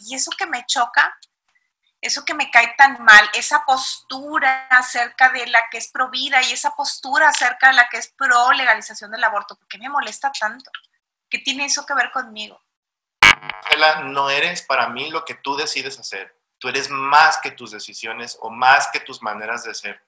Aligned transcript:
y 0.00 0.14
eso 0.14 0.30
que 0.36 0.46
me 0.46 0.64
choca, 0.66 1.16
eso 2.00 2.24
que 2.24 2.34
me 2.34 2.50
cae 2.50 2.74
tan 2.76 3.02
mal, 3.02 3.28
esa 3.34 3.64
postura 3.64 4.68
acerca 4.68 5.30
de 5.30 5.46
la 5.48 5.64
que 5.70 5.78
es 5.78 5.88
pro 5.88 6.10
vida 6.10 6.40
y 6.42 6.52
esa 6.52 6.70
postura 6.74 7.28
acerca 7.28 7.68
de 7.68 7.74
la 7.74 7.88
que 7.88 7.98
es 7.98 8.08
pro 8.08 8.52
legalización 8.52 9.10
del 9.10 9.24
aborto, 9.24 9.56
¿por 9.56 9.66
qué 9.66 9.78
me 9.78 9.88
molesta 9.88 10.30
tanto? 10.38 10.70
¿Qué 11.28 11.38
tiene 11.38 11.64
eso 11.64 11.84
que 11.84 11.94
ver 11.94 12.10
conmigo? 12.10 12.60
no 14.04 14.30
eres 14.30 14.62
para 14.62 14.88
mí 14.88 15.10
lo 15.10 15.24
que 15.24 15.34
tú 15.34 15.56
decides 15.56 15.98
hacer. 15.98 16.36
Tú 16.58 16.68
eres 16.68 16.90
más 16.90 17.38
que 17.38 17.52
tus 17.52 17.70
decisiones 17.70 18.36
o 18.40 18.50
más 18.50 18.88
que 18.92 19.00
tus 19.00 19.22
maneras 19.22 19.62
de 19.62 19.74
ser. 19.74 20.02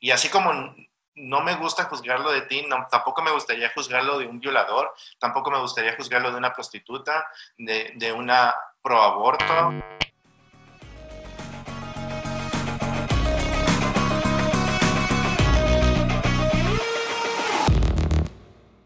Y 0.00 0.12
así 0.12 0.28
como 0.28 0.76
no 1.16 1.40
me 1.40 1.56
gusta 1.56 1.84
juzgarlo 1.84 2.30
de 2.30 2.42
ti, 2.42 2.64
no, 2.68 2.86
tampoco 2.88 3.22
me 3.22 3.32
gustaría 3.32 3.72
juzgarlo 3.74 4.18
de 4.18 4.26
un 4.26 4.38
violador, 4.38 4.94
tampoco 5.18 5.50
me 5.50 5.58
gustaría 5.58 5.96
juzgarlo 5.96 6.30
de 6.30 6.36
una 6.36 6.52
prostituta, 6.52 7.26
de 7.56 8.12
una 8.14 8.54
proaborto. 8.86 9.82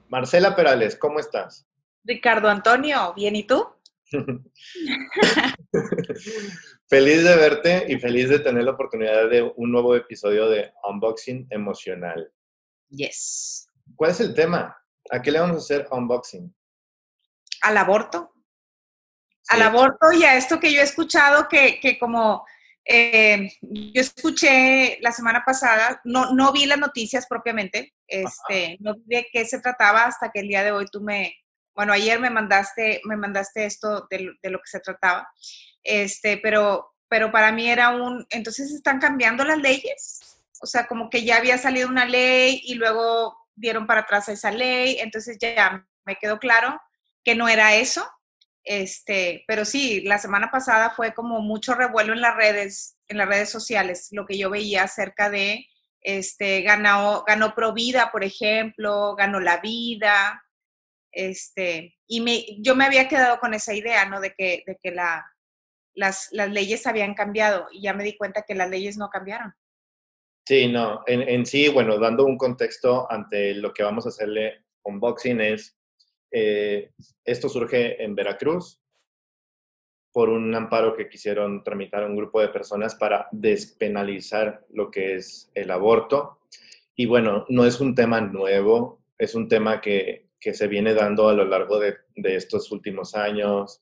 Marcela 0.09 0.56
Perales, 0.56 0.96
¿cómo 0.96 1.20
estás? 1.20 1.68
Ricardo 2.02 2.48
Antonio, 2.48 3.12
¿bien 3.14 3.36
y 3.36 3.46
tú? 3.46 3.68
feliz 6.88 7.23
de 7.23 7.37
verte 7.37 7.84
y 7.87 7.98
feliz 7.98 8.30
de 8.30 8.38
tener 8.38 8.64
la 8.64 8.70
oportunidad 8.70 9.28
de 9.28 9.52
un 9.54 9.70
nuevo 9.70 9.95
episodio 9.95 10.48
de 10.48 10.73
Unboxing 10.82 11.46
Emocional. 11.51 12.32
Yes. 12.88 13.68
¿Cuál 13.95 14.12
es 14.12 14.20
el 14.20 14.32
tema? 14.34 14.78
¿A 15.10 15.20
qué 15.20 15.30
le 15.30 15.40
vamos 15.40 15.56
a 15.56 15.59
hacer 15.59 15.87
unboxing? 15.90 16.54
Al 17.60 17.76
aborto. 17.76 18.32
Al 19.48 19.62
aborto 19.62 20.12
y 20.12 20.22
a 20.24 20.36
esto 20.36 20.60
que 20.60 20.72
yo 20.72 20.80
he 20.80 20.84
escuchado 20.84 21.48
que, 21.48 21.98
como 21.98 22.44
eh, 22.84 23.50
yo 23.62 24.00
escuché 24.00 24.98
la 25.01 25.12
semana 25.12 25.45
pasada, 25.45 26.01
no, 26.04 26.32
no 26.32 26.52
vi 26.52 26.66
las 26.66 26.78
noticias 26.78 27.26
propiamente, 27.26 27.95
este, 28.06 28.76
no 28.80 28.95
vi 28.95 29.16
de 29.16 29.26
qué 29.32 29.45
se 29.45 29.60
trataba 29.60 30.04
hasta 30.04 30.30
que 30.30 30.40
el 30.40 30.48
día 30.48 30.62
de 30.62 30.73
hoy 30.73 30.87
tú 30.90 31.00
me, 31.00 31.34
bueno, 31.74 31.92
ayer 31.92 32.20
me 32.20 32.30
mandaste, 32.30 33.00
me 33.04 33.16
mandaste 33.16 33.65
esto 33.65 34.06
de, 34.10 34.34
lo 34.42 34.59
que 34.59 34.66
se 34.66 34.80
trataba, 34.80 35.28
este, 35.82 36.38
pero, 36.38 36.95
pero 37.09 37.32
para 37.32 37.52
mí 37.52 37.68
era 37.68 37.90
un, 37.90 38.26
entonces 38.30 38.70
están 38.72 39.00
cambiando 39.00 39.45
las 39.45 39.59
leyes, 39.59 40.20
o 40.60 40.66
sea, 40.66 40.87
como 40.87 41.09
que 41.09 41.24
ya 41.24 41.37
había 41.37 41.59
salido 41.59 41.88
una 41.88 42.04
ley 42.04 42.60
y 42.65 42.74
luego 42.74 43.37
dieron 43.54 43.87
para 43.87 44.02
atrás 44.02 44.28
esa 44.28 44.50
ley, 44.50 44.98
entonces 45.00 45.38
ya 45.40 45.87
me 46.04 46.16
quedó 46.16 46.38
claro 46.38 46.80
que 47.24 47.34
no 47.34 47.48
era 47.48 47.74
eso, 47.74 48.06
este, 48.64 49.44
pero 49.46 49.64
sí, 49.64 50.02
la 50.02 50.18
semana 50.18 50.50
pasada 50.50 50.90
fue 50.90 51.14
como 51.14 51.40
mucho 51.40 51.74
revuelo 51.74 52.12
en 52.12 52.20
las 52.20 52.36
redes, 52.36 52.98
en 53.08 53.18
las 53.18 53.28
redes 53.28 53.50
sociales, 53.50 54.08
lo 54.12 54.26
que 54.26 54.38
yo 54.38 54.50
veía 54.50 54.84
acerca 54.84 55.30
de, 55.30 55.66
este, 56.00 56.62
ganó, 56.62 57.24
ganó 57.26 57.54
Provida, 57.54 58.10
por 58.10 58.24
ejemplo, 58.24 59.14
ganó 59.16 59.40
la 59.40 59.58
vida, 59.58 60.42
este, 61.12 61.96
y 62.06 62.20
me, 62.20 62.44
yo 62.60 62.74
me 62.76 62.84
había 62.84 63.08
quedado 63.08 63.38
con 63.40 63.54
esa 63.54 63.74
idea, 63.74 64.04
¿no? 64.06 64.20
De 64.20 64.32
que, 64.34 64.62
de 64.66 64.78
que 64.82 64.91
la, 64.92 65.26
las, 65.94 66.31
leyes 66.32 66.86
habían 66.86 67.14
cambiado 67.14 67.69
y 67.72 67.82
ya 67.82 67.92
me 67.92 68.04
di 68.04 68.16
cuenta 68.16 68.42
que 68.42 68.54
las 68.54 68.70
leyes 68.70 68.97
no 68.97 69.08
cambiaron. 69.10 69.54
Sí, 70.47 70.69
no, 70.69 71.03
en, 71.06 71.22
en 71.22 71.47
sí, 71.47 71.69
bueno, 71.69 71.98
dando 71.98 72.25
un 72.25 72.36
contexto 72.36 73.10
ante 73.10 73.54
lo 73.54 73.72
que 73.72 73.82
vamos 73.82 74.06
a 74.06 74.08
hacerle 74.08 74.64
unboxing 74.82 75.41
es, 75.41 75.76
eh, 76.31 76.92
esto 77.25 77.48
surge 77.48 78.03
en 78.03 78.14
Veracruz 78.14 78.81
por 80.12 80.28
un 80.28 80.54
amparo 80.54 80.97
que 80.97 81.09
quisieron 81.09 81.62
tramitar 81.62 82.04
un 82.04 82.16
grupo 82.16 82.41
de 82.41 82.48
personas 82.48 82.94
para 82.94 83.28
despenalizar 83.31 84.66
lo 84.70 84.91
que 84.91 85.14
es 85.14 85.50
el 85.54 85.70
aborto. 85.70 86.41
Y 86.97 87.06
bueno, 87.06 87.47
no 87.48 87.64
es 87.64 87.81
un 87.81 87.94
tema 87.94 88.20
nuevo, 88.20 89.03
es 89.19 89.34
un 89.34 89.49
tema 89.49 89.81
que 89.81 90.31
que 90.41 90.55
se 90.55 90.66
viene 90.66 90.94
dando 90.94 91.28
a 91.28 91.34
lo 91.34 91.44
largo 91.44 91.78
de, 91.78 91.99
estos 92.16 92.72
últimos 92.72 93.15
años. 93.15 93.81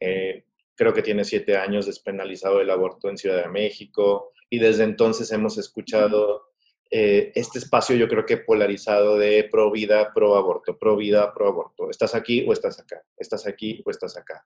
Eh, 0.00 0.44
creo 0.74 0.92
que 0.92 1.02
tiene 1.02 1.24
siete 1.24 1.56
años 1.56 1.86
despenalizado 1.86 2.60
el 2.60 2.70
aborto 2.70 3.08
en 3.08 3.16
Ciudad 3.16 3.42
de 3.42 3.48
México 3.48 4.32
y 4.48 4.58
desde 4.58 4.84
entonces 4.84 5.30
hemos 5.30 5.56
escuchado 5.56 6.49
eh, 6.90 7.30
este 7.36 7.60
espacio 7.60 7.94
yo 7.94 8.08
creo 8.08 8.26
que 8.26 8.38
polarizado 8.38 9.16
de 9.16 9.48
pro 9.50 9.70
vida, 9.70 10.12
pro 10.12 10.36
aborto, 10.36 10.76
pro 10.76 10.96
vida, 10.96 11.32
pro 11.32 11.48
aborto. 11.48 11.88
Estás 11.88 12.14
aquí 12.16 12.44
o 12.48 12.52
estás 12.52 12.80
acá, 12.80 13.02
estás 13.16 13.46
aquí 13.46 13.80
o 13.86 13.90
estás 13.90 14.16
acá. 14.16 14.44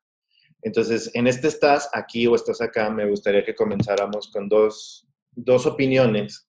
Entonces, 0.61 1.11
en 1.15 1.27
este 1.27 1.49
estás 1.49 1.89
aquí 1.93 2.27
o 2.27 2.35
estás 2.35 2.61
acá, 2.61 2.91
me 2.91 3.09
gustaría 3.09 3.45
que 3.45 3.55
comenzáramos 3.55 4.31
con 4.31 4.49
dos, 4.49 5.07
dos 5.33 5.67
opiniones, 5.67 6.49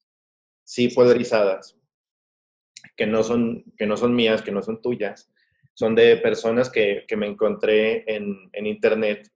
sí 0.63 0.89
polarizadas, 0.89 1.78
que 2.95 3.06
no 3.06 3.23
son, 3.23 3.63
que 3.77 3.85
no 3.85 3.97
son 3.97 4.16
mías, 4.16 4.41
que 4.41 4.51
no 4.51 4.62
son 4.62 4.81
tuyas, 4.81 5.31
son 5.73 5.95
de 5.95 6.17
personas 6.17 6.69
que, 6.69 7.06
que 7.07 7.17
me 7.17 7.27
encontré 7.27 8.03
en, 8.13 8.50
en, 8.53 8.66
internet 8.66 9.29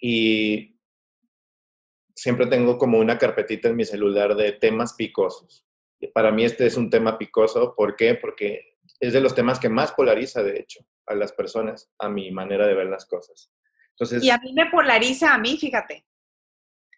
y 0.00 0.76
siempre 2.14 2.46
tengo 2.46 2.78
como 2.78 2.98
una 2.98 3.18
carpetita 3.18 3.68
en 3.68 3.76
mi 3.76 3.84
celular 3.84 4.34
de 4.34 4.52
temas 4.52 4.94
picosos. 4.94 5.64
Para 6.08 6.32
mí 6.32 6.44
este 6.44 6.66
es 6.66 6.76
un 6.76 6.90
tema 6.90 7.18
picoso, 7.18 7.74
¿por 7.74 7.96
qué? 7.96 8.14
Porque 8.14 8.76
es 9.00 9.12
de 9.12 9.20
los 9.20 9.34
temas 9.34 9.58
que 9.58 9.68
más 9.68 9.92
polariza, 9.92 10.42
de 10.42 10.58
hecho, 10.58 10.80
a 11.06 11.14
las 11.14 11.32
personas, 11.32 11.90
a 11.98 12.08
mi 12.08 12.30
manera 12.30 12.66
de 12.66 12.74
ver 12.74 12.86
las 12.86 13.06
cosas. 13.06 13.50
Entonces, 13.90 14.22
y 14.22 14.30
a 14.30 14.38
mí 14.38 14.52
me 14.52 14.70
polariza 14.70 15.34
a 15.34 15.38
mí, 15.38 15.56
fíjate. 15.58 16.06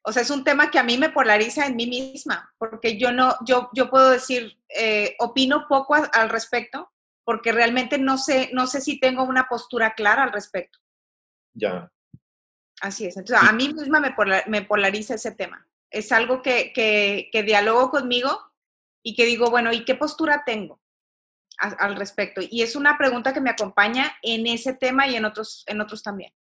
O 0.07 0.13
sea, 0.13 0.23
es 0.23 0.31
un 0.31 0.45
tema 0.45 0.71
que 0.71 0.79
a 0.79 0.83
mí 0.83 0.99
me 0.99 1.11
polariza 1.11 1.67
en 1.67 1.77
mí 1.77 1.87
misma, 1.87 2.55
porque 2.59 2.99
yo 2.99 3.11
no, 3.11 3.35
yo, 3.47 3.71
yo 3.73 3.89
puedo 3.89 4.11
decir, 4.11 4.59
eh, 4.69 5.17
opino 5.19 5.67
poco 5.67 5.95
al 5.95 6.29
respecto, 6.29 6.93
porque 7.25 7.53
realmente 7.53 7.97
no 7.97 8.19
sé, 8.19 8.51
no 8.53 8.67
sé 8.67 8.83
si 8.83 9.01
tengo 9.01 9.25
una 9.25 9.49
postura 9.49 9.95
clara 9.95 10.25
al 10.25 10.33
respecto. 10.33 10.79
Ya. 11.55 11.91
Así 12.83 13.07
es. 13.07 13.17
Entonces, 13.17 13.49
a 13.49 13.53
mí 13.53 13.73
misma 13.73 14.15
me, 14.47 14.63
polariza 14.63 15.15
ese 15.15 15.33
tema. 15.33 15.67
Es 15.91 16.13
algo 16.13 16.43
que, 16.43 16.73
que, 16.75 17.31
que, 17.33 17.43
dialogo 17.43 17.91
conmigo 17.91 18.53
y 19.05 19.15
que 19.15 19.27
digo, 19.27 19.51
bueno, 19.51 19.73
¿y 19.73 19.85
qué 19.85 19.95
postura 19.95 20.43
tengo 20.45 20.81
al 21.59 21.95
respecto? 21.95 22.41
Y 22.43 22.63
es 22.63 22.75
una 22.75 22.99
pregunta 22.99 23.33
que 23.33 23.41
me 23.41 23.51
acompaña 23.51 24.17
en 24.23 24.47
ese 24.47 24.75
tema 24.75 25.07
y 25.07 25.15
en 25.15 25.27
otros, 25.27 25.63
en 25.69 25.81
otros 25.81 26.03
también. 26.03 26.33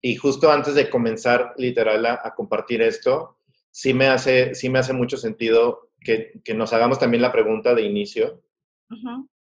Y 0.00 0.14
justo 0.14 0.50
antes 0.50 0.74
de 0.74 0.88
comenzar 0.88 1.52
literal 1.58 2.06
a, 2.06 2.34
compartir 2.34 2.80
esto, 2.80 3.36
sí 3.70 3.92
me 3.92 4.06
hace, 4.06 4.54
sí 4.54 4.70
me 4.70 4.78
hace 4.78 4.94
mucho 4.94 5.18
sentido 5.18 5.90
que, 6.00 6.40
que 6.42 6.54
nos 6.54 6.72
hagamos 6.72 6.98
también 6.98 7.20
la 7.20 7.32
pregunta 7.32 7.74
de 7.74 7.82
inicio. 7.82 8.42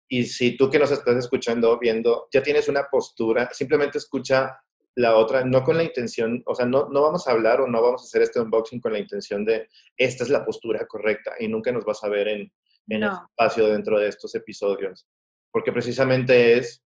Y 0.07 0.23
si 0.23 0.57
tú 0.57 0.69
que 0.69 0.79
nos 0.79 0.91
estás 0.91 1.15
escuchando, 1.17 1.77
viendo, 1.77 2.27
ya 2.31 2.41
tienes 2.41 2.67
una 2.69 2.87
postura, 2.89 3.49
simplemente 3.53 3.97
escucha 3.97 4.57
la 4.97 5.15
otra, 5.15 5.45
no 5.45 5.63
con 5.63 5.77
la 5.77 5.83
intención, 5.83 6.41
o 6.47 6.55
sea, 6.55 6.65
no, 6.65 6.89
no 6.89 7.03
vamos 7.03 7.27
a 7.27 7.31
hablar 7.31 7.61
o 7.61 7.67
no 7.67 7.83
vamos 7.83 8.01
a 8.01 8.05
hacer 8.05 8.23
este 8.23 8.39
unboxing 8.39 8.81
con 8.81 8.93
la 8.93 8.99
intención 8.99 9.45
de 9.45 9.69
esta 9.95 10.23
es 10.23 10.31
la 10.31 10.43
postura 10.43 10.87
correcta 10.87 11.33
y 11.39 11.47
nunca 11.47 11.71
nos 11.71 11.85
vas 11.85 12.03
a 12.03 12.09
ver 12.09 12.27
en, 12.27 12.51
en 12.87 13.03
espacio 13.03 13.67
dentro 13.67 13.99
de 13.99 14.07
estos 14.07 14.33
episodios, 14.33 15.07
porque 15.51 15.71
precisamente 15.71 16.57
es 16.57 16.83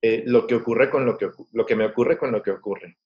eh, 0.00 0.22
lo 0.24 0.46
que 0.46 0.54
ocurre 0.54 0.88
con 0.88 1.04
lo 1.04 1.18
que, 1.18 1.30
lo 1.52 1.66
que 1.66 1.74
me 1.74 1.86
ocurre 1.86 2.16
con 2.16 2.30
lo 2.30 2.42
que 2.42 2.52
ocurre. 2.52 2.96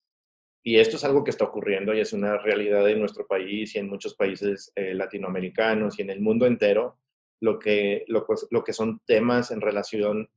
Y 0.63 0.77
esto 0.77 0.97
es 0.97 1.03
algo 1.03 1.23
que 1.23 1.31
está 1.31 1.45
ocurriendo 1.45 1.91
y 1.91 1.99
es 1.99 2.13
una 2.13 2.37
realidad 2.37 2.87
en 2.87 2.99
nuestro 2.99 3.25
país 3.25 3.75
y 3.75 3.79
en 3.79 3.89
muchos 3.89 4.13
países 4.13 4.71
eh, 4.75 4.93
latinoamericanos 4.93 5.97
y 5.97 6.03
en 6.03 6.11
el 6.11 6.21
mundo 6.21 6.45
entero, 6.45 6.99
lo 7.41 7.57
que, 7.57 8.05
lo, 8.07 8.23
pues, 8.27 8.45
lo, 8.51 8.63
que 8.63 8.71
son 8.71 9.01
temas 9.07 9.49
en 9.49 9.61
relación 9.61 10.29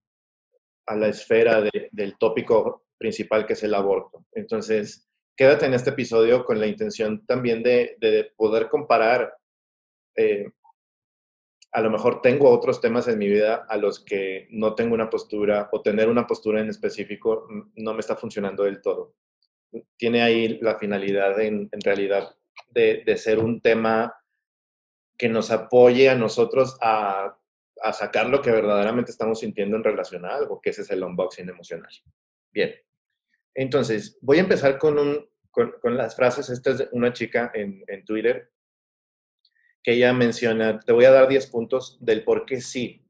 a 0.87 0.97
la 0.97 1.09
esfera 1.09 1.62
del 1.93 2.16
tópico 2.19 2.85
principal 2.98 3.46
que 3.46 3.54
es 3.54 3.62
el 3.62 3.74
aborto. 3.74 4.24
Entonces, 4.32 5.08
quédate 5.36 5.66
en 5.66 5.74
este 5.74 5.90
episodio 5.90 6.44
con 6.44 6.60
la 6.60 6.66
intención 6.66 7.25
también 7.26 7.62
de, 7.62 7.96
de 8.00 8.32
poder 8.37 8.69
comparar. 8.69 9.34
Eh, 10.16 10.46
a 11.72 11.81
lo 11.81 11.90
mejor 11.90 12.22
tengo 12.22 12.50
otros 12.50 12.81
temas 12.81 13.06
en 13.08 13.19
mi 13.19 13.28
vida 13.28 13.66
a 13.69 13.76
los 13.76 14.02
que 14.02 14.48
no 14.50 14.75
tengo 14.75 14.94
una 14.94 15.10
postura 15.10 15.69
o 15.72 15.82
tener 15.82 16.08
una 16.08 16.26
postura 16.26 16.60
en 16.60 16.70
específico 16.70 17.46
no 17.75 17.93
me 17.93 18.00
está 18.00 18.16
funcionando 18.16 18.62
del 18.62 18.81
todo 18.81 19.14
tiene 19.96 20.22
ahí 20.22 20.58
la 20.60 20.78
finalidad 20.78 21.40
en, 21.40 21.69
realidad 21.84 22.34
de, 22.70 23.16
ser 23.16 23.38
un 23.38 23.60
tema 23.60 24.14
que 25.19 25.28
nos 25.28 25.50
apoye 25.50 26.08
a 26.08 26.14
nosotros 26.14 26.76
a, 26.81 27.38
sacar 27.92 28.28
lo 28.28 28.40
que 28.40 28.50
verdaderamente 28.50 29.10
estamos 29.10 29.40
sintiendo 29.40 29.76
en 29.76 29.84
relación 29.84 30.25
a 30.25 30.34
algo, 30.34 30.60
que 30.60 30.70
ese 30.70 30.82
es 30.82 30.90
el 30.90 31.04
unboxing 31.04 31.49
emocional. 31.49 31.92
Bien, 32.50 32.75
entonces 33.56 34.19
voy 34.20 34.37
a 34.37 34.43
empezar 34.43 34.79
con, 34.79 34.99
un, 34.99 35.29
con, 35.50 35.97
las 35.97 36.14
frases. 36.14 36.50
Esta 36.50 36.70
es 36.70 36.88
una 36.93 37.12
chica 37.12 37.50
en, 37.55 37.82
en 37.88 38.05
Twitter 38.05 38.50
que 39.82 39.93
ella 39.93 40.12
menciona, 40.12 40.81
te 40.81 40.93
voy 40.93 41.05
a 41.05 41.12
dar 41.12 41.29
10 41.29 41.47
puntos 41.47 41.97
del 42.00 42.25
por 42.25 42.44
qué 42.44 42.61
sí 42.61 43.06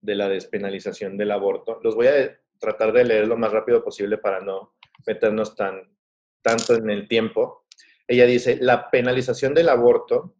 de 0.00 0.14
la 0.14 0.28
despenalización 0.28 1.16
del 1.16 1.30
aborto. 1.30 1.78
Los 1.82 1.94
voy 1.94 2.06
a 2.06 2.40
tratar 2.58 2.92
de 2.92 3.04
leer 3.04 3.28
lo 3.28 3.36
más 3.36 3.52
rápido 3.52 3.84
posible 3.84 4.18
para 4.18 4.40
no 4.40 4.74
meternos 5.06 5.54
tan, 5.54 5.94
tanto 6.42 6.74
en 6.74 6.90
el 6.90 7.06
tiempo. 7.06 7.66
Ella 8.06 8.26
dice, 8.26 8.58
la 8.60 8.90
penalización 8.90 9.54
del 9.54 9.68
aborto 9.68 10.34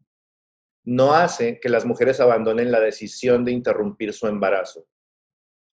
no 0.85 1.13
hace 1.13 1.61
que 1.61 1.69
las 1.69 1.85
mujeres 1.85 2.21
abandonen 2.21 2.73
la 2.73 2.81
decisión 2.81 3.45
de 3.45 3.53
interrumpir 3.53 4.13
su 4.15 4.27
embarazo. 4.27 4.87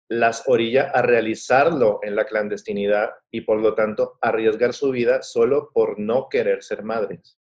Las 0.08 0.44
orilla 0.48 0.92
a 0.94 1.02
realizarlo 1.02 2.00
en 2.04 2.16
la 2.16 2.26
clandestinidad 2.26 3.12
y 3.32 3.42
por 3.42 3.60
lo 3.60 3.74
tanto 3.74 4.18
arriesgar 4.22 4.74
su 4.74 4.92
vida 4.92 5.24
solo 5.24 5.72
por 5.74 6.00
no 6.00 6.30
querer 6.30 6.62
ser 6.64 6.84
madres. 6.84 7.40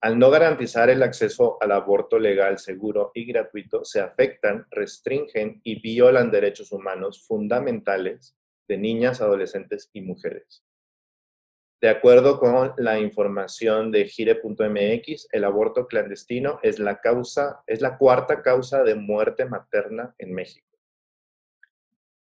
Al 0.00 0.18
no 0.18 0.30
garantizar 0.30 0.88
el 0.88 1.02
acceso 1.02 1.58
al 1.60 1.72
aborto 1.72 2.18
legal, 2.18 2.58
seguro 2.58 3.10
y 3.14 3.24
gratuito, 3.24 3.84
se 3.84 4.00
afectan, 4.00 4.66
restringen 4.70 5.60
y 5.64 5.80
violan 5.80 6.30
derechos 6.30 6.70
humanos 6.70 7.26
fundamentales 7.26 8.36
de 8.68 8.78
niñas, 8.78 9.20
adolescentes 9.20 9.90
y 9.92 10.02
mujeres. 10.02 10.62
De 11.80 11.88
acuerdo 11.88 12.38
con 12.38 12.72
la 12.78 12.98
información 12.98 13.90
de 13.90 14.06
gire.mx, 14.06 15.28
el 15.30 15.44
aborto 15.44 15.86
clandestino 15.86 16.58
es 16.62 16.78
la 16.78 17.00
es 17.66 17.80
la 17.80 17.98
cuarta 17.98 18.42
causa 18.42 18.82
de 18.82 18.94
muerte 18.94 19.44
materna 19.44 20.14
en 20.18 20.32
México. 20.32 20.65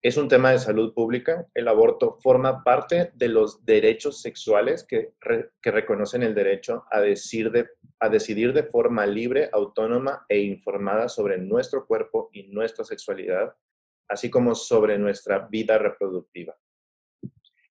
Es 0.02 0.16
un 0.16 0.28
tema 0.28 0.52
de 0.52 0.58
salud 0.58 0.94
pública. 0.94 1.46
El 1.54 1.68
aborto 1.68 2.18
forma 2.20 2.62
parte 2.62 3.10
de 3.14 3.28
los 3.28 3.64
derechos 3.64 4.20
sexuales 4.20 4.84
que, 4.84 5.14
reconocen 5.62 6.22
el 6.22 6.34
derecho 6.34 6.84
a 6.90 7.00
decidir 7.00 8.52
de 8.52 8.62
forma 8.64 9.06
libre, 9.06 9.48
autónoma 9.52 10.24
e 10.28 10.38
informada 10.38 11.08
sobre 11.08 11.38
nuestro 11.38 11.86
cuerpo 11.86 12.30
y 12.32 12.44
nuestra 12.44 12.84
sexualidad, 12.84 13.54
así 14.08 14.30
como 14.30 14.54
sobre 14.54 14.98
nuestra 14.98 15.48
vida 15.48 15.78
reproductiva 15.78 16.56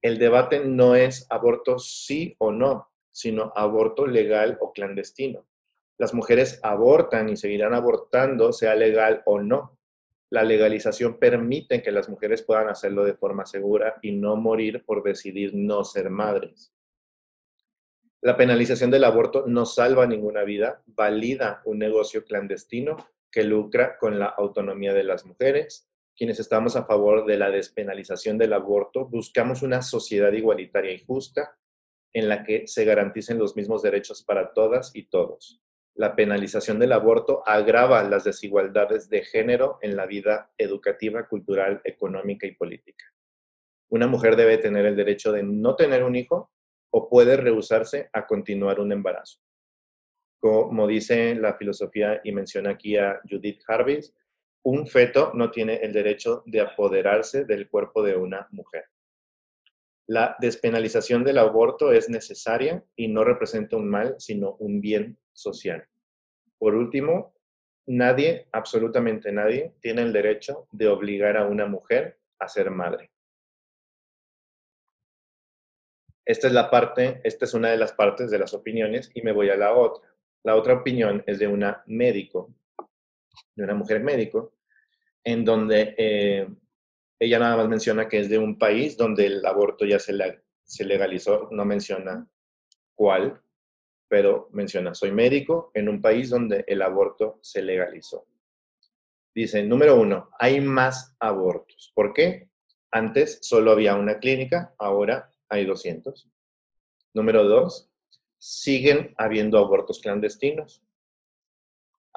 el 0.06 0.20
debate 0.20 0.60
no 0.60 0.94
es 0.94 1.26
aborto 1.32 1.80
sí 1.80 2.36
o 2.38 2.52
no, 2.52 2.92
sino 3.12 3.52
aborto 3.56 4.06
legal 4.06 4.56
o 4.62 4.72
clandestino. 4.72 5.48
Las 5.98 6.14
mujeres 6.14 6.60
abortan 6.62 7.28
y 7.30 7.38
seguirán 7.38 7.74
abortando, 7.74 8.54
sea 8.54 8.76
legal 8.76 9.24
o 9.26 9.42
no. 9.42 9.80
La 10.30 10.44
legalización 10.44 11.20
permite 11.20 11.82
que 11.82 11.92
las 11.92 12.10
mujeres 12.10 12.42
puedan 12.42 12.68
hacerlo 12.68 13.04
de 13.04 13.16
forma 13.16 13.46
segura 13.46 13.96
y 14.02 14.12
no 14.12 14.36
morir 14.36 14.84
por 14.86 15.04
decidir 15.04 15.52
no 15.54 15.84
ser 15.84 16.10
madres. 16.10 16.74
La 18.22 18.36
penalización 18.36 18.90
del 18.90 19.04
aborto 19.04 19.46
no 19.46 19.66
salva 19.66 20.08
ninguna 20.08 20.44
vida, 20.44 20.82
valida 20.88 21.62
un 21.66 21.78
negocio 21.78 22.24
clandestino 22.26 22.98
que 23.32 23.44
lucra 23.44 23.98
con 24.00 24.18
la 24.18 24.26
autonomía 24.26 24.94
de 24.94 25.04
las 25.04 25.26
mujeres, 25.26 25.88
quienes 26.16 26.40
estamos 26.40 26.76
a 26.76 26.86
favor 26.86 27.26
de 27.26 27.38
la 27.38 27.52
despenalización 27.52 28.38
del 28.38 28.54
aborto, 28.54 29.06
buscamos 29.06 29.62
una 29.62 29.82
sociedad 29.82 30.32
igualitaria 30.32 30.94
y 30.94 31.04
justa 31.06 31.58
en 32.14 32.30
la 32.30 32.44
que 32.44 32.66
se 32.68 32.86
garanticen 32.86 33.38
los 33.38 33.56
mismos 33.58 33.82
derechos 33.82 34.24
para 34.24 34.54
todas 34.54 34.96
y 34.96 35.04
todos. 35.04 35.62
La 35.96 36.14
penalización 36.14 36.78
del 36.78 36.92
aborto 36.92 37.42
agrava 37.46 38.04
las 38.04 38.26
desigualdades 38.26 39.10
de 39.10 39.24
género 39.24 39.78
en 39.82 39.96
la 39.96 40.06
vida 40.06 40.52
educativa, 40.58 41.26
cultural, 41.28 41.80
económica 41.86 42.46
y 42.46 42.52
política. 42.54 43.06
Una 43.90 44.08
mujer 44.08 44.36
debe 44.36 44.58
tener 44.58 44.86
el 44.86 44.98
derecho 44.98 45.32
de 45.32 45.44
no 45.44 45.76
tener 45.78 46.04
un 46.04 46.18
hijo 46.18 46.52
o 46.92 47.08
puede 47.10 47.38
rehusarse 47.38 48.10
a 48.12 48.28
continuar 48.28 48.82
un 48.82 48.92
embarazo. 48.92 49.40
Como 50.42 50.86
dice 50.86 51.34
la 51.36 51.56
filosofía 51.56 52.20
y 52.26 52.34
menciona 52.34 52.72
aquí 52.72 52.98
a 52.98 53.22
Judith 53.30 53.62
Harvis, 53.66 54.14
un 54.66 54.88
feto 54.88 55.32
no 55.34 55.50
tiene 55.50 55.76
el 55.76 55.94
derecho 55.94 56.44
de 56.46 56.60
apoderarse 56.60 57.46
del 57.46 57.70
cuerpo 57.70 58.04
de 58.04 58.16
una 58.18 58.48
mujer. 58.52 58.86
La 60.08 60.36
despenalización 60.40 61.24
del 61.24 61.40
aborto 61.40 61.92
es 61.92 62.10
necesaria 62.10 62.84
y 62.96 63.08
no 63.08 63.24
representa 63.24 63.76
un 63.76 63.90
mal, 63.90 64.16
sino 64.20 64.56
un 64.60 64.80
bien 64.80 65.18
social. 65.34 65.88
Por 66.60 66.76
último, 66.76 67.34
nadie, 67.88 68.48
absolutamente 68.52 69.32
nadie, 69.32 69.74
tiene 69.80 70.04
el 70.04 70.14
derecho 70.14 70.68
de 70.72 70.88
obligar 70.88 71.38
a 71.38 71.46
una 71.46 71.66
mujer 71.66 72.20
a 72.40 72.48
ser 72.48 72.70
madre. 72.70 73.12
Esta 76.26 76.48
es 76.48 76.54
la 76.54 76.70
parte, 76.70 77.22
esta 77.24 77.46
es 77.46 77.54
una 77.54 77.70
de 77.70 77.78
las 77.78 77.94
partes 77.94 78.32
de 78.32 78.40
las 78.40 78.54
opiniones 78.54 79.12
y 79.14 79.22
me 79.22 79.32
voy 79.32 79.50
a 79.50 79.58
la 79.58 79.74
otra. 79.74 80.08
La 80.44 80.56
otra 80.56 80.74
opinión 80.74 81.24
es 81.28 81.40
de 81.40 81.48
una 81.48 81.84
médico, 81.86 82.54
de 83.56 83.64
una 83.64 83.76
mujer 83.76 84.02
médico, 84.02 84.54
en 85.24 85.46
donde 85.46 85.96
eh, 85.98 86.48
ella 87.20 87.40
nada 87.40 87.58
más 87.58 87.68
menciona 87.68 88.08
que 88.08 88.20
es 88.20 88.30
de 88.30 88.38
un 88.38 88.58
país 88.58 88.98
donde 88.98 89.26
el 89.26 89.46
aborto 89.46 89.86
ya 89.86 90.00
se, 90.00 90.14
se 90.64 90.86
legalizó, 90.86 91.50
no 91.52 91.66
menciona 91.66 92.28
cuál, 92.94 93.42
pero 94.08 94.50
menciona, 94.52 94.94
soy 94.94 95.12
médico 95.12 95.72
en 95.74 95.90
un 95.90 96.02
país 96.02 96.30
donde 96.30 96.64
el 96.68 96.82
aborto 96.82 97.40
se 97.42 97.62
legalizó. 97.62 98.28
Dice, 99.34 99.64
número 99.64 100.00
uno, 100.00 100.30
hay 100.40 100.62
más 100.62 101.16
abortos. 101.20 101.92
¿Por 101.94 102.14
qué? 102.14 102.50
Antes 102.92 103.40
solo 103.42 103.72
había 103.72 103.96
una 103.96 104.20
clínica, 104.20 104.74
ahora 104.78 105.30
hay 105.50 105.66
200. 105.66 106.30
Número 107.14 107.44
dos, 107.44 107.90
siguen 108.38 109.14
habiendo 109.18 109.58
abortos 109.58 110.00
clandestinos 110.00 110.85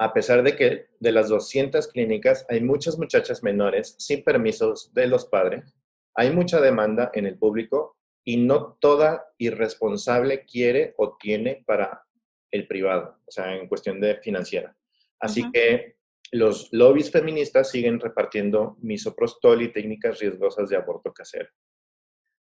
a 0.01 0.13
pesar 0.13 0.43
de 0.43 0.55
que 0.55 0.87
de 1.01 1.11
las 1.11 1.27
200 1.27 1.89
clínicas 1.89 2.45
hay 2.47 2.61
muchas 2.61 2.97
muchachas 2.97 3.43
menores 3.43 3.95
sin 3.99 4.23
permisos 4.23 4.93
de 4.93 5.07
los 5.07 5.25
padres, 5.25 5.75
hay 6.15 6.31
mucha 6.31 6.61
demanda 6.61 7.11
en 7.13 7.25
el 7.25 7.37
público 7.37 7.97
y 8.23 8.37
no 8.37 8.77
toda 8.79 9.25
irresponsable 9.37 10.45
quiere 10.45 10.93
o 10.97 11.17
tiene 11.17 11.63
para 11.67 12.05
el 12.49 12.65
privado, 12.65 13.17
o 13.27 13.31
sea, 13.31 13.53
en 13.57 13.67
cuestión 13.67 13.99
de 13.99 14.15
financiera. 14.21 14.73
Así 15.19 15.51
que 15.51 15.97
los 16.31 16.69
lobbies 16.71 17.11
feministas 17.11 17.69
siguen 17.69 17.99
repartiendo 17.99 18.77
misoprostol 18.79 19.61
y 19.61 19.73
técnicas 19.73 20.19
riesgosas 20.19 20.69
de 20.69 20.77
aborto 20.77 21.11
casero. 21.13 21.49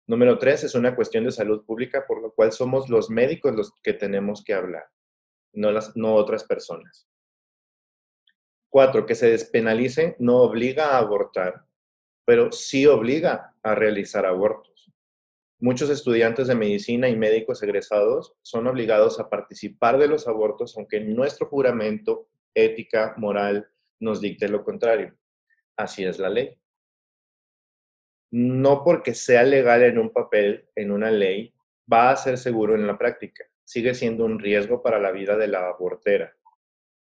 Número 0.06 0.38
tres, 0.38 0.64
es 0.64 0.76
una 0.76 0.96
cuestión 0.96 1.26
de 1.26 1.32
salud 1.32 1.66
pública, 1.66 2.06
por 2.08 2.22
lo 2.22 2.32
cual 2.34 2.52
somos 2.52 2.88
los 2.88 3.10
médicos 3.10 3.56
los 3.56 3.74
que 3.82 3.94
tenemos 3.94 4.44
que 4.44 4.54
hablar, 4.54 4.86
no, 5.54 5.72
las, 5.72 5.98
no 5.98 6.14
otras 6.14 6.44
personas. 6.44 7.08
Cuatro, 8.70 9.06
que 9.06 9.16
se 9.16 9.30
despenalice 9.30 10.16
no 10.20 10.38
obliga 10.38 10.92
a 10.92 10.98
abortar, 10.98 11.66
pero 12.26 12.52
sí 12.52 12.86
obliga 12.86 13.56
a 13.64 13.76
realizar 13.76 14.26
abortos. 14.26 14.92
Muchos 15.60 15.90
estudiantes 15.90 16.48
de 16.48 16.56
medicina 16.56 17.10
y 17.10 17.16
médicos 17.16 17.64
egresados 17.64 18.36
son 18.44 18.68
obligados 18.68 19.20
a 19.20 19.28
participar 19.28 19.98
de 19.98 20.08
los 20.08 20.28
abortos, 20.28 20.78
aunque 20.78 21.00
nuestro 21.00 21.48
juramento, 21.48 22.30
ética, 22.54 23.16
moral, 23.18 23.68
nos 24.00 24.22
dicte 24.22 24.48
lo 24.50 24.64
contrario. 24.64 25.18
Así 25.76 26.06
es 26.06 26.20
la 26.20 26.30
ley. 26.30 26.56
No 28.30 28.84
porque 28.84 29.16
sea 29.16 29.42
legal 29.42 29.82
en 29.82 29.98
un 29.98 30.12
papel, 30.12 30.70
en 30.76 30.92
una 30.92 31.10
ley, 31.10 31.56
va 31.92 32.12
a 32.12 32.16
ser 32.16 32.38
seguro 32.38 32.76
en 32.76 32.86
la 32.86 32.98
práctica. 33.00 33.46
Sigue 33.64 33.96
siendo 33.96 34.26
un 34.26 34.38
riesgo 34.38 34.84
para 34.84 35.00
la 35.00 35.12
vida 35.12 35.38
de 35.38 35.48
la 35.48 35.70
abortera. 35.70 36.37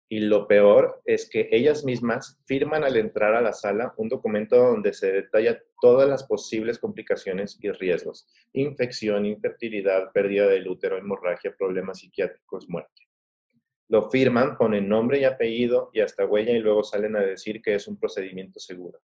Y 0.09 0.21
lo 0.21 0.47
peor 0.47 1.01
es 1.05 1.29
que 1.29 1.49
ellas 1.51 1.85
mismas 1.85 2.39
firman 2.45 2.85
al 2.85 2.97
entrar 2.97 3.35
a 3.35 3.41
la 3.41 3.53
sala 3.53 3.95
un 3.97 4.09
documento 4.09 4.57
donde 4.57 4.93
se 4.93 5.11
detalla 5.11 5.61
todas 5.81 6.09
las 6.09 6.25
posibles 6.25 6.79
complicaciones 6.79 7.59
y 7.61 7.71
riesgos. 7.71 8.29
Infección, 8.53 9.25
infertilidad, 9.25 10.13
pérdida 10.13 10.47
del 10.47 10.69
útero, 10.69 10.99
hemorragia, 10.99 11.55
problemas 11.57 12.01
psiquiátricos, 12.01 12.69
muerte. 12.69 13.03
Lo 13.89 14.11
firman, 14.11 14.57
ponen 14.57 14.89
nombre 14.89 15.19
y 15.19 15.25
apellido 15.25 15.91
y 15.93 16.01
hasta 16.01 16.27
huella 16.27 16.53
y 16.53 16.61
luego 16.61 16.83
salen 16.85 17.17
a 17.17 17.21
decir 17.21 17.61
que 17.63 17.75
es 17.75 17.87
un 17.87 17.99
procedimiento 17.99 18.61
seguro. 18.61 19.01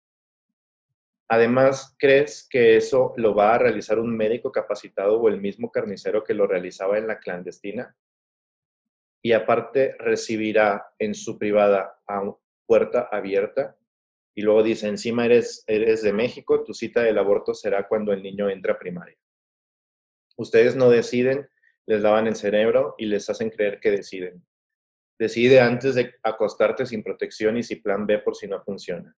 Además, 1.28 1.96
¿crees 2.00 2.48
que 2.50 2.76
eso 2.76 3.14
lo 3.16 3.36
va 3.36 3.54
a 3.54 3.60
realizar 3.60 4.00
un 4.00 4.16
médico 4.18 4.52
capacitado 4.52 5.20
o 5.20 5.30
el 5.30 5.40
mismo 5.40 5.72
carnicero 5.72 6.24
que 6.24 6.34
lo 6.34 6.48
realizaba 6.48 6.98
en 6.98 7.06
la 7.08 7.20
clandestina? 7.20 7.96
Y 9.22 9.34
aparte 9.34 9.96
recibirá 10.00 10.94
en 10.98 11.14
su 11.14 11.38
privada 11.38 12.00
a 12.08 12.22
puerta 12.66 13.10
abierta 13.12 13.76
y 14.36 14.42
luego 14.42 14.64
dice, 14.64 14.88
encima 14.88 15.26
eres, 15.26 15.64
eres 15.68 16.02
de 16.02 16.14
México, 16.14 16.64
tu 16.64 16.74
cita 16.74 17.02
del 17.02 17.18
aborto 17.18 17.54
será 17.54 17.88
cuando 17.88 18.14
el 18.14 18.24
niño 18.24 18.50
entra 18.50 18.80
primaria. 18.80 19.18
Ustedes 20.38 20.76
no 20.78 20.90
deciden, 20.90 21.50
les 21.86 22.02
lavan 22.02 22.28
el 22.28 22.36
cerebro 22.36 22.96
y 22.98 23.08
les 23.08 23.30
hacen 23.30 23.50
creer 23.50 23.82
que 23.82 23.92
deciden. 23.92 24.46
Decide 25.20 25.60
antes 25.60 25.96
de 25.96 26.16
acostarte 26.24 26.86
sin 26.86 27.04
protección 27.04 27.58
y 27.58 27.64
sin 27.64 27.82
plan 27.82 28.08
B 28.08 28.20
por 28.20 28.36
si 28.36 28.48
no 28.48 28.64
funciona. 28.64 29.14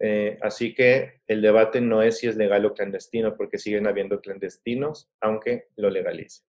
Eh, 0.00 0.38
así 0.42 0.74
que 0.74 1.20
el 1.28 1.42
debate 1.42 1.80
no 1.80 2.02
es 2.02 2.18
si 2.18 2.26
es 2.26 2.34
legal 2.34 2.64
o 2.64 2.74
clandestino, 2.74 3.36
porque 3.36 3.58
siguen 3.58 3.86
habiendo 3.86 4.20
clandestinos, 4.20 5.08
aunque 5.20 5.68
lo 5.76 5.90
legalicen. 5.90 6.49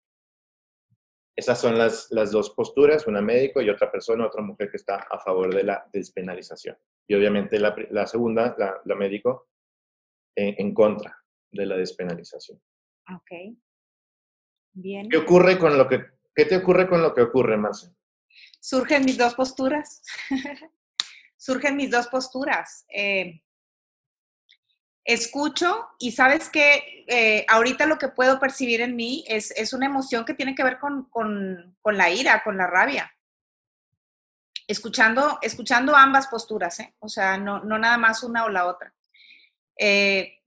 Esas 1.35 1.59
son 1.59 1.77
las, 1.77 2.09
dos 2.09 2.49
posturas, 2.51 3.07
una 3.07 3.21
médico 3.21 3.61
y 3.61 3.69
otra 3.69 3.89
persona, 3.89 4.25
otra 4.25 4.41
mujer 4.41 4.69
que 4.69 4.77
está 4.77 5.07
a 5.09 5.19
favor 5.19 5.53
de 5.53 5.63
la 5.63 5.87
despenalización. 5.91 6.77
Y 7.07 7.15
obviamente 7.15 7.57
la, 7.59 8.05
segunda, 8.05 8.55
la, 8.57 8.95
médico, 8.95 9.49
en, 10.35 10.73
contra 10.73 11.17
de 11.51 11.65
la 11.65 11.77
despenalización. 11.77 12.61
Ok. 13.13 13.57
Bien. 14.73 15.09
¿Qué 15.09 15.17
ocurre 15.17 15.57
con 15.57 15.77
lo 15.77 15.87
que, 15.87 16.05
qué 16.35 16.45
te 16.45 16.57
ocurre 16.57 16.87
con 16.87 17.01
lo 17.01 17.13
que 17.13 17.21
ocurre, 17.21 17.57
Marcia? 17.57 17.93
Surgen 18.59 19.03
mis 19.05 19.17
dos 19.17 19.33
posturas. 19.35 20.03
Surgen 21.37 21.75
mis 21.75 21.89
dos 21.89 22.07
posturas. 22.07 22.85
Eh, 22.93 23.41
escucho 25.03 25.89
y 25.99 26.11
sabes 26.11 26.49
que 26.49 27.05
eh, 27.07 27.45
ahorita 27.47 27.85
lo 27.85 27.97
que 27.97 28.09
puedo 28.09 28.39
percibir 28.39 28.81
en 28.81 28.95
mí 28.95 29.23
es, 29.27 29.51
es 29.51 29.73
una 29.73 29.87
emoción 29.87 30.25
que 30.25 30.33
tiene 30.33 30.55
que 30.55 30.63
ver 30.63 30.79
con, 30.79 31.05
con, 31.09 31.75
con, 31.81 31.97
la 31.97 32.09
ira, 32.09 32.41
con 32.43 32.57
la 32.57 32.67
rabia. 32.67 33.11
Escuchando, 34.67 35.39
escuchando 35.41 35.95
ambas 35.95 36.27
posturas, 36.27 36.79
¿eh? 36.79 36.95
o 36.99 37.09
sea, 37.09 37.37
no, 37.37 37.61
no, 37.63 37.77
nada 37.77 37.97
más 37.97 38.23
una 38.23 38.45
o 38.45 38.49
la 38.49 38.67
otra. 38.67 38.93
Eh, 39.77 40.37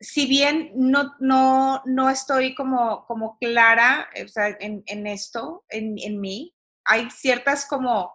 si 0.00 0.26
bien 0.26 0.72
no, 0.74 1.14
no, 1.20 1.82
no 1.84 2.10
estoy 2.10 2.54
como, 2.54 3.06
como 3.06 3.38
clara 3.38 4.08
o 4.24 4.28
sea, 4.28 4.48
en, 4.60 4.82
en, 4.86 5.06
esto, 5.06 5.64
en, 5.68 5.96
en 5.98 6.20
mí, 6.20 6.54
hay 6.84 7.10
ciertas 7.10 7.66
como, 7.66 8.12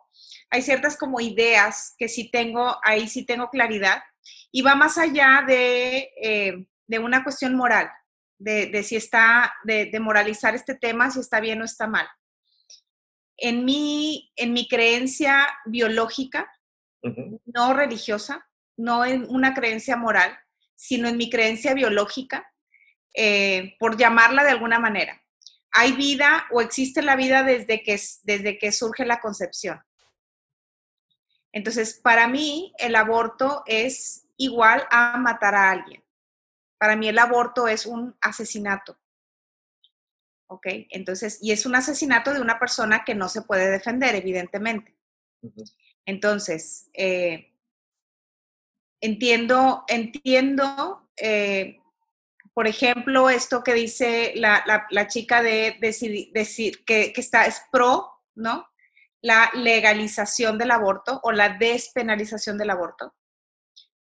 hay 0.49 0.61
ciertas 0.61 0.97
como 0.97 1.19
ideas 1.19 1.95
que 1.97 2.09
sí 2.09 2.29
tengo, 2.29 2.77
ahí 2.83 3.07
sí 3.07 3.25
tengo 3.25 3.49
claridad, 3.49 4.01
y 4.51 4.61
va 4.61 4.75
más 4.75 4.97
allá 4.97 5.43
de, 5.47 6.09
eh, 6.21 6.65
de 6.87 6.99
una 6.99 7.23
cuestión 7.23 7.55
moral, 7.55 7.89
de, 8.37 8.67
de 8.67 8.83
si 8.83 8.95
está, 8.95 9.53
de, 9.63 9.85
de, 9.87 9.99
moralizar 9.99 10.55
este 10.55 10.75
tema, 10.75 11.11
si 11.11 11.19
está 11.19 11.39
bien 11.39 11.61
o 11.61 11.65
está 11.65 11.87
mal. 11.87 12.07
En 13.37 13.65
mi, 13.65 14.31
en 14.35 14.53
mi 14.53 14.67
creencia 14.67 15.47
biológica, 15.65 16.51
no 17.45 17.73
religiosa, 17.73 18.45
no 18.77 19.05
en 19.05 19.25
una 19.29 19.53
creencia 19.53 19.95
moral, 19.95 20.37
sino 20.75 21.07
en 21.07 21.17
mi 21.17 21.29
creencia 21.29 21.73
biológica, 21.73 22.49
eh, 23.13 23.75
por 23.79 23.97
llamarla 23.97 24.43
de 24.43 24.51
alguna 24.51 24.79
manera. 24.79 25.21
Hay 25.71 25.91
vida 25.93 26.47
o 26.51 26.61
existe 26.61 27.01
la 27.01 27.15
vida 27.15 27.43
desde 27.43 27.83
que, 27.83 27.99
desde 28.23 28.57
que 28.57 28.71
surge 28.71 29.05
la 29.05 29.19
concepción. 29.19 29.79
Entonces, 31.51 31.99
para 32.01 32.27
mí, 32.27 32.73
el 32.77 32.95
aborto 32.95 33.63
es 33.65 34.27
igual 34.37 34.85
a 34.91 35.17
matar 35.17 35.55
a 35.55 35.71
alguien. 35.71 36.03
Para 36.77 36.95
mí, 36.95 37.07
el 37.07 37.19
aborto 37.19 37.67
es 37.67 37.85
un 37.85 38.15
asesinato. 38.21 38.97
¿Ok? 40.47 40.67
Entonces, 40.89 41.39
y 41.41 41.51
es 41.51 41.65
un 41.65 41.75
asesinato 41.75 42.33
de 42.33 42.41
una 42.41 42.57
persona 42.59 43.03
que 43.03 43.15
no 43.15 43.29
se 43.29 43.41
puede 43.41 43.69
defender, 43.69 44.15
evidentemente. 44.15 44.95
Entonces, 46.05 46.89
eh, 46.93 47.53
entiendo, 49.01 49.83
entiendo, 49.87 51.09
eh, 51.17 51.79
por 52.53 52.67
ejemplo, 52.67 53.29
esto 53.29 53.63
que 53.63 53.73
dice 53.73 54.33
la, 54.35 55.07
chica 55.07 55.41
de 55.41 55.77
decir, 55.79 56.83
que, 56.83 57.13
que, 57.13 57.21
está, 57.21 57.45
es 57.45 57.61
pro, 57.71 58.11
¿no? 58.35 58.68
La 59.21 59.51
legalización 59.53 60.57
del 60.57 60.71
aborto 60.71 61.19
o 61.23 61.31
la 61.31 61.57
despenalización 61.57 62.57
del 62.57 62.69
aborto. 62.69 63.13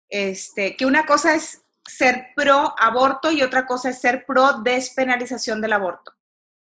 Este, 0.09 0.77
que 0.77 0.87
una 0.87 1.05
cosa 1.05 1.35
es 1.35 1.63
ser 1.87 2.29
pro 2.37 2.75
aborto 2.79 3.31
y 3.31 3.43
otra 3.43 3.67
cosa 3.67 3.91
es 3.91 4.01
ser 4.01 4.25
pro 4.27 4.61
despenalización 4.63 5.61
del 5.61 5.73
aborto. 5.73 6.13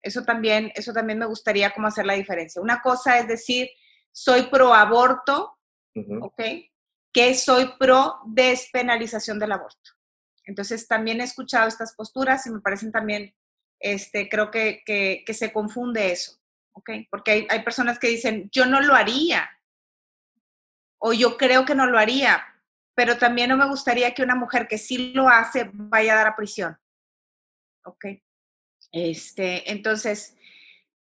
Eso 0.03 0.25
también, 0.25 0.73
eso 0.75 0.93
también 0.93 1.19
me 1.19 1.27
gustaría 1.27 1.73
como 1.73 1.87
hacer 1.87 2.07
la 2.07 2.15
diferencia. 2.15 2.61
Una 2.61 2.83
cosa 2.83 3.19
es 3.19 3.29
decir, 3.29 3.71
soy 4.11 4.45
pro 4.45 4.75
aborto, 4.75 5.59
¿ok? 6.23 6.43
Que 7.13 7.35
soy 7.35 7.73
pro 7.79 8.21
despenalización 8.27 9.39
del 9.39 9.53
aborto. 9.53 9.93
Entonces, 10.45 10.89
también 10.89 11.21
he 11.21 11.25
escuchado 11.25 11.69
estas 11.69 11.95
posturas 11.95 12.47
y 12.47 12.51
me 12.51 12.61
parecen 12.61 12.91
también, 12.91 13.35
este, 13.79 14.29
creo 14.29 14.51
que, 14.51 14.83
que, 14.85 15.23
que 15.25 15.35
se 15.35 15.53
confunde 15.53 16.11
eso, 16.11 16.41
¿ok? 16.73 16.91
Porque 17.11 17.31
hay, 17.31 17.47
hay 17.51 17.63
personas 17.63 17.99
que 17.99 18.09
dicen, 18.09 18.49
yo 18.53 18.67
no 18.67 18.81
lo 18.81 18.95
haría, 18.95 19.51
o 20.99 21.13
yo 21.13 21.37
creo 21.37 21.65
que 21.65 21.75
no 21.75 21.87
lo 21.87 21.99
haría, 21.99 22.45
pero 22.95 23.19
también 23.19 23.49
no 23.49 23.57
me 23.57 23.69
gustaría 23.69 24.15
que 24.15 24.23
una 24.23 24.35
mujer 24.35 24.69
que 24.69 24.79
sí 24.79 25.13
lo 25.13 25.29
hace 25.29 25.71
vaya 25.73 26.13
a 26.13 26.17
dar 26.17 26.27
a 26.29 26.37
prisión. 26.37 26.79
¿Ok? 27.85 28.07
Este, 28.93 29.71
entonces, 29.71 30.37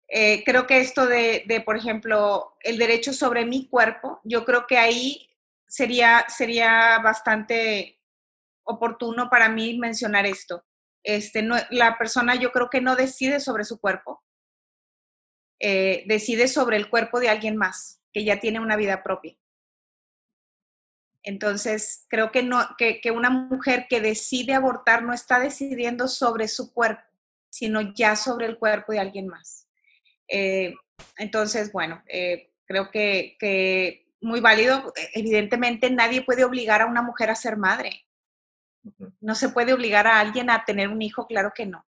eh, 0.08 0.44
creo 0.44 0.66
que 0.66 0.80
esto 0.80 1.06
de, 1.06 1.44
de, 1.46 1.60
por 1.60 1.76
ejemplo, 1.76 2.56
el 2.60 2.78
derecho 2.78 3.12
sobre 3.12 3.44
mi 3.44 3.68
cuerpo, 3.68 4.20
yo 4.24 4.44
creo 4.44 4.66
que 4.66 4.78
ahí 4.78 5.28
sería, 5.66 6.24
sería 6.28 6.98
bastante 6.98 8.00
oportuno 8.64 9.30
para 9.30 9.48
mí 9.48 9.78
mencionar 9.78 10.26
esto. 10.26 10.64
Este, 11.02 11.42
no, 11.42 11.56
la 11.70 11.96
persona 11.96 12.34
yo 12.34 12.52
creo 12.52 12.68
que 12.70 12.80
no 12.80 12.96
decide 12.96 13.40
sobre 13.40 13.64
su 13.64 13.80
cuerpo, 13.80 14.22
eh, 15.60 16.04
decide 16.06 16.48
sobre 16.48 16.76
el 16.76 16.88
cuerpo 16.88 17.20
de 17.20 17.28
alguien 17.28 17.56
más, 17.56 18.00
que 18.12 18.24
ya 18.24 18.40
tiene 18.40 18.60
una 18.60 18.76
vida 18.76 19.02
propia. 19.02 19.36
Entonces, 21.22 22.06
creo 22.08 22.30
que, 22.30 22.42
no, 22.42 22.60
que, 22.78 23.00
una 23.10 23.30
mujer 23.30 23.86
que 23.88 24.00
decide 24.00 24.54
abortar 24.54 25.02
no 25.02 25.12
está 25.12 25.40
decidiendo 25.40 26.08
sobre 26.08 26.48
su 26.48 26.72
cuerpo, 26.72 27.02
sino 27.50 27.92
ya 27.94 28.16
sobre 28.16 28.46
el 28.46 28.58
cuerpo 28.58 28.92
de 28.92 29.00
alguien 29.00 29.26
más. 29.26 29.68
Eh, 30.28 30.74
entonces, 31.16 31.72
bueno, 31.72 32.02
eh, 32.06 32.52
creo 32.66 32.90
que, 32.90 33.36
que, 33.38 34.08
muy 34.20 34.40
válido. 34.40 34.92
Evidentemente, 35.14 35.90
nadie 35.90 36.22
puede 36.22 36.44
obligar 36.44 36.82
a 36.82 36.86
una 36.86 37.02
mujer 37.02 37.30
a 37.30 37.34
ser 37.34 37.56
madre. 37.56 38.04
No 39.20 39.34
se 39.34 39.50
puede 39.50 39.72
obligar 39.72 40.06
a 40.06 40.20
alguien 40.20 40.50
a 40.50 40.64
tener 40.64 40.88
un 40.88 41.02
hijo, 41.02 41.26
claro 41.26 41.52
que 41.54 41.66
no. 41.66 41.84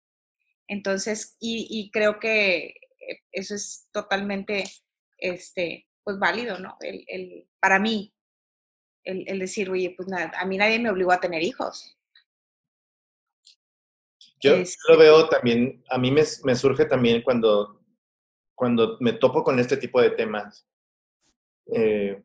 Entonces, 0.67 1.37
y, 1.39 1.91
creo 1.91 2.19
que 2.19 2.75
eso 3.31 3.55
es 3.55 3.89
totalmente, 3.91 4.63
este, 5.17 5.87
pues 6.03 6.19
válido, 6.19 6.59
¿no? 6.59 6.77
El, 6.81 7.03
el, 7.07 7.47
para 7.59 7.79
mí, 7.79 8.13
el, 9.03 9.39
decir, 9.39 9.69
oye, 9.69 9.93
pues 9.95 10.07
nada, 10.07 10.31
a 10.35 10.45
mí 10.45 10.57
nadie 10.57 10.79
me 10.79 10.89
obligó 10.89 11.11
a 11.11 11.19
tener 11.19 11.43
hijos. 11.43 11.97
Yo 14.41 14.55
lo 14.89 14.97
veo 14.97 15.29
también, 15.29 15.83
a 15.89 15.97
mí 15.97 16.11
me, 16.11 16.23
me, 16.43 16.55
surge 16.55 16.85
también 16.85 17.21
cuando, 17.21 17.81
cuando 18.53 18.97
me 18.99 19.13
topo 19.13 19.43
con 19.43 19.59
este 19.59 19.77
tipo 19.77 20.01
de 20.01 20.11
temas, 20.11 20.67
eh, 21.73 22.23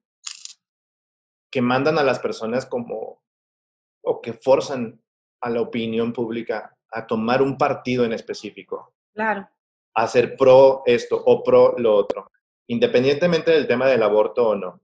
que 1.50 1.62
mandan 1.62 1.98
a 1.98 2.02
las 2.02 2.18
personas 2.18 2.66
como, 2.66 3.22
o 4.02 4.20
que 4.20 4.32
forzan 4.32 5.02
a 5.40 5.50
la 5.50 5.60
opinión 5.60 6.12
pública 6.12 6.76
a 6.90 7.06
tomar 7.06 7.42
un 7.42 7.56
partido 7.56 8.04
en 8.04 8.12
específico. 8.12 8.94
Claro. 9.14 9.48
A 9.94 10.06
ser 10.06 10.36
pro 10.36 10.82
esto 10.86 11.20
o 11.24 11.42
pro 11.42 11.76
lo 11.78 11.94
otro, 11.94 12.30
independientemente 12.68 13.50
del 13.50 13.66
tema 13.66 13.86
del 13.86 14.02
aborto 14.02 14.48
o 14.48 14.54
no. 14.54 14.80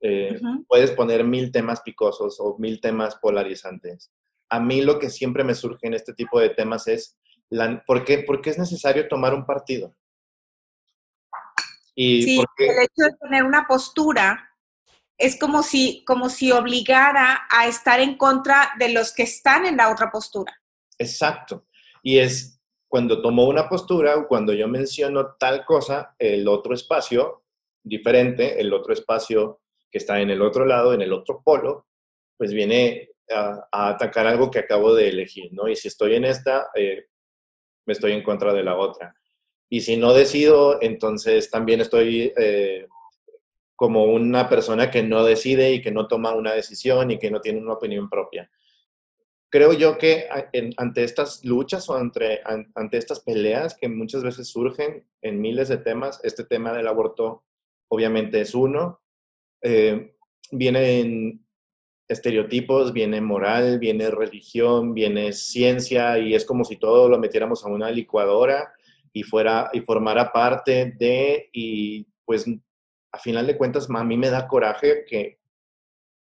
Eh, 0.00 0.40
puedes 0.68 0.90
poner 0.92 1.24
mil 1.24 1.50
temas 1.50 1.80
picosos 1.80 2.36
o 2.38 2.56
mil 2.58 2.80
temas 2.80 3.16
polarizantes. 3.16 4.12
A 4.48 4.60
mí 4.60 4.82
lo 4.82 4.98
que 4.98 5.10
siempre 5.10 5.42
me 5.42 5.54
surge 5.54 5.86
en 5.86 5.94
este 5.94 6.12
tipo 6.12 6.38
de 6.38 6.50
temas 6.50 6.86
es, 6.86 7.18
la, 7.48 7.82
¿por, 7.84 8.04
qué, 8.04 8.18
¿por 8.18 8.40
qué 8.40 8.50
es 8.50 8.58
necesario 8.58 9.08
tomar 9.08 9.34
un 9.34 9.44
partido? 9.44 9.94
Y 11.94 12.22
sí, 12.22 12.44
el 12.58 12.82
hecho 12.82 13.10
de 13.10 13.16
tener 13.20 13.42
una 13.42 13.66
postura 13.66 14.50
es 15.18 15.38
como 15.38 15.62
si, 15.62 16.04
como 16.04 16.28
si 16.28 16.52
obligara 16.52 17.46
a 17.50 17.66
estar 17.66 18.00
en 18.00 18.18
contra 18.18 18.72
de 18.78 18.90
los 18.90 19.12
que 19.12 19.22
están 19.22 19.64
en 19.64 19.78
la 19.78 19.90
otra 19.90 20.10
postura. 20.10 20.52
Exacto. 20.98 21.66
Y 22.02 22.18
es 22.18 22.55
cuando 22.88 23.20
tomo 23.20 23.46
una 23.46 23.68
postura 23.68 24.16
o 24.16 24.28
cuando 24.28 24.52
yo 24.52 24.68
menciono 24.68 25.34
tal 25.38 25.64
cosa, 25.64 26.14
el 26.18 26.46
otro 26.48 26.74
espacio 26.74 27.42
diferente, 27.82 28.60
el 28.60 28.72
otro 28.72 28.92
espacio 28.92 29.60
que 29.90 29.98
está 29.98 30.20
en 30.20 30.30
el 30.30 30.42
otro 30.42 30.64
lado, 30.64 30.92
en 30.92 31.02
el 31.02 31.12
otro 31.12 31.42
polo, 31.44 31.86
pues 32.36 32.52
viene 32.52 33.10
a, 33.30 33.66
atacar 33.70 34.26
algo 34.26 34.50
que 34.50 34.58
acabo 34.58 34.94
de 34.94 35.08
elegir, 35.08 35.52
¿no? 35.52 35.68
Y 35.68 35.76
si 35.76 35.88
estoy 35.88 36.14
en 36.14 36.24
esta, 36.24 36.70
eh, 36.74 37.06
me 37.86 37.92
estoy 37.92 38.12
en 38.12 38.22
contra 38.22 38.52
de 38.52 38.62
la 38.62 38.76
otra. 38.76 39.14
Y 39.68 39.80
si 39.80 39.96
no 39.96 40.12
decido, 40.12 40.80
entonces 40.80 41.50
también 41.50 41.80
estoy 41.80 42.32
eh, 42.36 42.86
como 43.74 44.04
una 44.04 44.48
persona 44.48 44.90
que 44.90 45.02
no 45.02 45.24
decide 45.24 45.72
y 45.72 45.82
que 45.82 45.90
no 45.90 46.06
toma 46.06 46.34
una 46.34 46.52
decisión 46.52 47.10
y 47.10 47.18
que 47.18 47.30
no 47.30 47.40
tiene 47.40 47.60
una 47.60 47.74
opinión 47.74 48.08
propia. 48.08 48.50
Creo 49.48 49.72
yo 49.72 49.96
que 49.96 50.26
ante 50.76 51.04
estas 51.04 51.44
luchas 51.44 51.88
o 51.88 51.94
ante, 51.94 52.40
ante 52.74 52.96
estas 52.98 53.20
peleas 53.20 53.76
que 53.76 53.88
muchas 53.88 54.22
veces 54.22 54.48
surgen 54.48 55.06
en 55.22 55.40
miles 55.40 55.68
de 55.68 55.78
temas, 55.78 56.20
este 56.24 56.44
tema 56.44 56.72
del 56.72 56.88
aborto 56.88 57.44
obviamente 57.88 58.40
es 58.40 58.54
uno, 58.54 59.00
eh, 59.62 60.16
vienen 60.50 61.46
estereotipos, 62.08 62.92
viene 62.92 63.20
moral, 63.20 63.78
viene 63.78 64.10
religión, 64.10 64.94
viene 64.94 65.32
ciencia 65.32 66.18
y 66.18 66.34
es 66.34 66.44
como 66.44 66.64
si 66.64 66.76
todo 66.76 67.08
lo 67.08 67.18
metiéramos 67.18 67.64
a 67.64 67.68
una 67.68 67.90
licuadora 67.90 68.72
y 69.12 69.22
fuera 69.22 69.70
y 69.72 69.80
formara 69.80 70.32
parte 70.32 70.94
de 70.98 71.48
y 71.52 72.06
pues 72.24 72.46
a 73.12 73.18
final 73.18 73.46
de 73.46 73.56
cuentas 73.56 73.88
a 73.88 74.04
mí 74.04 74.16
me 74.16 74.30
da 74.30 74.46
coraje 74.46 75.04
que, 75.06 75.38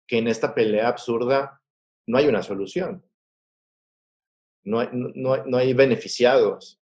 que 0.06 0.18
en 0.18 0.28
esta 0.28 0.54
pelea 0.54 0.88
absurda 0.88 1.60
no 2.06 2.18
hay 2.18 2.26
una 2.26 2.42
solución. 2.42 3.04
No 4.68 4.80
hay, 4.80 4.88
no, 4.92 5.44
no 5.44 5.56
hay 5.56 5.72
beneficiados. 5.72 6.78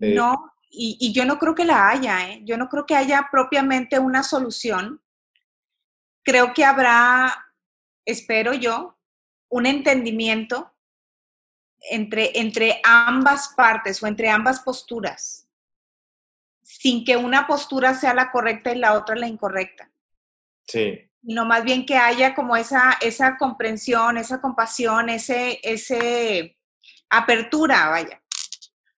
Eh, 0.00 0.14
no, 0.14 0.52
y, 0.70 1.12
yo 1.12 1.24
no 1.24 1.38
creo 1.38 1.54
que 1.54 1.64
la 1.64 1.88
haya, 1.88 2.30
¿eh? 2.30 2.40
yo 2.44 2.56
no 2.56 2.68
creo 2.68 2.86
que 2.86 2.94
haya 2.94 3.28
propiamente 3.30 3.98
una 3.98 4.22
solución. 4.22 5.02
Creo 6.22 6.52
que 6.52 6.64
habrá, 6.64 7.52
espero 8.04 8.52
yo, 8.52 8.98
un 9.48 9.66
entendimiento 9.66 10.72
entre, 11.90 12.38
entre 12.38 12.80
ambas 12.84 13.54
partes 13.56 14.02
o 14.02 14.06
entre 14.06 14.28
ambas 14.28 14.60
posturas, 14.60 15.48
sin 16.62 17.04
que 17.04 17.16
una 17.16 17.46
postura 17.46 17.94
sea 17.94 18.12
la 18.12 18.30
correcta 18.30 18.72
y 18.72 18.78
la 18.78 18.94
otra 18.94 19.14
la 19.16 19.28
incorrecta. 19.28 19.90
Sí. 20.66 21.08
No, 21.22 21.44
más 21.44 21.64
bien 21.64 21.86
que 21.86 21.96
haya 21.96 22.34
como 22.34 22.56
esa, 22.56 22.98
esa 23.00 23.36
comprensión, 23.36 24.16
esa 24.16 24.40
compasión, 24.40 25.08
ese, 25.08 25.60
ese 25.62 26.55
apertura, 27.10 27.88
vaya. 27.88 28.22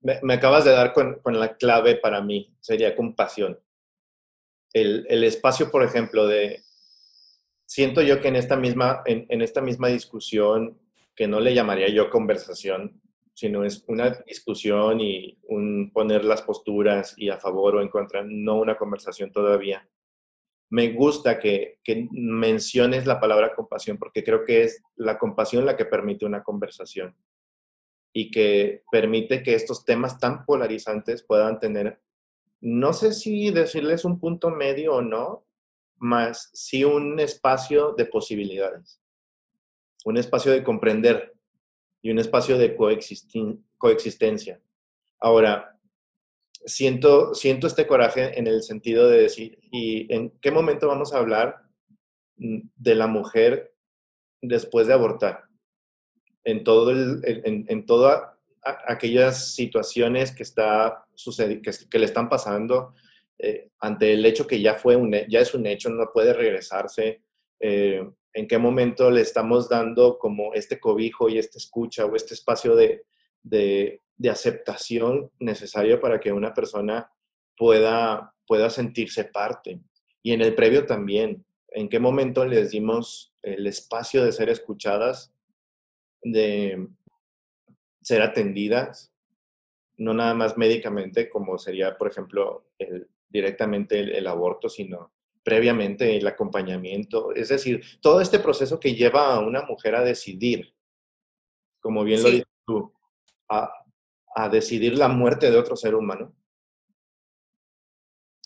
Me, 0.01 0.33
acabas 0.33 0.63
de 0.63 0.71
dar 0.71 0.93
con, 0.93 1.19
la 1.25 1.57
clave 1.57 1.95
para 1.95 2.21
mí, 2.21 2.55
sería 2.59 2.95
compasión. 2.95 3.59
El, 4.73 5.05
el, 5.09 5.23
espacio, 5.23 5.71
por 5.71 5.83
ejemplo, 5.83 6.27
de... 6.27 6.63
Siento 7.65 8.01
yo 8.01 8.21
que 8.21 8.29
en 8.29 8.37
esta, 8.37 8.55
misma, 8.55 9.01
en, 9.05 9.25
en 9.29 9.41
esta 9.41 9.61
misma 9.61 9.89
discusión, 9.89 10.79
que 11.15 11.27
no 11.27 11.39
le 11.39 11.53
llamaría 11.53 11.89
yo 11.89 12.09
conversación, 12.09 13.01
sino 13.33 13.63
es 13.63 13.83
una 13.87 14.11
discusión 14.25 15.01
y 15.01 15.37
un 15.43 15.91
poner 15.91 16.23
las 16.23 16.41
posturas 16.41 17.13
y 17.17 17.29
a 17.29 17.37
favor 17.37 17.75
o 17.75 17.81
en 17.81 17.89
contra, 17.89 18.23
no 18.23 18.55
una 18.55 18.77
conversación 18.77 19.31
todavía. 19.31 19.87
Me 20.69 20.93
gusta 20.93 21.39
que, 21.39 21.79
que 21.83 22.07
menciones 22.11 23.05
la 23.05 23.19
palabra 23.19 23.53
compasión 23.55 23.97
porque 23.97 24.23
creo 24.23 24.43
que 24.43 24.63
es 24.63 24.81
la 24.95 25.17
compasión 25.17 25.65
la 25.65 25.75
que 25.75 25.85
permite 25.85 26.25
una 26.25 26.43
conversación 26.43 27.15
y 28.19 28.31
que 28.31 28.83
permite 28.91 29.43
que 29.43 29.53
estos 29.53 29.85
temas 29.85 30.17
tan 30.17 30.43
polarizantes 30.43 31.21
puedan 31.21 31.59
tener, 31.59 32.01
no 32.61 32.91
sé 32.91 33.13
si 33.13 33.51
decirles 33.51 34.05
un 34.05 34.19
punto 34.19 34.49
medio 34.49 34.95
o 34.95 35.01
no, 35.03 35.45
más 35.97 36.49
sí 36.51 36.83
un 36.83 37.19
espacio 37.19 37.91
de 37.91 38.07
posibilidades, 38.07 38.99
un 40.03 40.17
espacio 40.17 40.51
de 40.51 40.63
comprender 40.63 41.35
y 42.01 42.09
un 42.09 42.17
espacio 42.17 42.57
de 42.57 42.75
coexistencia. 43.77 44.59
Ahora, 45.19 45.79
siento, 46.65 47.35
siento 47.35 47.67
este 47.67 47.85
coraje 47.85 48.39
en 48.39 48.47
el 48.47 48.63
sentido 48.63 49.07
de 49.07 49.21
decir, 49.21 49.59
¿y 49.71 50.11
en 50.11 50.31
qué 50.41 50.49
momento 50.49 50.87
vamos 50.87 51.13
a 51.13 51.19
hablar 51.19 51.57
mm, 52.37 52.61
de 52.77 52.95
la 52.95 53.05
mujer 53.05 53.75
después 54.41 54.87
de 54.87 54.93
abortar? 54.93 55.46
En, 56.47 56.63
todo 56.63 56.91
en, 56.93 57.85
todas 57.85 58.23
aquellas 58.63 59.53
situaciones 59.53 60.31
que, 60.31 60.43
está 60.43 61.05
que, 61.61 61.71
que 61.89 61.99
le 61.99 62.05
están 62.05 62.29
pasando 62.29 62.93
eh, 63.37 63.69
ante 63.81 64.13
el 64.13 64.25
hecho 64.25 64.47
que 64.47 64.61
ya, 64.61 64.75
fue 64.75 64.95
un, 64.95 65.11
ya 65.27 65.41
es 65.41 65.53
un 65.53 65.65
hecho, 65.67 65.89
no 65.89 66.09
puede 66.13 66.33
regresarse, 66.33 67.21
eh, 67.59 68.09
en 68.33 68.47
qué 68.47 68.57
momento 68.57 69.11
le 69.11 69.21
estamos 69.21 69.67
dando 69.67 70.17
como 70.17 70.53
este 70.53 70.79
cobijo 70.79 71.27
y 71.27 71.37
esta 71.37 71.57
escucha 71.57 72.05
o 72.05 72.15
este 72.15 72.33
espacio 72.33 72.75
de, 72.75 73.03
de, 73.43 74.01
de 74.15 74.29
aceptación 74.29 75.29
necesario 75.39 75.99
para 75.99 76.19
que 76.19 76.31
una 76.31 76.53
persona 76.53 77.11
pueda, 77.57 78.33
pueda 78.45 78.69
sentirse 78.69 79.25
parte. 79.25 79.81
Y 80.23 80.31
en 80.31 80.41
el 80.41 80.55
previo 80.55 80.85
también, 80.85 81.45
en 81.71 81.89
qué 81.89 81.99
momento 81.99 82.45
les 82.45 82.71
dimos 82.71 83.33
el 83.41 83.67
espacio 83.67 84.23
de 84.23 84.31
ser 84.31 84.49
escuchadas 84.49 85.33
de 86.21 86.87
ser 88.01 88.21
atendidas, 88.21 89.13
no 89.97 90.13
nada 90.13 90.33
más 90.33 90.57
médicamente, 90.57 91.29
como 91.29 91.57
sería, 91.57 91.97
por 91.97 92.09
ejemplo, 92.09 92.67
directamente 93.27 94.17
el, 94.17 94.27
aborto, 94.27 94.69
sino 94.69 95.11
previamente 95.43 96.15
el 96.15 96.25
acompañamiento. 96.25 97.33
Es 97.33 97.49
decir, 97.49 97.83
todo 98.01 98.21
este 98.21 98.39
proceso 98.39 98.79
que 98.79 98.95
lleva 98.95 99.33
a 99.33 99.39
una 99.39 99.63
mujer 99.63 99.95
a 99.95 100.03
decidir, 100.03 100.73
como 101.81 102.03
bien 102.03 102.23
lo 102.23 102.29
dices 102.29 102.47
tú, 102.65 102.93
a, 103.49 103.73
decidir 104.51 104.97
la 104.97 105.07
muerte 105.07 105.49
de 105.49 105.57
otro 105.57 105.75
ser 105.75 105.95
humano. 105.95 106.33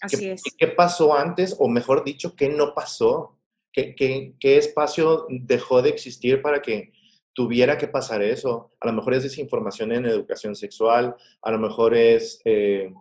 Así 0.02 0.30
es. 0.30 0.41
¿Qué 0.58 0.67
pasó 0.67 1.15
antes? 1.15 1.56
O 1.60 1.67
mejor 1.67 2.04
dicho, 2.06 2.34
¿qué 2.34 2.48
no 2.48 2.74
pasó? 2.74 3.38
¿Qué, 3.74 3.93
qué 3.93 4.58
espacio 4.58 5.28
dejó 5.30 5.82
de 5.82 5.89
existir 5.89 6.41
para 6.41 6.62
que 6.62 6.93
tuviera 7.34 7.78
que 7.78 7.88
pasar 7.88 8.22
eso. 8.22 8.72
A 8.80 8.88
lo 8.88 8.94
mejor 8.94 9.13
es 9.13 9.24
desinformación 9.24 9.91
en 9.91 10.06
educación 10.06 10.56
sexual, 10.56 11.15
a 11.41 11.52
lo 11.52 11.60
mejor 11.60 11.96
es, 11.96 12.41
eh, 12.46 12.94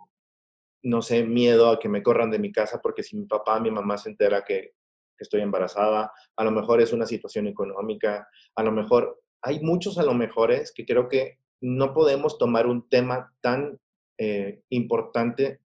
no 0.83 1.03
sé, 1.03 1.25
miedo 1.25 1.71
a 1.71 1.79
que 1.79 1.89
me 1.89 2.03
corran 2.03 2.31
de 2.31 2.39
mi 2.39 2.53
casa 2.53 2.81
porque 2.83 3.03
si 3.03 3.17
mi 3.17 3.27
papá, 3.27 3.61
mi 3.61 3.71
mamá 3.71 3.99
se 3.99 4.11
entera 4.11 4.45
que, 4.45 4.75
estoy 5.19 5.43
embarazada, 5.43 6.11
a 6.35 6.45
lo 6.45 6.51
mejor 6.51 6.81
es 6.81 6.95
una 6.95 7.05
situación 7.05 7.47
económica, 7.47 8.27
a 8.55 8.63
lo 8.63 8.73
mejor 8.73 9.21
hay 9.43 9.61
muchos 9.61 9.99
a 9.99 10.03
lo 10.03 10.15
mejores 10.15 10.73
que 10.75 10.87
creo 10.87 11.11
que 11.11 11.39
no 11.61 11.93
podemos 11.93 12.39
tomar 12.39 12.67
un 12.67 12.89
tema 12.89 13.31
tan 13.43 13.79
eh, 14.17 14.63
importante 14.71 15.61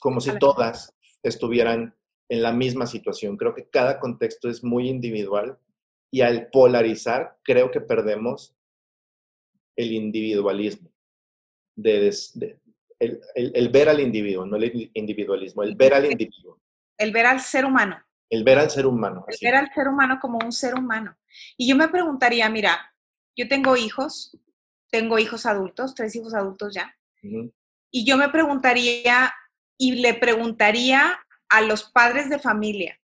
como 0.00 0.20
si 0.20 0.38
todas 0.38 0.94
estuvieran 1.24 1.96
en 2.28 2.42
la 2.42 2.52
misma 2.52 2.86
situación. 2.86 3.36
Creo 3.36 3.54
que 3.54 3.68
cada 3.68 3.98
contexto 3.98 4.48
es 4.48 4.62
muy 4.62 4.88
individual 4.88 5.58
y 6.10 6.22
al 6.22 6.48
polarizar, 6.50 7.38
creo 7.42 7.70
que 7.70 7.80
perdemos 7.80 8.54
el 9.76 9.92
individualismo, 9.92 10.90
de, 11.76 12.12
el, 12.98 13.68
ver 13.68 13.88
al 13.88 14.00
individuo, 14.00 14.44
no 14.44 14.56
el 14.56 14.90
individualismo, 14.94 15.62
el 15.62 15.76
ver 15.76 15.94
al 15.94 16.10
individuo. 16.10 16.60
El 16.96 17.12
ver 17.12 17.26
al 17.26 17.40
ser 17.40 17.64
humano. 17.64 18.02
El 18.28 18.44
ver 18.44 18.58
al 18.58 18.70
ser 18.70 18.86
humano. 18.86 19.24
El 19.28 19.38
ver 19.40 19.54
al 19.54 19.72
ser 19.72 19.88
humano 19.88 20.18
como 20.20 20.38
un 20.44 20.52
ser 20.52 20.74
humano. 20.74 21.16
Y 21.56 21.68
yo 21.68 21.76
me 21.76 21.88
preguntaría, 21.88 22.48
mira, 22.50 22.92
yo 23.36 23.48
tengo 23.48 23.76
hijos, 23.76 24.36
tengo 24.90 25.18
hijos 25.18 25.46
adultos, 25.46 25.94
tres 25.94 26.16
hijos 26.16 26.34
adultos 26.34 26.74
ya, 26.74 26.94
y 27.90 28.04
yo 28.04 28.16
me 28.16 28.28
preguntaría 28.28 29.32
y 29.76 29.96
le 29.96 30.14
preguntaría 30.14 31.18
a 31.48 31.60
los 31.62 31.84
padres 31.84 32.28
de 32.28 32.38
familia, 32.38 33.00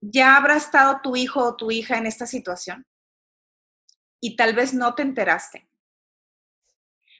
ya 0.00 0.36
habrá 0.36 0.56
estado 0.56 1.00
tu 1.02 1.16
hijo 1.16 1.44
o 1.44 1.56
tu 1.56 1.70
hija 1.70 1.98
en 1.98 2.06
esta 2.06 2.26
situación 2.26 2.86
y 4.20 4.36
tal 4.36 4.54
vez 4.54 4.74
no 4.74 4.94
te 4.94 5.02
enteraste. 5.02 5.68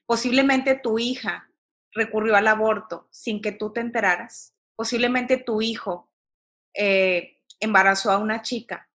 Posiblemente 0.06 0.74
tu 0.74 0.98
hija 0.98 1.50
recurrió 1.92 2.36
al 2.36 2.48
aborto 2.48 3.08
sin 3.10 3.40
que 3.40 3.52
tú 3.52 3.72
te 3.72 3.80
enteraras. 3.80 4.54
Posiblemente 4.76 5.36
tu 5.36 5.62
hijo 5.62 6.10
eh, 6.74 7.38
embarazó 7.58 8.10
a 8.10 8.18
una 8.18 8.42
chica 8.42 8.88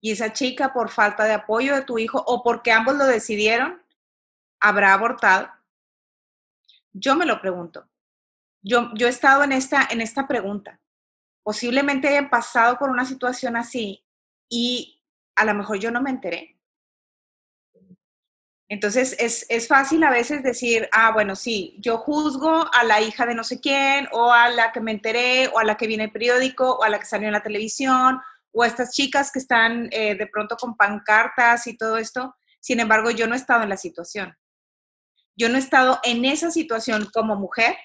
y 0.00 0.10
esa 0.10 0.32
chica 0.32 0.72
por 0.72 0.90
falta 0.90 1.24
de 1.24 1.32
apoyo 1.32 1.74
de 1.74 1.82
tu 1.82 1.98
hijo 1.98 2.22
o 2.26 2.42
porque 2.42 2.72
ambos 2.72 2.96
lo 2.96 3.06
decidieron, 3.06 3.82
habrá 4.60 4.92
abortado. 4.92 5.50
Yo 6.92 7.16
me 7.16 7.24
lo 7.24 7.40
pregunto. 7.40 7.88
Yo, 8.62 8.90
yo 8.94 9.06
he 9.06 9.10
estado 9.10 9.44
en 9.44 9.52
esta, 9.52 9.88
en 9.90 10.00
esta 10.00 10.26
pregunta 10.26 10.80
posiblemente 11.44 12.08
hayan 12.08 12.30
pasado 12.30 12.78
por 12.78 12.90
una 12.90 13.04
situación 13.04 13.56
así 13.56 14.04
y 14.48 15.00
a 15.36 15.44
lo 15.44 15.54
mejor 15.54 15.78
yo 15.78 15.90
no 15.90 16.02
me 16.02 16.10
enteré. 16.10 16.54
Entonces 18.68 19.14
es, 19.20 19.68
fácil 19.68 20.02
a 20.04 20.10
veces 20.10 20.42
decir, 20.42 20.88
ah, 20.90 21.12
bueno, 21.12 21.36
sí, 21.36 21.76
yo 21.80 21.98
juzgo 21.98 22.64
a 22.72 22.82
la 22.82 23.00
hija 23.02 23.26
de 23.26 23.34
no 23.34 23.44
sé 23.44 23.60
quién, 23.60 24.08
o 24.10 24.32
a 24.32 24.48
la 24.48 24.72
que 24.72 24.80
me 24.80 24.90
enteré, 24.90 25.48
o 25.48 25.58
a 25.58 25.64
la 25.64 25.76
que 25.76 25.86
viene 25.86 26.04
el 26.04 26.12
periódico, 26.12 26.76
o 26.76 26.82
a 26.82 26.88
la 26.88 26.98
que 26.98 27.04
salió 27.04 27.28
en 27.28 27.34
la 27.34 27.42
televisión, 27.42 28.18
o 28.52 28.62
a 28.62 28.66
estas 28.66 28.92
chicas 28.92 29.30
que 29.30 29.38
están 29.38 29.88
eh, 29.92 30.14
de 30.14 30.26
pronto 30.26 30.56
con 30.56 30.76
pancartas 30.76 31.66
y 31.66 31.76
todo 31.76 31.98
esto. 31.98 32.34
Sin 32.58 32.80
embargo, 32.80 33.10
yo 33.10 33.26
no 33.26 33.34
he 33.34 33.38
estado 33.38 33.62
en 33.62 33.68
la 33.68 33.76
situación. 33.76 34.34
Yo 35.36 35.48
no 35.48 35.56
he 35.56 35.60
estado 35.60 36.00
en 36.02 36.24
esa 36.24 36.50
situación 36.50 37.10
como 37.12 37.36
mujer 37.36 37.76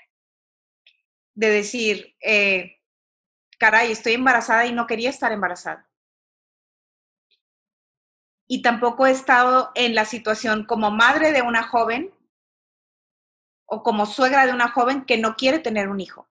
de 1.36 1.50
decir, 1.50 2.16
eh, 2.22 2.79
caray, 3.60 3.92
estoy 3.92 4.14
embarazada 4.14 4.66
y 4.66 4.72
no 4.72 4.88
quería 4.88 5.10
estar 5.12 5.32
embarazada. 5.32 5.88
Y 8.48 8.64
tampoco 8.64 9.06
he 9.06 9.12
estado 9.12 9.72
en 9.76 9.94
la 9.94 10.06
situación 10.06 10.66
como 10.66 10.90
madre 10.90 11.32
de 11.32 11.44
una 11.44 11.62
joven 11.62 12.12
o 13.68 13.84
como 13.84 14.08
suegra 14.08 14.48
de 14.48 14.54
una 14.54 14.70
joven 14.70 15.06
que 15.06 15.20
no 15.20 15.36
quiere 15.36 15.60
tener 15.60 15.90
un 15.90 16.00
hijo. 16.00 16.28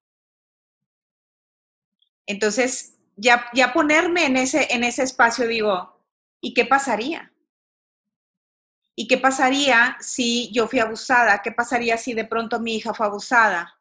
Entonces, 2.27 2.99
ya, 3.17 3.49
ya 3.55 3.73
ponerme 3.73 4.27
en 4.27 4.37
ese, 4.37 4.67
en 4.75 4.83
ese 4.83 5.05
espacio, 5.05 5.47
digo, 5.47 6.03
¿y 6.41 6.55
qué 6.55 6.65
pasaría? 6.65 7.33
¿Y 8.97 9.07
qué 9.07 9.17
pasaría 9.17 9.97
si 10.01 10.51
yo 10.53 10.67
fui 10.67 10.81
abusada? 10.81 11.41
¿Qué 11.41 11.53
pasaría 11.53 11.97
si 11.97 12.15
de 12.15 12.25
pronto 12.25 12.59
mi 12.59 12.75
hija 12.77 12.93
fue 12.93 13.07
abusada? 13.07 13.78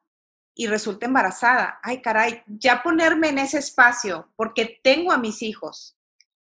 Y 0.58 0.66
resulta 0.66 1.06
embarazada. 1.06 1.80
Ay, 1.84 2.02
caray, 2.02 2.42
ya 2.48 2.82
ponerme 2.82 3.30
en 3.30 3.38
ese 3.38 3.60
espacio 3.60 4.28
porque 4.36 4.80
tengo 4.84 5.12
a 5.12 5.18
mis 5.18 5.44
hijos 5.44 5.96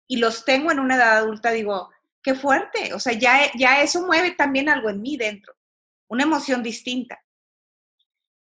y 0.07 0.18
los 0.18 0.44
tengo 0.44 0.70
en 0.70 0.79
una 0.79 0.96
edad 0.96 1.16
adulta, 1.16 1.51
digo, 1.51 1.90
qué 2.22 2.35
fuerte. 2.35 2.92
O 2.92 3.01
sea, 3.01 3.14
ya, 3.14 3.51
ya 3.55 3.83
eso 3.83 4.07
mueve 4.07 4.33
también 4.33 4.68
algo 4.68 4.90
en 4.90 5.01
mí 5.01 5.16
dentro. 5.16 5.55
una 6.09 6.25
emoción 6.25 6.62
distinta. 6.62 7.25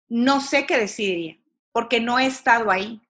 No 0.09 0.41
sé 0.41 0.65
qué 0.65 0.77
decidiría, 0.77 1.37
porque 1.71 2.01
no 2.01 2.19
he 2.19 2.25
estado 2.25 2.69
ahí. 2.69 3.01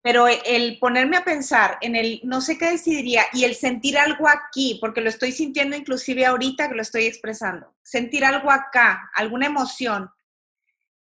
Pero 0.00 0.26
el 0.26 0.78
ponerme 0.78 1.18
a 1.18 1.24
pensar 1.24 1.76
en 1.82 1.96
el 1.96 2.20
no 2.22 2.40
sé 2.40 2.56
qué 2.56 2.70
decidiría 2.70 3.24
y 3.34 3.44
el 3.44 3.54
sentir 3.54 3.98
algo 3.98 4.26
aquí, 4.26 4.78
porque 4.80 5.02
lo 5.02 5.10
estoy 5.10 5.32
sintiendo 5.32 5.76
inclusive 5.76 6.24
ahorita 6.24 6.68
que 6.68 6.76
lo 6.76 6.80
estoy 6.80 7.04
expresando, 7.04 7.74
sentir 7.82 8.24
algo 8.24 8.50
acá, 8.50 9.10
alguna 9.14 9.46
emoción, 9.46 10.10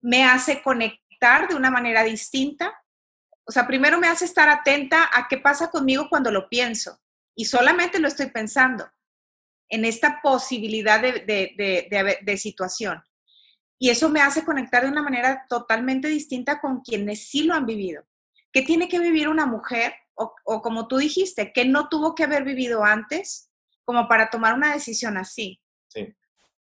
me 0.01 0.23
hace 0.23 0.61
conectar 0.61 1.47
de 1.47 1.55
una 1.55 1.71
manera 1.71 2.03
distinta. 2.03 2.73
O 3.45 3.51
sea, 3.51 3.67
primero 3.67 3.99
me 3.99 4.07
hace 4.07 4.25
estar 4.25 4.49
atenta 4.49 5.09
a 5.13 5.27
qué 5.27 5.37
pasa 5.37 5.69
conmigo 5.69 6.07
cuando 6.09 6.31
lo 6.31 6.49
pienso 6.49 6.99
y 7.35 7.45
solamente 7.45 7.99
lo 7.99 8.07
estoy 8.07 8.29
pensando 8.29 8.89
en 9.69 9.85
esta 9.85 10.21
posibilidad 10.21 11.01
de, 11.01 11.23
de, 11.25 12.17
de 12.21 12.37
situación. 12.37 13.01
Y 13.79 13.89
eso 13.89 14.09
me 14.09 14.21
hace 14.21 14.45
conectar 14.45 14.83
de 14.83 14.91
una 14.91 15.01
manera 15.01 15.45
totalmente 15.49 16.07
distinta 16.07 16.61
con 16.61 16.81
quienes 16.81 17.29
sí 17.29 17.43
lo 17.43 17.55
han 17.55 17.65
vivido. 17.65 18.03
¿Qué 18.51 18.61
tiene 18.61 18.87
que 18.87 18.99
vivir 18.99 19.27
una 19.27 19.45
mujer? 19.45 19.93
O, 20.13 20.61
como 20.61 20.87
tú 20.87 20.97
dijiste, 20.97 21.51
que 21.51 21.65
no 21.65 21.89
tuvo 21.89 22.13
que 22.13 22.25
haber 22.25 22.43
vivido 22.43 22.83
antes 22.83 23.49
como 23.83 24.07
para 24.07 24.29
tomar 24.29 24.53
una 24.53 24.71
decisión 24.71 25.17
así. 25.17 25.59
Sí. 25.87 26.13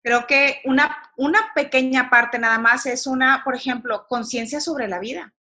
Creo 0.07 0.25
que 0.29 0.61
una, 0.65 1.03
una 1.17 1.53
pequeña 1.53 2.09
parte 2.09 2.39
nada 2.39 2.61
más 2.61 2.87
es 2.87 3.09
una, 3.09 3.43
por 3.43 3.57
ejemplo, 3.57 4.07
conciencia 4.07 4.61
sobre 4.61 4.87
la 4.87 5.01
vida. 5.01 5.35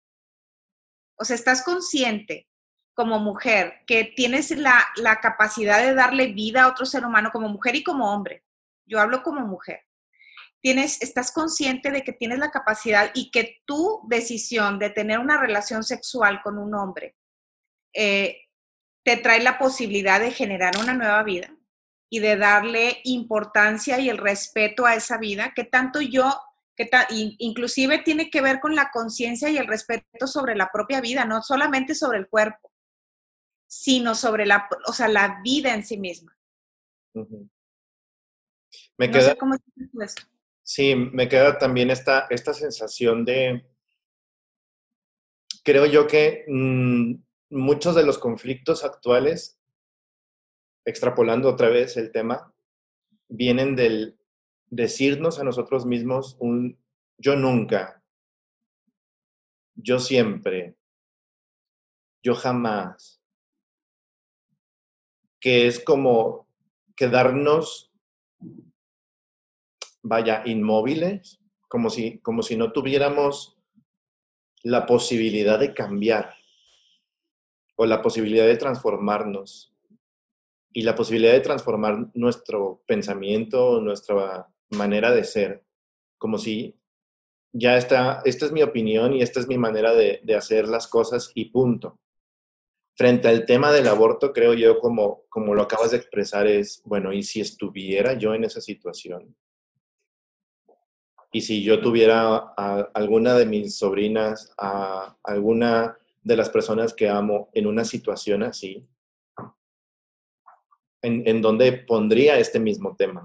O 1.20 1.26
sea, 1.26 1.36
estás 1.36 1.64
consciente 1.64 2.48
como 2.94 3.20
mujer 3.20 3.82
que 3.86 4.06
tienes 4.16 4.52
la, 4.52 4.88
la 4.96 5.18
capacidad 5.18 5.82
de 5.82 5.94
darle 5.94 6.28
vida 6.28 6.64
a 6.64 6.70
otro 6.70 6.86
ser 6.86 7.04
humano 7.04 7.30
como 7.34 7.50
mujer 7.50 7.76
y 7.76 7.84
como 7.84 8.14
hombre. 8.14 8.46
Yo 8.86 9.02
hablo 9.02 9.22
como 9.22 9.42
mujer 9.42 9.82
tienes, 10.62 11.02
estás 11.02 11.34
consciente 11.34 11.92
de 11.92 12.04
que 12.04 12.14
tienes 12.14 12.40
la 12.40 12.50
capacidad 12.50 13.12
y 13.14 13.32
que 13.32 13.62
tu 13.66 14.00
decisión 14.08 14.80
de 14.80 14.92
tener 14.92 15.20
una 15.20 15.38
relación 15.38 15.84
sexual 15.84 16.42
con 16.42 16.58
un 16.58 16.74
hombre 16.74 17.18
eh, 17.94 18.38
te 19.04 19.18
trae 19.18 19.44
la 19.44 19.60
posibilidad 19.60 20.22
de 20.22 20.32
generar 20.32 20.78
una 20.78 20.94
nueva 20.94 21.22
vida 21.24 21.54
y 22.14 22.20
de 22.20 22.38
darle 22.38 23.00
importancia 23.06 24.00
y 24.00 24.08
el 24.08 24.20
respeto 24.20 24.86
a 24.86 24.94
esa 24.94 25.18
vida, 25.18 25.52
que 25.56 25.64
tanto 25.64 26.00
yo, 26.00 26.32
que 26.76 26.88
inclusive 27.10 28.04
tiene 28.04 28.30
que 28.30 28.40
ver 28.40 28.60
con 28.60 28.76
la 28.76 28.92
conciencia 28.92 29.50
y 29.50 29.58
el 29.58 29.66
respeto 29.66 30.28
sobre 30.28 30.56
la 30.56 30.70
propia 30.72 31.02
vida, 31.02 31.26
no 31.26 31.42
solamente 31.42 31.96
sobre 31.96 32.20
el 32.20 32.28
cuerpo, 32.28 32.72
sino 33.66 34.14
sobre 34.14 34.46
la, 34.46 34.70
o 34.86 34.94
sea, 34.94 35.08
la 35.08 35.42
vida 35.44 35.74
en 35.74 35.84
sí 35.84 35.98
misma. 35.98 36.38
Me 39.00 39.10
queda, 39.10 39.36
cómo 39.36 39.56
esto. 39.56 40.22
Sí, 40.62 40.94
me 40.94 41.28
queda 41.28 41.58
también 41.58 41.90
esta, 41.90 42.28
esta 42.30 42.54
sensación 42.54 43.26
de, 43.26 43.66
creo 45.64 45.88
yo 45.88 46.06
que 46.06 46.46
mm, 46.48 47.16
muchos 47.50 47.96
de 47.96 48.06
los 48.06 48.20
conflictos 48.20 48.84
actuales, 48.84 49.60
extrapolando 50.86 51.50
otra 51.50 51.70
vez 51.70 51.98
el 51.98 52.12
tema, 52.12 52.54
vienen 53.28 53.76
del 53.76 54.18
decirnos 54.70 55.40
a 55.40 55.44
nosotros 55.44 55.86
mismos 55.86 56.36
un 56.40 56.78
yo 57.18 57.36
nunca, 57.36 58.04
yo 59.76 60.00
siempre, 60.00 60.76
yo 62.22 62.36
jamás, 62.36 63.22
que 65.40 65.68
es 65.68 65.84
como 65.84 66.48
quedarnos 66.96 67.94
vaya, 70.04 70.44
inmóviles, 70.46 71.40
como 71.68 71.90
si, 71.90 72.20
como 72.20 72.44
si 72.44 72.56
no 72.56 72.72
tuviéramos 72.72 73.58
la 74.62 74.86
posibilidad 74.86 75.60
de 75.60 75.74
cambiar 75.74 76.36
o 77.76 77.86
la 77.86 78.02
posibilidad 78.02 78.46
de 78.46 78.58
transformarnos 78.58 79.73
y 80.74 80.82
la 80.82 80.96
posibilidad 80.96 81.34
de 81.34 81.40
transformar 81.40 82.10
nuestro 82.16 82.82
pensamiento, 82.88 83.80
nuestra 83.80 84.48
manera 84.72 85.12
de 85.12 85.24
ser, 85.24 85.64
como 86.18 86.38
si 86.38 86.76
ya 87.52 87.78
está, 87.78 88.22
esta 88.26 88.46
es 88.48 88.52
mi 88.52 88.64
opinión 88.64 89.14
y 89.14 89.22
esta 89.22 89.40
es 89.40 89.48
mi 89.48 89.58
manera 89.58 89.94
de, 89.94 90.20
de 90.24 90.36
hacer 90.36 90.68
las 90.68 90.88
cosas 90.88 91.32
y 91.36 91.46
punto. 91.46 92.00
Frente 92.96 93.28
al 93.28 93.46
tema 93.46 93.72
del 93.72 93.88
aborto, 93.88 94.34
creo 94.34 94.54
yo, 94.54 94.80
como, 94.80 95.24
como 95.30 95.54
lo 95.54 95.64
acabas 95.64 95.92
de 95.92 95.98
expresar, 95.98 96.48
es, 96.48 96.82
bueno, 96.86 97.14
¿y 97.14 97.24
si 97.24 97.42
estuviera 97.42 98.14
yo 98.14 98.34
en 98.34 98.44
esa 98.44 98.62
situación? 98.62 99.36
Y 101.32 101.42
si 101.42 101.64
yo 101.64 101.82
tuviera 101.82 102.54
a 102.56 102.90
alguna 102.94 103.36
de 103.36 103.48
mis 103.48 103.78
sobrinas, 103.78 104.54
a 104.58 105.18
alguna 105.24 105.98
de 106.22 106.38
las 106.38 106.50
personas 106.50 106.94
que 106.94 107.10
amo 107.10 107.50
en 107.54 107.66
una 107.66 107.84
situación 107.84 108.44
así, 108.44 108.88
en, 111.04 111.28
en 111.28 111.42
donde 111.42 111.74
pondría 111.74 112.40
este 112.40 112.60
mismo 112.60 112.96
tema. 112.96 113.24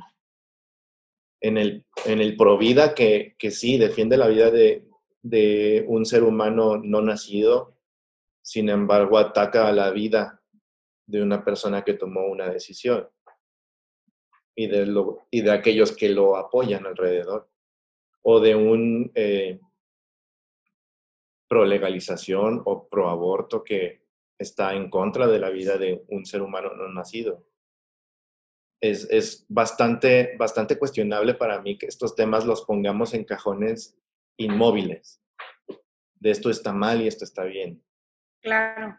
En 1.40 1.56
el, 1.56 1.86
en 2.04 2.20
el 2.20 2.36
Provida, 2.36 2.94
que, 2.94 3.36
que 3.38 3.50
sí 3.50 3.78
defiende 3.78 4.16
la 4.16 4.26
vida 4.26 4.50
de, 4.50 4.88
de 5.22 5.84
un 5.88 6.04
ser 6.04 6.24
humano 6.24 6.76
no 6.76 7.00
nacido, 7.00 7.76
sin 8.42 8.68
embargo 8.68 9.18
ataca 9.18 9.68
a 9.68 9.72
la 9.72 9.90
vida 9.90 10.42
de 11.06 11.22
una 11.22 11.44
persona 11.44 11.84
que 11.84 11.94
tomó 11.94 12.26
una 12.26 12.48
decisión 12.48 13.08
y 14.54 14.66
de, 14.66 14.86
lo, 14.86 15.26
y 15.30 15.42
de 15.42 15.52
aquellos 15.52 15.96
que 15.96 16.08
lo 16.08 16.36
apoyan 16.36 16.84
alrededor 16.86 17.48
o 18.22 18.40
de 18.40 18.56
un 18.56 19.12
eh, 19.14 19.60
pro 21.48 21.64
legalización 21.64 22.62
o 22.64 22.88
pro 22.88 23.08
aborto 23.08 23.62
que 23.62 24.02
está 24.36 24.74
en 24.74 24.90
contra 24.90 25.26
de 25.26 25.38
la 25.38 25.50
vida 25.50 25.78
de 25.78 26.04
un 26.08 26.26
ser 26.26 26.42
humano 26.42 26.74
no 26.74 26.88
nacido. 26.88 27.47
Es, 28.80 29.08
es, 29.10 29.44
bastante, 29.48 30.36
bastante 30.38 30.78
cuestionable 30.78 31.34
para 31.34 31.60
mí 31.60 31.76
que 31.76 31.86
estos 31.86 32.14
temas 32.14 32.44
los 32.44 32.62
pongamos 32.64 33.12
en 33.14 33.24
cajones 33.24 33.96
inmóviles. 34.36 35.20
De 36.14 36.30
esto 36.30 36.50
está 36.50 36.72
mal 36.72 37.02
y 37.02 37.08
esto 37.08 37.24
está 37.24 37.44
bien. 37.44 37.82
Claro. 38.40 38.98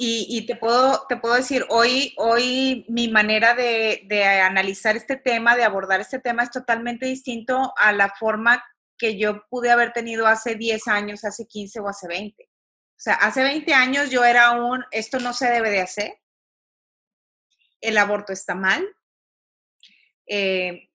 Y, 0.00 0.46
te, 0.46 0.54
puedo, 0.54 1.06
te 1.08 1.16
puedo 1.16 1.34
decir, 1.34 1.64
hoy, 1.70 2.14
hoy 2.18 2.86
mi 2.88 3.08
manera 3.08 3.54
de, 3.54 4.02
de, 4.06 4.22
analizar 4.22 4.96
este 4.96 5.16
tema, 5.16 5.56
de 5.56 5.64
abordar 5.64 6.00
este 6.00 6.20
tema, 6.20 6.44
es 6.44 6.52
totalmente 6.52 7.06
distinto 7.06 7.72
a 7.76 7.92
la 7.92 8.08
forma 8.10 8.62
que 8.96 9.18
yo 9.18 9.42
pude 9.50 9.72
haber 9.72 9.92
tenido 9.92 10.28
hace 10.28 10.54
10 10.54 10.86
años, 10.86 11.24
hace 11.24 11.46
15 11.46 11.80
o 11.80 11.88
hace 11.88 12.06
20. 12.06 12.44
O 12.44 13.00
sea, 13.00 13.14
hace 13.14 13.42
20 13.42 13.74
años 13.74 14.10
yo 14.10 14.24
era 14.24 14.52
un, 14.52 14.84
esto 14.92 15.18
no 15.18 15.32
se 15.32 15.50
debe 15.50 15.70
de 15.70 15.80
hacer, 15.80 16.20
el 17.80 17.98
aborto 17.98 18.32
está 18.32 18.54
mal, 18.54 18.86
eh, 20.26 20.88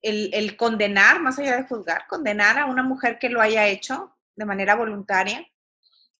el, 0.00 0.56
condenar, 0.56 1.20
más 1.20 1.38
allá 1.38 1.56
de 1.56 1.64
juzgar, 1.66 2.06
condenar 2.06 2.58
a 2.58 2.66
una 2.66 2.82
mujer 2.82 3.18
que 3.18 3.28
lo 3.28 3.40
haya 3.40 3.66
hecho 3.66 4.16
de 4.36 4.44
manera 4.44 4.76
voluntaria, 4.76 5.46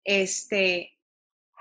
este, 0.05 0.93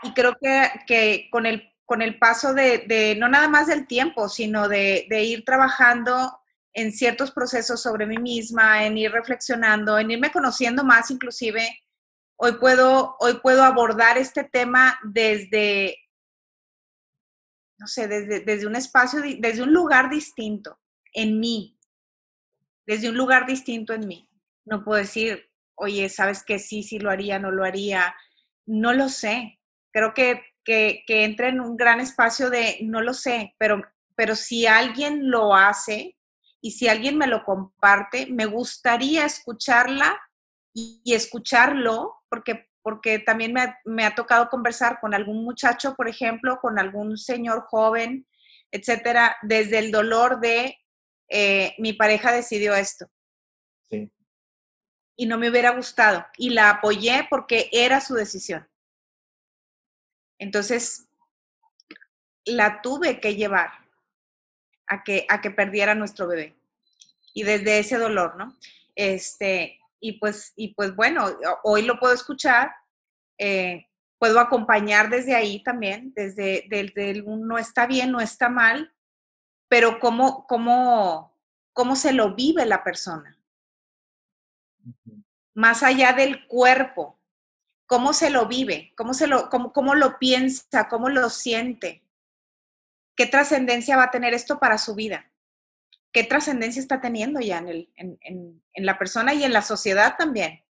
y 0.03 0.13
creo 0.13 0.35
que, 0.41 0.71
que 0.87 1.27
con, 1.31 1.45
el, 1.45 1.73
con 1.85 2.01
el 2.01 2.17
paso 2.17 2.53
de, 2.53 2.79
de, 2.87 3.15
no 3.15 3.29
nada 3.29 3.47
más 3.47 3.67
del 3.67 3.85
tiempo, 3.87 4.29
sino 4.29 4.67
de, 4.67 5.05
de, 5.09 5.23
ir 5.23 5.45
trabajando 5.45 6.39
en 6.73 6.91
ciertos 6.91 7.31
procesos 7.31 7.81
sobre 7.81 8.05
mí 8.05 8.17
misma, 8.17 8.85
en 8.85 8.97
ir 8.97 9.11
reflexionando, 9.11 9.99
en 9.99 10.11
irme 10.11 10.31
conociendo 10.31 10.83
más 10.83 11.11
inclusive, 11.11 11.67
hoy 12.37 12.53
puedo, 12.53 13.15
hoy 13.19 13.39
puedo 13.41 13.63
abordar 13.63 14.17
este 14.17 14.43
tema 14.43 14.99
desde, 15.03 15.97
no 17.77 17.87
sé, 17.87 18.07
desde, 18.07 18.41
desde 18.41 18.67
un 18.67 18.75
espacio, 18.75 19.21
desde 19.39 19.63
un 19.63 19.73
lugar 19.73 20.09
distinto 20.09 20.79
en 21.13 21.39
mí, 21.39 21.77
desde 22.85 23.09
un 23.09 23.17
lugar 23.17 23.45
distinto 23.45 23.93
en 23.93 24.07
mí. 24.07 24.29
No 24.65 24.83
puedo 24.83 24.99
decir, 24.99 25.49
oye, 25.75 26.09
¿sabes 26.09 26.43
que 26.43 26.59
sí, 26.59 26.83
sí 26.83 26.99
lo 26.99 27.09
haría, 27.09 27.39
no 27.39 27.51
lo 27.51 27.63
haría? 27.63 28.15
No 28.65 28.93
lo 28.93 29.09
sé, 29.09 29.59
creo 29.91 30.13
que, 30.13 30.41
que, 30.63 31.03
que 31.07 31.23
entra 31.23 31.49
en 31.49 31.59
un 31.59 31.77
gran 31.77 31.99
espacio 31.99 32.49
de, 32.49 32.79
no 32.81 33.01
lo 33.01 33.13
sé, 33.13 33.55
pero, 33.57 33.81
pero 34.15 34.35
si 34.35 34.67
alguien 34.67 35.29
lo 35.29 35.55
hace 35.55 36.17
y 36.61 36.71
si 36.71 36.87
alguien 36.87 37.17
me 37.17 37.27
lo 37.27 37.43
comparte, 37.43 38.27
me 38.27 38.45
gustaría 38.45 39.25
escucharla 39.25 40.19
y, 40.73 41.01
escucharlo, 41.05 42.15
porque, 42.29 42.66
porque 42.87 43.19
también 43.19 43.51
me 43.51 43.59
ha, 43.63 43.77
me 43.83 44.05
ha, 44.05 44.15
tocado 44.15 44.49
conversar 44.49 45.01
con 45.01 45.13
algún 45.13 45.43
muchacho, 45.43 45.93
por 45.93 46.07
ejemplo, 46.07 46.57
con 46.61 46.79
algún 46.79 47.17
señor 47.17 47.63
joven, 47.63 48.25
etcétera, 48.71 49.35
desde 49.41 49.79
el 49.79 49.91
dolor 49.91 50.39
de 50.39 50.77
eh, 51.27 51.75
mi 51.79 51.91
pareja 51.91 52.31
decidió 52.31 52.73
esto. 52.75 53.11
Sí. 53.89 54.09
Y 55.17 55.25
no 55.25 55.37
me 55.37 55.49
hubiera 55.49 55.71
gustado. 55.71 56.25
Y 56.37 56.51
la 56.51 56.69
apoyé 56.69 57.27
porque 57.29 57.67
era 57.73 57.99
su 57.99 58.13
decisión. 58.13 58.65
Entonces, 60.39 61.09
la 62.45 62.81
tuve 62.81 63.19
que 63.19 63.35
llevar 63.35 63.69
a 64.87 65.03
que, 65.03 65.25
a 65.27 65.41
que 65.41 65.51
perdiera 65.51 65.93
nuestro 65.93 66.25
bebé. 66.25 66.55
y 67.33 67.43
desde 67.43 67.79
ese 67.79 67.97
dolor, 67.97 68.37
¿no? 68.37 68.57
Este, 68.95 69.76
y 69.99 70.19
pues, 70.19 70.53
y 70.55 70.73
pues 70.73 70.95
bueno, 70.95 71.25
hoy 71.63 71.83
lo 71.83 71.99
puedo 71.99 72.13
escuchar, 72.13 72.71
eh, 73.37 73.87
puedo 74.19 74.39
acompañar 74.39 75.09
desde 75.09 75.35
ahí 75.35 75.61
también, 75.63 76.13
desde, 76.15 76.65
desde 76.69 77.11
el 77.11 77.25
no 77.25 77.57
está 77.57 77.85
bien, 77.85 78.11
no 78.11 78.19
está 78.19 78.49
mal, 78.49 78.93
pero 79.67 79.99
cómo, 79.99 80.45
cómo, 80.47 81.37
cómo 81.73 81.95
se 81.95 82.13
lo 82.13 82.35
vive 82.35 82.65
la 82.65 82.83
persona. 82.83 83.37
Más 85.53 85.83
allá 85.83 86.13
del 86.13 86.47
cuerpo, 86.47 87.19
cómo 87.85 88.13
se 88.13 88.29
lo 88.29 88.47
vive, 88.47 88.93
cómo, 88.95 89.13
se 89.13 89.27
lo, 89.27 89.49
cómo, 89.49 89.73
cómo 89.73 89.95
lo 89.95 90.19
piensa, 90.19 90.87
cómo 90.87 91.09
lo 91.09 91.29
siente. 91.29 92.03
¿Qué 93.15 93.25
trascendencia 93.25 93.97
va 93.97 94.05
a 94.05 94.11
tener 94.11 94.33
esto 94.33 94.59
para 94.59 94.77
su 94.77 94.93
vida? 94.93 95.26
¿Qué 96.17 96.23
trascendencia 96.23 96.79
está 96.79 96.99
teniendo 96.99 97.39
ya 97.41 97.59
en, 97.59 97.67
el, 97.67 97.91
en, 97.95 98.17
en, 98.73 98.85
la 98.87 98.97
persona 98.97 99.35
y 99.35 99.43
en 99.43 99.53
la 99.53 99.61
sociedad 99.61 100.15
también? 100.17 100.63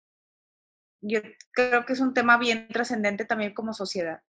Yo 1.00 1.22
creo 1.52 1.86
que 1.86 1.94
es 1.94 2.02
un 2.02 2.14
tema 2.14 2.38
bien 2.38 2.68
trascendente 2.68 3.24
también 3.24 3.54
como 3.54 3.74
sociedad. 3.74 4.22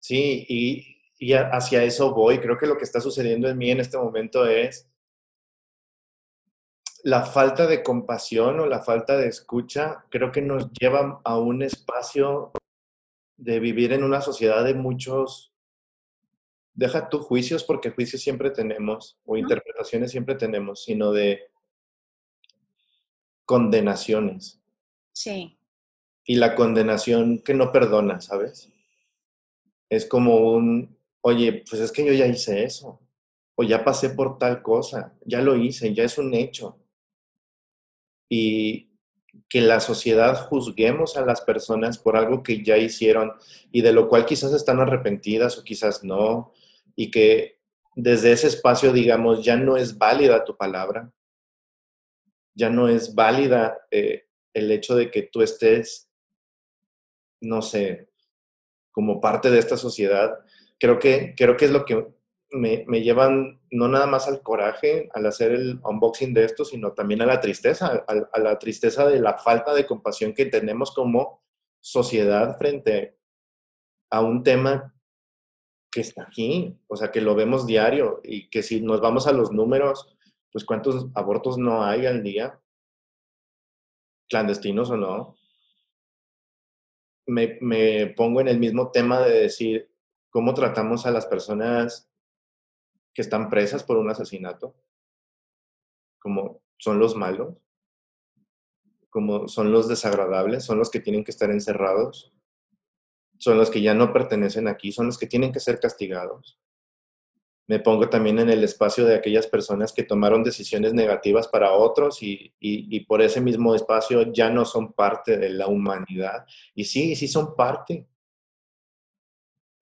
Sí, 0.00 0.44
y, 0.48 1.00
y 1.16 1.34
hacia 1.34 1.84
eso 1.84 2.12
voy. 2.12 2.40
Creo 2.40 2.58
que 2.58 2.66
lo 2.66 2.76
que 2.76 2.82
está 2.82 3.00
sucediendo 3.00 3.48
en 3.48 3.56
mí 3.56 3.70
en 3.70 3.78
este 3.78 3.98
momento 3.98 4.48
es 4.48 4.90
la 7.04 7.24
falta 7.24 7.68
de 7.68 7.84
compasión 7.84 8.58
o 8.58 8.66
la 8.66 8.82
falta 8.82 9.16
de 9.16 9.28
escucha, 9.28 10.06
creo 10.10 10.32
que 10.32 10.42
nos 10.42 10.72
lleva 10.72 11.20
a 11.22 11.38
un 11.38 11.62
espacio 11.62 12.50
de 13.36 13.60
vivir 13.60 13.92
en 13.92 14.02
una 14.02 14.20
sociedad 14.20 14.64
de 14.64 14.74
muchos, 14.74 15.54
deja 16.76 17.08
tus 17.08 17.22
juicios 17.22 17.64
porque 17.64 17.90
juicios 17.90 18.22
siempre 18.22 18.50
tenemos 18.50 19.18
o 19.24 19.36
interpretaciones 19.36 20.12
siempre 20.12 20.36
tenemos, 20.36 20.84
sino 20.84 21.10
de 21.10 21.50
condenaciones. 23.44 24.60
Sí. 25.12 25.58
Y 26.24 26.36
la 26.36 26.54
condenación 26.54 27.40
que 27.40 27.54
no 27.54 27.72
perdona, 27.72 28.20
¿sabes? 28.20 28.70
Es 29.88 30.06
como 30.06 30.36
un, 30.52 30.98
oye, 31.22 31.64
pues 31.68 31.80
es 31.80 31.90
que 31.92 32.04
yo 32.04 32.12
ya 32.12 32.26
hice 32.26 32.64
eso, 32.64 33.00
o 33.54 33.62
ya 33.62 33.84
pasé 33.84 34.10
por 34.10 34.38
tal 34.38 34.62
cosa, 34.62 35.14
ya 35.24 35.40
lo 35.40 35.56
hice, 35.56 35.94
ya 35.94 36.04
es 36.04 36.18
un 36.18 36.34
hecho 36.34 36.78
y 38.28 38.90
que 39.48 39.60
la 39.60 39.80
sociedad 39.80 40.48
juzguemos 40.48 41.16
a 41.16 41.24
las 41.24 41.40
personas 41.40 41.98
por 41.98 42.16
algo 42.16 42.42
que 42.42 42.62
ya 42.62 42.76
hicieron 42.76 43.32
y 43.70 43.82
de 43.82 43.92
lo 43.92 44.08
cual 44.08 44.26
quizás 44.26 44.52
están 44.52 44.80
arrepentidas 44.80 45.58
o 45.58 45.64
quizás 45.64 46.02
no, 46.02 46.52
y 46.96 47.10
que 47.10 47.60
desde 47.94 48.32
ese 48.32 48.48
espacio, 48.48 48.92
digamos, 48.92 49.44
ya 49.44 49.56
no 49.56 49.76
es 49.76 49.96
válida 49.96 50.44
tu 50.44 50.56
palabra, 50.56 51.12
ya 52.54 52.70
no 52.70 52.88
es 52.88 53.14
válida 53.14 53.78
eh, 53.90 54.26
el 54.54 54.70
hecho 54.72 54.96
de 54.96 55.10
que 55.10 55.22
tú 55.22 55.42
estés, 55.42 56.10
no 57.40 57.62
sé, 57.62 58.08
como 58.90 59.20
parte 59.20 59.50
de 59.50 59.58
esta 59.58 59.76
sociedad. 59.76 60.38
Creo 60.78 60.98
que, 60.98 61.34
creo 61.36 61.56
que 61.56 61.66
es 61.66 61.70
lo 61.70 61.84
que 61.84 62.06
me, 62.50 62.84
me, 62.86 63.02
llevan 63.02 63.60
no 63.70 63.88
nada 63.88 64.06
más 64.06 64.28
al 64.28 64.42
coraje 64.42 65.08
al 65.12 65.26
hacer 65.26 65.52
el 65.52 65.80
unboxing 65.82 66.32
de 66.32 66.44
esto, 66.44 66.64
sino 66.64 66.92
también 66.92 67.20
a 67.22 67.26
la 67.26 67.40
tristeza, 67.40 68.04
a, 68.06 68.28
a, 68.32 68.40
la 68.40 68.58
tristeza 68.58 69.06
de 69.06 69.20
la 69.20 69.36
falta 69.36 69.74
de 69.74 69.86
compasión 69.86 70.32
que 70.32 70.46
tenemos 70.46 70.92
como 70.92 71.42
sociedad 71.80 72.56
frente 72.56 73.18
a 74.10 74.20
un 74.22 74.42
tema 74.42 74.95
que 75.90 76.00
está 76.00 76.22
aquí, 76.22 76.78
o 76.88 76.96
sea, 76.96 77.10
que 77.10 77.20
lo 77.20 77.34
vemos 77.34 77.66
diario 77.66 78.20
y 78.22 78.48
que 78.48 78.62
si 78.62 78.80
nos 78.80 79.00
vamos 79.00 79.26
a 79.26 79.32
los 79.32 79.52
números, 79.52 80.16
pues 80.52 80.64
cuántos 80.64 81.06
abortos 81.14 81.58
no 81.58 81.84
hay 81.84 82.06
al 82.06 82.22
día, 82.22 82.60
clandestinos 84.28 84.90
o 84.90 84.96
no. 84.96 85.36
Me, 87.26 87.58
me 87.60 88.06
pongo 88.08 88.40
en 88.40 88.48
el 88.48 88.58
mismo 88.58 88.90
tema 88.90 89.20
de 89.20 89.40
decir 89.40 89.90
cómo 90.30 90.54
tratamos 90.54 91.06
a 91.06 91.10
las 91.10 91.26
personas 91.26 92.08
que 93.14 93.22
están 93.22 93.48
presas 93.48 93.82
por 93.82 93.96
un 93.96 94.10
asesinato, 94.10 94.76
como 96.18 96.62
son 96.76 96.98
los 96.98 97.16
malos, 97.16 97.56
como 99.08 99.48
son 99.48 99.72
los 99.72 99.88
desagradables, 99.88 100.64
son 100.64 100.78
los 100.78 100.90
que 100.90 101.00
tienen 101.00 101.24
que 101.24 101.30
estar 101.30 101.50
encerrados, 101.50 102.35
son 103.38 103.58
los 103.58 103.70
que 103.70 103.80
ya 103.80 103.94
no 103.94 104.12
pertenecen 104.12 104.68
aquí, 104.68 104.92
son 104.92 105.06
los 105.06 105.18
que 105.18 105.26
tienen 105.26 105.52
que 105.52 105.60
ser 105.60 105.80
castigados. 105.80 106.58
Me 107.68 107.80
pongo 107.80 108.08
también 108.08 108.38
en 108.38 108.48
el 108.48 108.62
espacio 108.62 109.04
de 109.04 109.16
aquellas 109.16 109.48
personas 109.48 109.92
que 109.92 110.04
tomaron 110.04 110.44
decisiones 110.44 110.94
negativas 110.94 111.48
para 111.48 111.72
otros 111.72 112.22
y, 112.22 112.54
y, 112.60 112.96
y 112.96 113.00
por 113.00 113.20
ese 113.20 113.40
mismo 113.40 113.74
espacio 113.74 114.32
ya 114.32 114.50
no 114.50 114.64
son 114.64 114.92
parte 114.92 115.36
de 115.36 115.50
la 115.50 115.66
humanidad. 115.66 116.46
Y 116.74 116.84
sí, 116.84 117.16
sí 117.16 117.26
son 117.26 117.56
parte. 117.56 118.06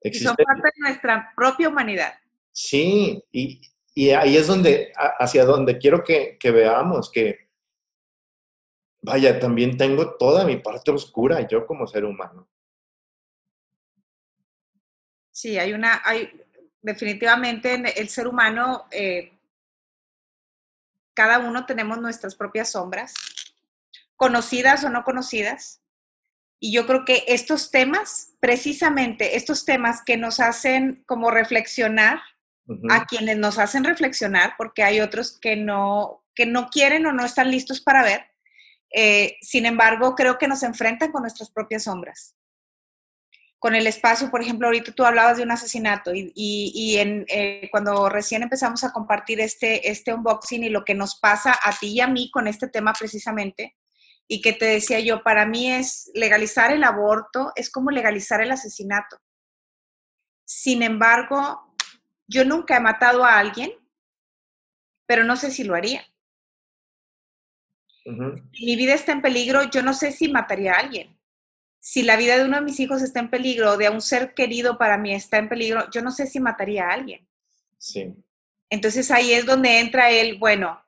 Existe... 0.01 0.29
son 0.29 0.37
parte 0.37 0.71
de 0.75 0.89
nuestra 0.89 1.33
propia 1.37 1.69
humanidad. 1.69 2.15
Sí, 2.53 3.23
y, 3.33 3.61
y, 3.95 4.11
ahí 4.11 4.37
es 4.37 4.47
donde, 4.47 4.93
hacia 4.97 5.45
donde 5.45 5.77
quiero 5.77 6.03
que, 6.05 6.39
que, 6.39 6.51
veamos 6.53 7.11
que, 7.11 7.49
vaya, 9.03 9.39
también 9.39 9.77
tengo 9.77 10.17
toda 10.17 10.47
mi 10.47 10.57
parte 10.57 10.91
oscura 10.91 11.47
yo 11.47 11.67
como 11.67 11.87
ser 11.87 12.05
humano. 12.05 12.49
Sí, 15.35 15.59
hay 15.59 15.73
una, 15.73 16.01
hay, 16.05 16.31
definitivamente 16.81 18.01
el 18.01 18.09
ser 18.09 18.29
humano, 18.29 18.87
eh, 18.93 19.33
cada 21.13 21.41
uno 21.41 21.67
tenemos 21.67 22.01
nuestras 22.01 22.37
propias 22.37 22.71
sombras, 22.71 23.15
conocidas 24.15 24.85
o 24.85 24.91
no 24.91 25.03
conocidas. 25.03 25.81
Y 26.61 26.73
yo 26.73 26.87
creo 26.87 27.05
que 27.05 27.25
estos 27.27 27.73
temas, 27.73 28.35
precisamente 28.39 29.37
estos 29.37 29.65
temas 29.65 30.03
que 30.07 30.17
nos 30.17 30.39
hacen 30.39 31.03
como 31.05 31.33
reflexionar, 31.33 32.21
a 32.89 33.05
quienes 33.05 33.37
nos 33.37 33.59
hacen 33.59 33.83
reflexionar, 33.83 34.55
porque 34.57 34.85
hay 34.85 35.01
otros 35.01 35.37
que 35.39 35.57
no, 35.57 36.25
que 36.35 36.47
no 36.47 36.69
quieren 36.69 37.07
o 37.07 37.13
no 37.13 37.25
están 37.25 37.51
listos 37.51 37.81
para 37.81 38.05
ver. 38.05 38.31
Eh, 38.95 39.37
sin 39.43 39.67
embargo, 39.67 40.15
creo 40.15 40.39
que 40.39 40.47
nos 40.47 40.63
enfrentan 40.63 41.11
con 41.11 41.23
nuestras 41.23 41.51
propias 41.51 41.83
sombras. 41.83 42.37
Con 43.65 43.75
el 43.75 43.87
espacio, 43.87 44.31
por 44.31 44.43
ejemplo, 44.43 44.67
ahorita 44.67 44.93
tú 44.93 45.07
hablabas 45.07 45.39
de 45.39 45.43
un 45.43 45.51
asesinato 45.51 46.15
y, 46.15 46.31
y, 46.35 46.71
y 46.75 46.99
en, 46.99 47.25
eh, 47.29 47.71
cuando 47.71 48.11
recién 48.11 48.43
empezamos 48.43 48.85
a 48.85 48.93
compartir 48.93 49.41
este, 49.41 49.91
este 49.91 50.13
unboxing 50.13 50.65
y 50.65 50.69
lo 50.69 50.85
que 50.85 50.93
nos 50.95 51.19
pasa 51.19 51.59
a 51.65 51.73
ti 51.73 51.87
y 51.95 52.01
a 52.03 52.07
mí 52.07 52.31
con 52.31 52.47
este 52.47 52.69
tema 52.69 52.93
precisamente, 52.93 53.75
y 54.29 54.43
que 54.43 54.53
te 54.53 54.67
decía 54.67 55.01
yo, 55.01 55.23
para 55.23 55.47
mí 55.47 55.73
es 55.73 56.11
legalizar 56.13 56.73
el 56.75 56.85
aborto, 56.85 57.53
es 57.57 57.71
como 57.71 57.91
legalizar 57.91 58.43
el 58.43 58.53
asesinato. 58.53 59.17
Sin 60.45 60.83
embargo, 60.83 61.75
yo 62.27 62.45
nunca 62.45 62.77
he 62.77 62.81
matado 62.81 63.25
a 63.25 63.39
alguien, 63.39 63.73
pero 65.07 65.25
no 65.25 65.37
sé 65.37 65.51
si 65.51 65.65
lo 65.65 65.75
haría. 65.75 66.05
Uh 68.05 68.13
-huh. 68.13 68.51
Si 68.53 68.67
mi 68.67 68.77
vida 68.77 68.93
está 68.93 69.13
en 69.13 69.23
peligro, 69.23 69.71
yo 69.71 69.83
no 69.83 69.95
sé 69.95 70.13
si 70.13 70.29
mataría 70.29 70.75
a 70.75 70.81
alguien. 70.81 71.19
Si 71.85 72.03
la 72.03 72.17
vida 72.17 72.39
de 72.39 72.45
uno 72.45 72.57
de 72.57 72.63
mis 72.63 72.81
hijos 72.81 73.03
está 73.03 73.21
en 73.21 73.29
peligro, 73.29 73.77
de 73.77 73.91
un 73.91 74.01
ser 74.01 74.33
querido 74.33 74.79
para 74.79 74.97
mí 74.97 75.15
está 75.15 75.37
en 75.37 75.51
peligro, 75.51 75.91
yo 75.91 76.01
no 76.01 76.11
sé 76.11 76.27
si 76.27 76.41
mataría 76.41 76.89
a 76.89 76.93
alguien. 76.95 77.29
Sí. 77.77 78.15
Entonces 78.71 79.11
ahí 79.11 79.33
es 79.33 79.45
donde 79.45 79.81
entra 79.81 80.11
él, 80.11 80.39
bueno, 80.39 80.83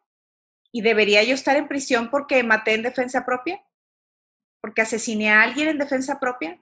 ¿y 0.72 0.80
debería 0.80 1.22
yo 1.22 1.34
estar 1.34 1.56
en 1.56 1.68
prisión 1.68 2.10
porque 2.10 2.42
maté 2.42 2.74
en 2.74 2.82
defensa 2.82 3.26
propia? 3.26 3.62
¿Porque 4.62 4.82
asesiné 4.82 5.30
a 5.30 5.42
alguien 5.42 5.68
en 5.68 5.78
defensa 5.78 6.18
propia? 6.18 6.58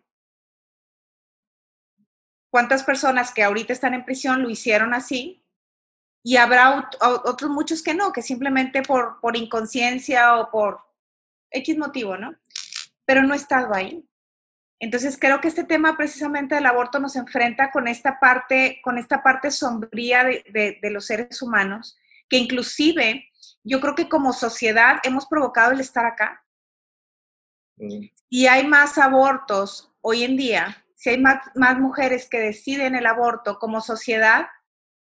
cuántas 2.55 2.85
personas 2.85 3.35
que 3.35 3.43
ahorita 3.43 3.73
están 3.73 3.95
en 3.95 4.05
prisión 4.05 4.41
lo 4.41 4.49
hicieron 4.49 4.95
así 4.95 5.45
y 6.23 6.37
habrá 6.37 6.89
otros 7.25 7.51
muchos 7.51 7.83
que 7.83 7.95
no, 7.95 8.13
que 8.13 8.23
simplemente 8.23 8.81
por, 8.83 9.19
por 9.21 9.37
inconsciencia 9.37 10.37
o 10.39 10.53
por 10.53 10.79
X 11.51 11.77
motivo, 11.77 12.17
¿no? 12.17 12.33
Pero 13.05 13.25
no 13.25 13.35
he 13.35 13.39
estado 13.39 13.75
ahí. 13.75 14.09
Entonces 14.85 15.17
creo 15.19 15.41
que 15.41 15.49
este 15.49 15.65
tema 15.65 15.97
precisamente 15.97 16.55
del 16.55 16.67
aborto 16.67 16.99
nos 16.99 17.17
enfrenta 17.17 17.71
con 17.71 17.89
esta 17.89 18.21
parte, 18.21 18.81
con 18.83 18.99
esta 18.99 19.23
parte 19.23 19.51
sombría 19.51 20.25
de, 20.25 20.45
de, 20.53 20.79
de 20.81 20.91
los 20.91 21.07
seres 21.07 21.41
humanos, 21.43 21.97
que 22.29 22.37
inclusive 22.37 23.29
yo 23.63 23.81
creo 23.81 23.95
que 23.95 24.09
como 24.09 24.33
sociedad 24.33 24.97
hemos 25.03 25.27
provocado 25.27 25.73
el 25.73 25.81
estar 25.81 26.05
acá. 26.05 26.45
Mm. 27.77 28.07
Y 28.29 28.47
hay 28.47 28.67
más 28.67 28.99
abortos 28.99 29.91
hoy 30.01 30.25
en 30.25 30.37
día 30.37 30.85
si 31.05 31.11
hay 31.11 31.21
más, 31.21 31.51
más, 31.55 31.79
mujeres 31.79 32.31
que 32.31 32.41
deciden 32.41 32.95
el 32.95 33.05
aborto 33.05 33.59
como 33.59 33.83
sociedad, 33.83 34.47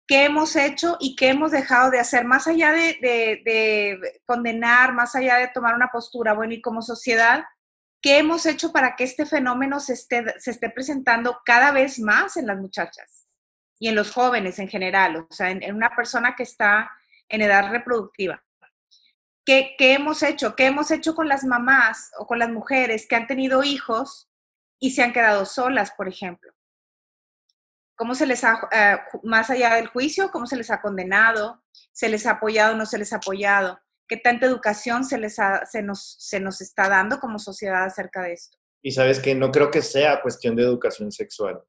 ¿qué 0.07 0.27
hemos 0.27 0.55
hecho 0.55 0.97
y 1.01 1.17
qué 1.17 1.31
hemos 1.31 1.51
dejado 1.51 1.91
de 1.91 1.99
hacer? 1.99 2.25
Más 2.25 2.47
allá 2.47 2.71
de, 2.71 2.97
de, 3.03 3.43
de, 3.45 4.21
condenar, 4.25 4.95
más 4.95 5.17
allá 5.17 5.39
de 5.39 5.49
tomar 5.49 5.75
una 5.75 5.89
postura, 5.89 6.35
bueno, 6.35 6.55
y 6.55 6.61
como 6.61 6.83
sociedad, 6.83 7.43
¿qué 8.01 8.19
hemos 8.19 8.47
hecho 8.47 8.73
para 8.73 8.97
que 8.97 9.05
este 9.05 9.27
fenómeno 9.27 9.81
se 9.81 9.95
esté, 9.95 10.39
se 10.39 10.51
esté 10.51 10.71
presentando 10.71 11.41
cada 11.45 11.71
vez 11.73 11.99
más 11.99 12.37
en 12.37 12.47
las 12.47 12.59
muchachas 12.59 13.29
y 13.79 13.89
en 13.89 13.95
los 13.95 14.13
jóvenes 14.13 14.59
en 14.59 14.69
general? 14.69 15.17
O 15.17 15.33
sea, 15.33 15.51
en, 15.51 15.63
en 15.63 15.75
una 15.75 15.95
persona 15.95 16.35
que 16.37 16.43
está 16.43 16.91
en 17.29 17.43
edad 17.43 17.71
reproductiva. 17.71 18.43
¿qué, 19.49 19.77
¿qué 19.79 19.95
hemos 19.95 20.23
hecho? 20.23 20.55
¿Qué 20.55 20.67
hemos 20.67 20.91
hecho 20.91 21.15
con 21.15 21.27
las 21.27 21.43
mamás 21.43 22.11
o 22.19 22.27
con 22.27 22.39
las 22.39 22.51
mujeres 22.51 23.07
que 23.09 23.17
han 23.17 23.27
tenido 23.27 23.65
hijos 23.65 24.29
y 24.79 24.91
se 24.91 25.03
han 25.03 25.15
quedado 25.15 25.47
solas, 25.47 25.91
por 25.93 26.07
ejemplo? 26.07 26.53
¿Cómo 27.97 28.15
se 28.15 28.27
les 28.27 28.45
ha, 28.45 28.61
eh, 28.71 28.99
más 29.23 29.49
allá 29.49 29.77
del 29.77 29.87
juicio, 29.87 30.31
cómo 30.31 30.45
se 30.47 30.57
les 30.57 30.71
ha 30.71 30.83
condenado? 30.83 31.65
¿Se 31.93 32.11
les 32.11 32.27
ha 32.27 32.33
apoyado 32.33 32.75
o 32.75 32.77
no 32.77 32.85
se 32.85 32.99
les 32.99 33.11
ha 33.15 33.17
apoyado? 33.17 33.81
¿Qué 34.09 34.17
tanta 34.17 34.47
educación 34.47 35.05
se, 35.05 35.19
les 35.19 35.37
se, 35.71 35.83
nos, 35.83 36.17
se 36.19 36.41
nos 36.41 36.61
está 36.63 36.89
dando 36.89 37.21
como 37.21 37.39
sociedad 37.39 37.85
acerca 37.85 38.23
de 38.23 38.33
esto? 38.33 38.57
Y 38.83 38.93
sabes 38.93 39.21
que 39.21 39.35
no 39.35 39.51
creo 39.51 39.71
que 39.71 39.83
sea 39.83 40.23
cuestión 40.23 40.57
de 40.57 40.63
educación 40.63 41.13
sexual. 41.13 41.63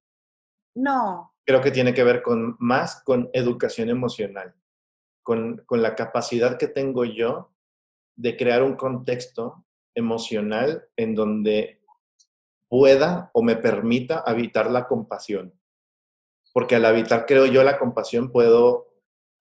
No. 0.76 1.34
Creo 1.46 1.62
que 1.62 1.72
tiene 1.72 1.94
que 1.94 2.04
ver 2.04 2.22
con 2.22 2.56
más 2.60 3.02
con 3.04 3.30
educación 3.34 3.90
emocional, 3.90 4.56
con, 5.22 5.64
con 5.66 5.82
la 5.82 5.96
capacidad 5.96 6.58
que 6.58 6.68
tengo 6.68 7.04
yo 7.04 7.54
de 8.16 8.38
crear 8.38 8.64
un 8.64 8.76
contexto 8.76 9.66
emocional 9.96 10.88
en 10.96 11.16
donde 11.16 11.82
pueda 12.70 13.32
o 13.34 13.42
me 13.42 13.58
permita 13.58 14.20
habitar 14.20 14.72
la 14.72 14.88
compasión. 14.88 15.54
Porque 16.54 16.76
al 16.76 16.86
habitar, 16.86 17.26
creo 17.26 17.46
yo, 17.48 17.64
la 17.64 17.78
compasión, 17.78 18.32
puedo 18.32 18.88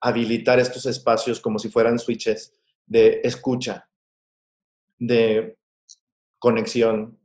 habilitar 0.00 0.58
estos 0.58 0.86
espacios 0.86 1.40
como 1.40 1.58
si 1.58 1.68
fueran 1.68 1.98
switches 1.98 2.58
de 2.88 3.20
escucha, 3.22 3.88
de 4.98 5.56
conexión, 6.38 7.18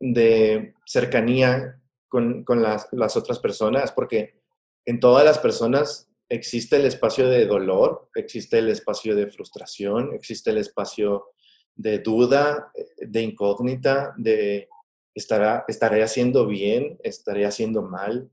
de 0.00 0.74
cercanía 0.86 1.80
con, 2.08 2.44
las, 2.62 2.88
las, 2.92 3.16
otras 3.16 3.40
personas, 3.40 3.90
porque 3.92 4.40
en 4.86 5.00
todas 5.00 5.24
las 5.24 5.38
personas 5.38 6.08
existe 6.28 6.76
el 6.76 6.86
espacio 6.86 7.28
de 7.28 7.46
dolor, 7.46 8.08
existe 8.14 8.58
el 8.58 8.68
espacio 8.68 9.16
de 9.16 9.26
frustración, 9.26 10.14
existe 10.14 10.50
el 10.50 10.58
espacio 10.58 11.26
de 11.74 11.98
duda, 11.98 12.72
de 12.98 13.22
incógnita, 13.22 14.14
de 14.16 14.68
estará, 15.14 15.64
estaré 15.66 16.02
haciendo 16.02 16.46
bien, 16.46 16.98
estaré 17.02 17.46
haciendo 17.46 17.82
mal. 17.82 18.30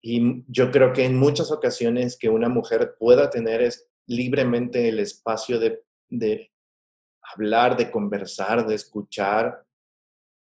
Y 0.00 0.44
yo 0.48 0.70
creo 0.70 0.92
que 0.92 1.04
en 1.04 1.16
muchas 1.16 1.52
ocasiones 1.52 2.16
que 2.16 2.28
una 2.28 2.48
mujer 2.48 2.96
pueda 2.98 3.30
tener 3.30 3.62
es 3.62 3.91
libremente 4.06 4.88
el 4.88 4.98
espacio 4.98 5.58
de, 5.58 5.84
de 6.08 6.52
hablar, 7.22 7.76
de 7.76 7.90
conversar, 7.90 8.66
de 8.66 8.74
escuchar, 8.74 9.64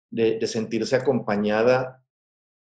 de, 0.10 0.46
sentirse 0.48 0.96
acompañada 0.96 2.04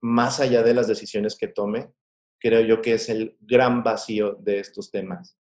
más 0.01 0.39
allá 0.39 0.63
de 0.63 0.73
las 0.73 0.87
decisiones 0.87 1.37
que 1.37 1.47
tome, 1.47 1.91
creo 2.39 2.61
yo 2.61 2.81
que 2.81 2.93
es 2.93 3.09
el 3.09 3.37
gran 3.39 3.83
vacío 3.83 4.33
de 4.35 4.59
estos 4.59 4.89
temas 4.89 5.37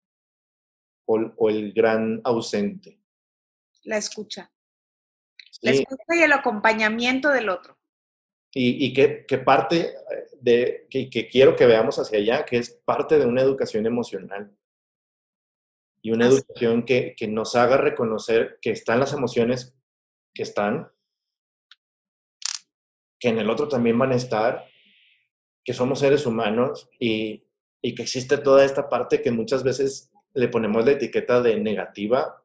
o, 1.06 1.50
el 1.50 1.74
gran 1.74 2.22
ausente. 2.24 3.00
La 3.84 3.98
escucha. 3.98 4.52
La 5.62 5.72
escucha 5.72 6.16
y 6.16 6.22
el 6.22 6.34
acompañamiento 6.34 7.30
del 7.30 7.50
otro. 7.50 7.78
Y, 8.54 8.86
y 8.86 8.94
que, 8.94 9.38
parte 9.38 9.94
de, 10.42 10.88
que, 10.90 11.10
que, 11.10 11.28
quiero 11.28 11.56
que 11.56 11.66
veamos 11.66 11.98
hacia 12.00 12.20
allá, 12.20 12.46
que 12.46 12.58
es 12.58 12.72
parte 12.86 13.18
de 13.18 13.26
una 13.26 13.42
educación 13.42 13.86
emocional. 13.86 14.56
Y 16.02 16.12
una 16.12 16.28
educación 16.28 16.84
que, 16.84 17.16
que 17.18 17.28
nos 17.28 17.56
haga 17.56 17.78
reconocer 17.78 18.58
que 18.62 18.72
están 18.72 19.00
las 19.00 19.14
emociones 19.14 19.76
que 20.34 20.44
están, 20.44 20.90
que 23.20 23.30
en 23.30 23.40
el 23.40 23.50
otro 23.50 23.68
también 23.68 24.00
van 24.00 24.12
a 24.12 24.16
estar, 24.16 24.66
que 25.64 25.74
somos 25.74 26.00
seres 26.00 26.26
humanos 26.26 26.90
y, 27.00 27.46
que 27.82 28.02
existe 28.02 28.38
toda 28.38 28.66
esta 28.66 28.90
parte 28.90 29.22
que 29.22 29.32
muchas 29.32 29.64
veces 29.64 30.12
le 30.34 30.48
ponemos 30.48 30.86
la 30.86 30.92
etiqueta 30.92 31.42
de 31.42 31.60
negativa, 31.60 32.44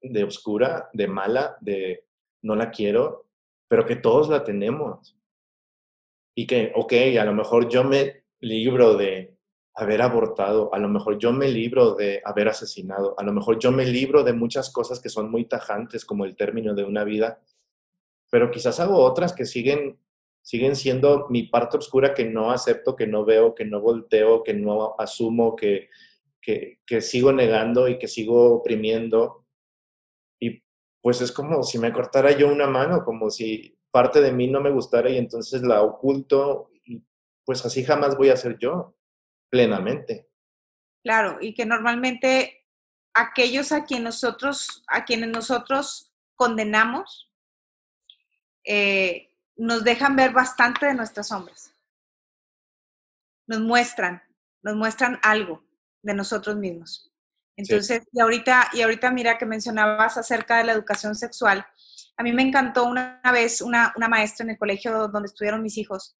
de 0.00 0.24
oscura, 0.24 0.88
de 0.92 1.06
mala, 1.06 1.56
de 1.60 2.06
no 2.42 2.56
la 2.56 2.70
quiero, 2.70 3.26
pero 3.68 3.84
que 3.84 3.96
todos 3.96 4.28
la 4.28 4.44
tenemos. 4.44 5.16
Y 6.34 6.46
que, 6.46 6.72
ok, 6.74 6.92
a 7.20 7.24
lo 7.24 7.34
mejor 7.34 7.68
yo 7.68 7.84
me 7.84 8.24
libro 8.40 8.96
de 8.96 9.36
haber 9.80 10.02
abortado, 10.02 10.72
a 10.74 10.78
lo 10.78 10.88
mejor 10.88 11.18
yo 11.18 11.32
me 11.32 11.48
libro 11.48 11.94
de 11.94 12.22
haber 12.24 12.48
asesinado, 12.48 13.14
a 13.18 13.22
lo 13.22 13.32
mejor 13.32 13.58
yo 13.58 13.72
me 13.72 13.84
libro 13.84 14.22
de 14.22 14.32
muchas 14.32 14.70
cosas 14.70 15.00
que 15.00 15.08
son 15.08 15.30
muy 15.30 15.44
tajantes 15.46 16.04
como 16.04 16.24
el 16.24 16.36
término 16.36 16.74
de 16.74 16.84
una 16.84 17.04
vida, 17.04 17.40
pero 18.30 18.50
quizás 18.50 18.80
hago 18.80 18.98
otras 18.98 19.32
que 19.32 19.46
siguen 19.46 19.98
siguen 20.42 20.76
siendo 20.76 21.28
mi 21.28 21.44
parte 21.44 21.76
oscura 21.76 22.14
que 22.14 22.24
no 22.24 22.50
acepto, 22.50 22.96
que 22.96 23.06
no 23.06 23.24
veo, 23.24 23.54
que 23.54 23.64
no 23.64 23.80
volteo, 23.80 24.42
que 24.42 24.54
no 24.54 24.94
asumo, 24.98 25.54
que, 25.54 25.88
que, 26.40 27.00
sigo 27.00 27.32
negando 27.32 27.88
y 27.88 27.98
que 27.98 28.08
sigo 28.08 28.54
oprimiendo. 28.54 29.46
Y 30.40 30.62
pues 31.02 31.20
es 31.20 31.32
como 31.32 31.62
si 31.62 31.78
me 31.78 31.92
cortara 31.92 32.32
yo 32.36 32.48
una 32.48 32.66
mano, 32.66 33.04
como 33.04 33.30
si 33.30 33.78
parte 33.90 34.20
de 34.20 34.32
mí 34.32 34.48
no 34.48 34.60
me 34.60 34.70
gustara 34.70 35.10
y 35.10 35.18
entonces 35.18 35.62
la 35.62 35.82
oculto 35.82 36.70
y 36.84 37.02
pues 37.44 37.64
así 37.66 37.84
jamás 37.84 38.16
voy 38.16 38.30
a 38.30 38.36
ser 38.36 38.58
yo 38.58 38.94
plenamente. 39.50 40.28
Claro, 41.02 41.38
y 41.40 41.54
que 41.54 41.66
normalmente 41.66 42.66
aquellos 43.14 43.72
a 43.72 43.84
quienes 43.84 44.04
nosotros, 44.04 44.84
a 44.86 45.04
quienes 45.04 45.28
nosotros 45.30 46.12
condenamos, 46.36 47.30
eh, 48.64 49.34
nos 49.56 49.84
dejan 49.84 50.16
ver 50.16 50.32
bastante 50.32 50.86
de 50.86 50.94
nuestras 50.94 51.28
sombras. 51.28 51.74
Nos 53.46 53.60
muestran, 53.60 54.22
nos 54.62 54.76
muestran 54.76 55.18
algo 55.22 55.62
de 56.02 56.14
nosotros 56.14 56.56
mismos. 56.56 57.12
Entonces, 57.56 58.02
y, 58.12 58.20
ahorita, 58.20 58.70
y 58.72 58.82
ahorita 58.82 59.10
mira 59.10 59.36
que 59.36 59.44
mencionabas 59.44 60.16
acerca 60.16 60.58
de 60.58 60.64
la 60.64 60.72
educación 60.72 61.14
sexual. 61.14 61.66
A 62.16 62.22
mí 62.22 62.32
me 62.32 62.42
encantó 62.42 62.84
una 62.84 63.20
vez 63.32 63.60
una, 63.60 63.92
una 63.96 64.08
maestra 64.08 64.44
en 64.44 64.50
el 64.50 64.58
colegio 64.58 65.08
donde 65.08 65.26
estudiaron 65.26 65.62
mis 65.62 65.76
hijos 65.76 66.16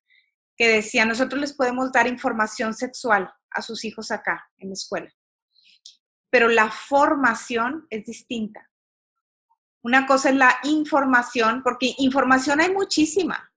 que 0.61 0.68
decía, 0.68 1.07
nosotros 1.07 1.40
les 1.40 1.55
podemos 1.55 1.90
dar 1.90 2.07
información 2.07 2.75
sexual 2.75 3.33
a 3.51 3.62
sus 3.62 3.83
hijos 3.83 4.11
acá 4.11 4.46
en 4.59 4.68
la 4.68 4.75
escuela, 4.75 5.11
pero 6.29 6.49
la 6.49 6.70
formación 6.70 7.87
es 7.88 8.05
distinta. 8.05 8.68
Una 9.83 10.07
cosa 10.07 10.29
es 10.29 10.37
la 10.37 10.59
información, 10.64 11.62
porque 11.62 11.94
información 11.96 12.61
hay 12.61 12.70
muchísima. 12.75 13.51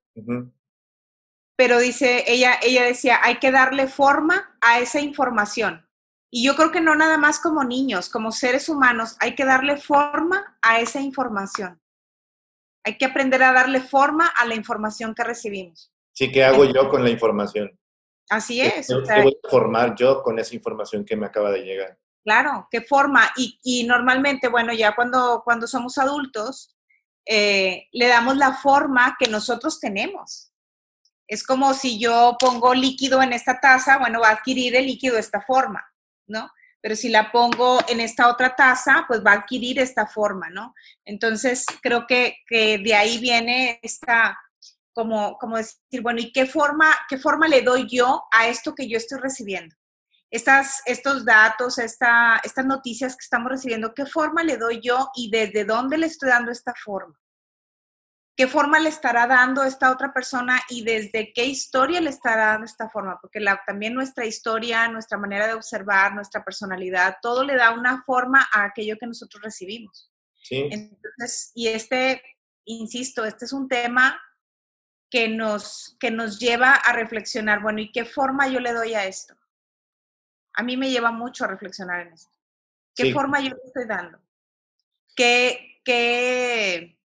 Pero 1.57 1.79
dice, 1.79 2.23
ella, 2.25 2.57
ella 2.61 2.85
decía, 2.85 3.19
hay 3.21 3.37
que 3.37 3.51
darle 3.51 3.89
forma 3.89 4.57
a 4.61 4.79
esa 4.79 5.01
información. 5.01 5.85
Y 6.31 6.45
yo 6.45 6.55
creo 6.55 6.71
que 6.71 6.79
no 6.79 6.95
nada 6.95 7.17
más 7.17 7.41
como 7.41 7.65
niños, 7.65 8.07
como 8.07 8.31
seres 8.31 8.69
humanos, 8.69 9.17
hay 9.19 9.35
que 9.35 9.43
darle 9.43 9.75
forma 9.75 10.57
a 10.61 10.79
esa 10.79 11.01
información. 11.01 11.81
Hay 12.85 12.97
que 12.97 13.03
aprender 13.03 13.43
a 13.43 13.51
darle 13.51 13.81
forma 13.81 14.27
a 14.27 14.45
la 14.45 14.55
información 14.55 15.13
que 15.13 15.25
recibimos. 15.25 15.92
Sí, 16.13 16.31
¿qué 16.31 16.43
hago 16.43 16.65
yo 16.65 16.89
con 16.89 17.03
la 17.03 17.09
información? 17.09 17.77
Así 18.29 18.61
es. 18.61 18.87
¿Qué, 18.87 19.21
voy 19.21 19.37
a 19.43 19.49
formar 19.49 19.95
yo 19.95 20.21
con 20.21 20.39
esa 20.39 20.55
información 20.55 21.03
que 21.03 21.15
me 21.15 21.25
acaba 21.25 21.51
de 21.51 21.63
llegar? 21.63 21.97
Claro, 22.23 22.67
qué 22.71 22.81
forma. 22.81 23.31
Y, 23.35 23.83
normalmente, 23.85 24.47
bueno, 24.47 24.73
ya 24.73 24.95
cuando, 24.95 25.41
cuando 25.43 25.67
somos 25.67 25.97
adultos, 25.97 26.75
eh, 27.25 27.87
le 27.91 28.07
damos 28.07 28.37
la 28.37 28.53
forma 28.53 29.15
que 29.19 29.27
nosotros 29.27 29.79
tenemos. 29.79 30.51
Es 31.27 31.43
como 31.43 31.73
si 31.73 31.99
yo 31.99 32.37
pongo 32.39 32.73
líquido 32.73 33.21
en 33.21 33.33
esta 33.33 33.59
taza, 33.59 33.97
bueno, 33.97 34.21
va 34.21 34.29
a 34.29 34.33
adquirir 34.33 34.75
el 34.75 34.85
líquido 34.85 35.15
de 35.15 35.21
esta 35.21 35.41
forma, 35.41 35.83
¿no? 36.27 36.49
Pero 36.79 36.95
si 36.95 37.09
la 37.09 37.31
pongo 37.31 37.79
en 37.87 38.01
esta 38.01 38.29
otra 38.29 38.55
taza, 38.55 39.05
pues 39.07 39.23
va 39.25 39.31
a 39.31 39.35
adquirir 39.35 39.79
esta 39.79 40.05
forma, 40.05 40.49
¿no? 40.49 40.73
Entonces, 41.05 41.65
creo 41.81 42.05
que, 42.07 42.37
que 42.47 42.77
de 42.77 42.93
ahí 42.93 43.19
viene 43.19 43.79
esta, 43.81 44.37
como, 44.93 45.37
como 45.37 45.57
decir, 45.57 46.01
bueno, 46.01 46.19
¿y 46.21 46.31
qué 46.31 46.45
forma, 46.45 46.95
qué 47.09 47.17
forma 47.17 47.47
le 47.47 47.61
doy 47.61 47.87
yo 47.89 48.23
a 48.31 48.47
esto 48.47 48.73
que 48.75 48.87
yo 48.87 48.97
estoy 48.97 49.19
recibiendo? 49.19 49.75
estas, 50.33 50.81
estos 50.87 51.25
datos, 51.25 51.77
esta, 51.77 52.41
estas 52.43 52.65
noticias 52.65 53.15
que 53.15 53.21
estamos 53.23 53.51
recibiendo, 53.51 53.93
¿qué 53.93 54.07
forma 54.07 54.43
le 54.43 54.57
doy 54.57 54.81
yo 54.81 55.11
y 55.15 55.29
desde 55.29 55.63
dónde 55.63 55.99
le 55.99 56.07
estoy 56.07 56.29
dando 56.29 56.51
esta 56.51 56.73
forma? 56.73 57.15
¿Qué 58.35 58.47
forma 58.47 58.79
le 58.79 58.89
estará 58.89 59.27
dando 59.27 59.61
esta 59.63 59.91
otra 59.91 60.11
persona 60.11 60.59
y 60.69 60.83
desde 60.83 61.31
qué 61.33 61.45
historia 61.45 62.01
le 62.01 62.09
estará 62.09 62.47
dando 62.47 62.65
esta 62.65 62.89
forma? 62.89 63.19
Porque 63.21 63.39
la, 63.39 63.61
también 63.67 63.93
nuestra 63.93 64.25
historia, 64.25 64.87
nuestra 64.87 65.19
manera 65.19 65.45
de 65.45 65.53
observar, 65.53 66.15
nuestra 66.15 66.43
personalidad, 66.43 67.17
todo 67.21 67.43
le 67.43 67.55
da 67.55 67.69
una 67.69 68.01
forma 68.01 68.47
a 68.51 68.63
aquello 68.63 68.97
que 68.99 69.05
nosotros 69.05 69.43
recibimos. 69.43 70.11
Sí. 70.41 70.67
Entonces, 70.71 71.51
y 71.53 71.67
este, 71.67 72.23
insisto, 72.65 73.23
este 73.23 73.45
es 73.45 73.53
un 73.53 73.67
tema 73.67 74.19
que 75.13 75.27
nos, 75.29 75.95
que 75.99 76.09
nos 76.09 76.39
lleva 76.39 76.73
a 76.73 76.91
reflexionar, 76.93 77.61
bueno, 77.61 77.79
¿y 77.79 77.91
qué 77.91 78.03
forma 78.03 78.47
yo 78.47 78.59
le 78.59 78.73
doy 78.73 78.95
a 78.95 79.05
esto? 79.05 79.35
a 80.53 80.63
mí 80.63 80.77
me 80.77 80.89
lleva 80.89 81.11
mucho 81.11 81.45
a 81.45 81.47
reflexionar 81.47 82.01
en 82.01 82.13
esto. 82.13 82.31
¿Qué 82.95 83.11
forma 83.11 83.39
yo 83.39 83.49
le 83.49 83.61
estoy 83.65 83.85
dando? 83.85 84.19
¿Qué, 85.15 85.81
¿Qué, 85.83 86.99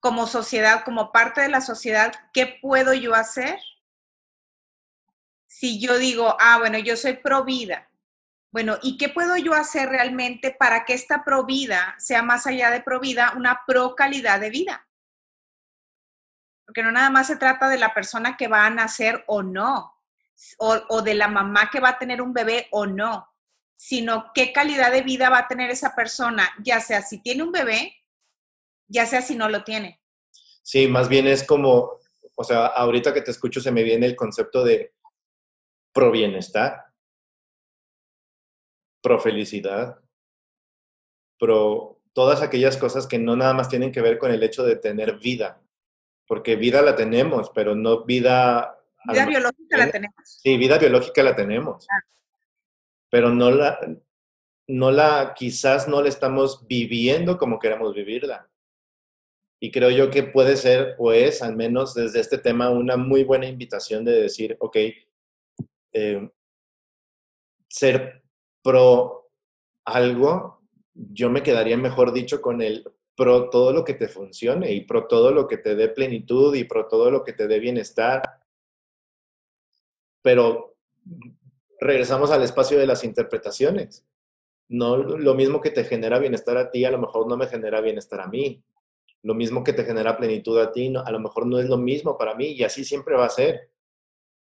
como 0.00 0.26
sociedad, 0.26 0.84
como 0.84 1.12
parte 1.12 1.40
de 1.40 1.48
la 1.48 1.60
sociedad, 1.60 2.12
qué 2.32 2.58
puedo 2.60 2.92
yo 2.94 3.14
hacer 3.14 3.58
si 5.46 5.80
yo 5.80 5.98
digo, 5.98 6.36
ah, 6.40 6.58
bueno, 6.58 6.78
yo 6.78 6.96
soy 6.96 7.14
pro 7.14 7.44
vida, 7.44 7.88
Bueno, 8.50 8.78
¿y 8.82 8.96
qué 8.96 9.08
puedo 9.08 9.36
yo 9.36 9.54
hacer 9.54 9.88
realmente 9.88 10.50
para 10.50 10.84
que 10.84 10.94
esta 10.94 11.24
provida 11.24 11.94
sea 11.98 12.22
más 12.22 12.46
allá 12.46 12.70
de 12.70 12.80
provida, 12.80 13.34
una 13.36 13.62
pro 13.66 13.94
calidad 13.94 14.40
de 14.40 14.50
vida? 14.50 14.87
Porque 16.68 16.82
no 16.82 16.92
nada 16.92 17.08
más 17.08 17.28
se 17.28 17.36
trata 17.36 17.66
de 17.70 17.78
la 17.78 17.94
persona 17.94 18.36
que 18.36 18.46
va 18.46 18.66
a 18.66 18.70
nacer 18.70 19.24
o 19.26 19.42
no, 19.42 19.94
o, 20.58 21.00
de 21.00 21.14
la 21.14 21.28
mamá 21.28 21.70
que 21.72 21.80
va 21.80 21.88
a 21.88 21.98
tener 21.98 22.20
un 22.20 22.34
bebé 22.34 22.68
o 22.72 22.84
no, 22.84 23.26
sino 23.74 24.32
qué 24.34 24.52
calidad 24.52 24.92
de 24.92 25.00
vida 25.00 25.30
va 25.30 25.38
a 25.38 25.48
tener 25.48 25.70
esa 25.70 25.96
persona, 25.96 26.46
ya 26.62 26.78
sea 26.80 27.00
si 27.00 27.22
tiene 27.22 27.42
un 27.42 27.52
bebé, 27.52 27.96
ya 28.86 29.06
sea 29.06 29.22
si 29.22 29.34
no 29.34 29.48
lo 29.48 29.64
tiene. 29.64 30.02
Sí, 30.62 30.88
más 30.88 31.08
bien 31.08 31.26
es 31.26 31.42
como, 31.42 32.00
o 32.34 32.44
sea, 32.44 32.66
ahorita 32.66 33.14
que 33.14 33.22
te 33.22 33.30
escucho 33.30 33.62
se 33.62 33.72
me 33.72 33.82
viene 33.82 34.04
el 34.04 34.14
concepto 34.14 34.62
de 34.62 34.92
pro 35.94 36.10
bienestar 36.10 36.84
pro 39.00 39.18
felicidad, 39.18 39.98
pro 41.38 42.00
todas 42.12 42.42
aquellas 42.42 42.76
cosas 42.76 43.06
que 43.06 43.18
no 43.18 43.36
nada 43.36 43.54
más 43.54 43.68
tienen 43.68 43.92
que 43.92 44.02
ver 44.02 44.18
con 44.18 44.30
el 44.30 44.42
hecho 44.42 44.64
de 44.64 44.76
tener 44.76 45.18
vida, 45.18 45.62
porque 46.28 46.56
vida 46.56 46.82
la 46.82 46.94
tenemos, 46.94 47.50
pero 47.54 47.74
no 47.74 48.04
vida... 48.04 48.78
Vida 49.10 49.26
biológica 49.26 49.78
la 49.78 49.90
tenemos. 49.90 50.14
Sí, 50.24 50.56
vida 50.58 50.78
biológica 50.78 51.22
la 51.22 51.34
tenemos, 51.34 51.86
ah. 51.90 52.04
pero 53.10 53.30
no 53.30 53.50
la, 53.50 53.78
no 54.68 54.90
la, 54.90 55.34
quizás 55.34 55.88
no 55.88 56.02
la 56.02 56.08
estamos 56.08 56.66
viviendo 56.68 57.38
como 57.38 57.58
queremos 57.58 57.94
vivirla. 57.94 58.48
Y 59.60 59.72
creo 59.72 59.90
yo 59.90 60.10
que 60.10 60.22
puede 60.22 60.56
ser, 60.56 60.94
o 60.98 61.12
es, 61.12 61.42
al 61.42 61.56
menos 61.56 61.94
desde 61.94 62.20
este 62.20 62.38
tema, 62.38 62.70
una 62.70 62.96
muy 62.96 63.24
buena 63.24 63.46
invitación 63.46 64.04
de 64.04 64.12
decir, 64.12 64.56
ok, 64.60 64.76
eh, 65.94 66.30
ser 67.68 68.22
pro 68.62 69.30
algo, 69.84 70.62
yo 70.94 71.30
me 71.30 71.42
quedaría 71.42 71.76
mejor 71.78 72.12
dicho 72.12 72.42
con 72.42 72.60
el 72.60 72.84
pro 73.18 73.50
todo 73.50 73.72
lo 73.72 73.84
que 73.84 73.94
te 73.94 74.06
funcione 74.06 74.72
y 74.72 74.82
pro 74.82 75.08
todo 75.08 75.32
lo 75.32 75.48
que 75.48 75.56
te 75.58 75.74
dé 75.74 75.88
plenitud 75.88 76.54
y 76.54 76.62
pro 76.62 76.86
todo 76.86 77.10
lo 77.10 77.24
que 77.24 77.32
te 77.32 77.48
dé 77.48 77.58
bienestar. 77.58 78.22
Pero 80.22 80.76
regresamos 81.80 82.30
al 82.30 82.44
espacio 82.44 82.78
de 82.78 82.86
las 82.86 83.02
interpretaciones. 83.02 84.06
No 84.68 84.96
lo 84.96 85.34
mismo 85.34 85.60
que 85.60 85.70
te 85.70 85.82
genera 85.82 86.20
bienestar 86.20 86.56
a 86.58 86.70
ti, 86.70 86.84
a 86.84 86.92
lo 86.92 86.98
mejor 86.98 87.26
no 87.26 87.36
me 87.36 87.48
genera 87.48 87.80
bienestar 87.80 88.20
a 88.20 88.28
mí. 88.28 88.62
Lo 89.24 89.34
mismo 89.34 89.64
que 89.64 89.72
te 89.72 89.84
genera 89.84 90.16
plenitud 90.16 90.56
a 90.60 90.70
ti, 90.70 90.92
a 91.04 91.10
lo 91.10 91.18
mejor 91.18 91.44
no 91.46 91.58
es 91.58 91.68
lo 91.68 91.76
mismo 91.76 92.16
para 92.16 92.36
mí 92.36 92.52
y 92.52 92.62
así 92.62 92.84
siempre 92.84 93.16
va 93.16 93.26
a 93.26 93.30
ser. 93.30 93.72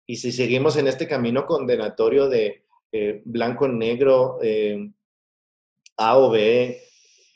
Y 0.05 0.17
si 0.17 0.31
seguimos 0.31 0.77
en 0.77 0.87
este 0.87 1.07
camino 1.07 1.47
condenatorio 1.47 2.29
de 2.29 2.63
eh, 2.91 3.23
blanco, 3.25 3.67
negro, 3.67 4.37
eh, 4.43 4.87
A 5.97 6.19
o 6.19 6.29
B, 6.29 6.90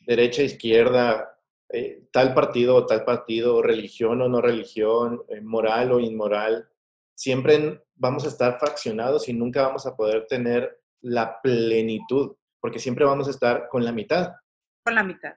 derecha, 0.06 0.44
izquierda, 0.44 1.38
eh, 1.70 2.04
tal 2.12 2.34
partido 2.34 2.76
o 2.76 2.86
tal 2.86 3.04
partido, 3.04 3.62
religión 3.62 4.22
o 4.22 4.30
no 4.30 4.42
religión, 4.42 5.24
moral 5.42 5.92
o 5.92 6.00
inmoral, 6.00 6.70
siempre 7.16 7.84
vamos 7.96 8.26
a 8.26 8.28
estar 8.28 8.60
fraccionados 8.60 9.28
y 9.30 9.34
nunca 9.34 9.64
vamos 9.64 9.86
a 9.86 9.96
poder 9.96 10.28
tener 10.28 10.82
la 11.02 11.42
plenitud, 11.42 12.36
porque 12.60 12.80
siempre 12.80 13.06
vamos 13.06 13.28
a 13.28 13.32
estar 13.32 13.68
con 13.70 13.84
la 13.84 13.92
mitad. 13.92 14.34
Con 14.84 14.96
la 14.96 15.04
mitad. 15.04 15.34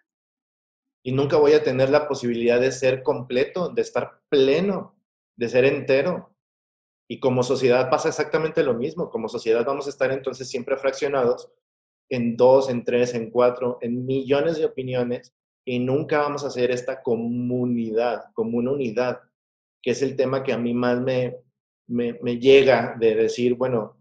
Y 1.03 1.13
nunca 1.13 1.37
voy 1.37 1.53
a 1.53 1.63
tener 1.63 1.91
la 1.91 2.09
posibilidad 2.09 2.61
de 2.61 2.73
ser 2.73 3.03
completo, 3.03 3.69
de 3.69 3.83
estar 3.83 4.21
pleno, 4.29 4.99
de 5.37 5.49
ser 5.49 5.65
entero. 5.65 6.35
Y 7.09 7.21
como 7.21 7.43
sociedad 7.43 7.89
pasa 7.89 8.09
exactamente 8.09 8.63
lo 8.63 8.75
mismo. 8.75 9.09
Como 9.09 9.29
sociedad 9.29 9.65
vamos 9.65 9.87
a 9.87 9.91
estar 9.91 10.11
entonces 10.11 10.49
siempre 10.49 10.77
fraccionados 10.77 11.51
en 12.09 12.37
dos, 12.37 12.71
en 12.71 12.85
tres, 12.85 13.15
en 13.15 13.31
cuatro, 13.31 13.79
en 13.81 14.07
millones 14.07 14.59
de 14.59 14.65
opiniones 14.65 15.35
y 15.65 15.79
nunca 15.79 16.21
vamos 16.21 16.45
a 16.45 16.49
hacer 16.49 16.71
esta 16.71 17.03
comunidad, 17.03 18.33
como 18.33 18.59
una 18.59 18.73
unidad, 18.73 19.21
que 19.83 19.91
es 19.91 20.01
el 20.03 20.17
tema 20.17 20.43
que 20.43 20.53
a 20.53 20.59
mí 20.59 20.73
más 20.73 21.01
me, 21.01 21.37
me, 21.87 22.39
llega 22.39 22.97
de 22.99 23.15
decir, 23.15 23.55
bueno, 23.55 23.99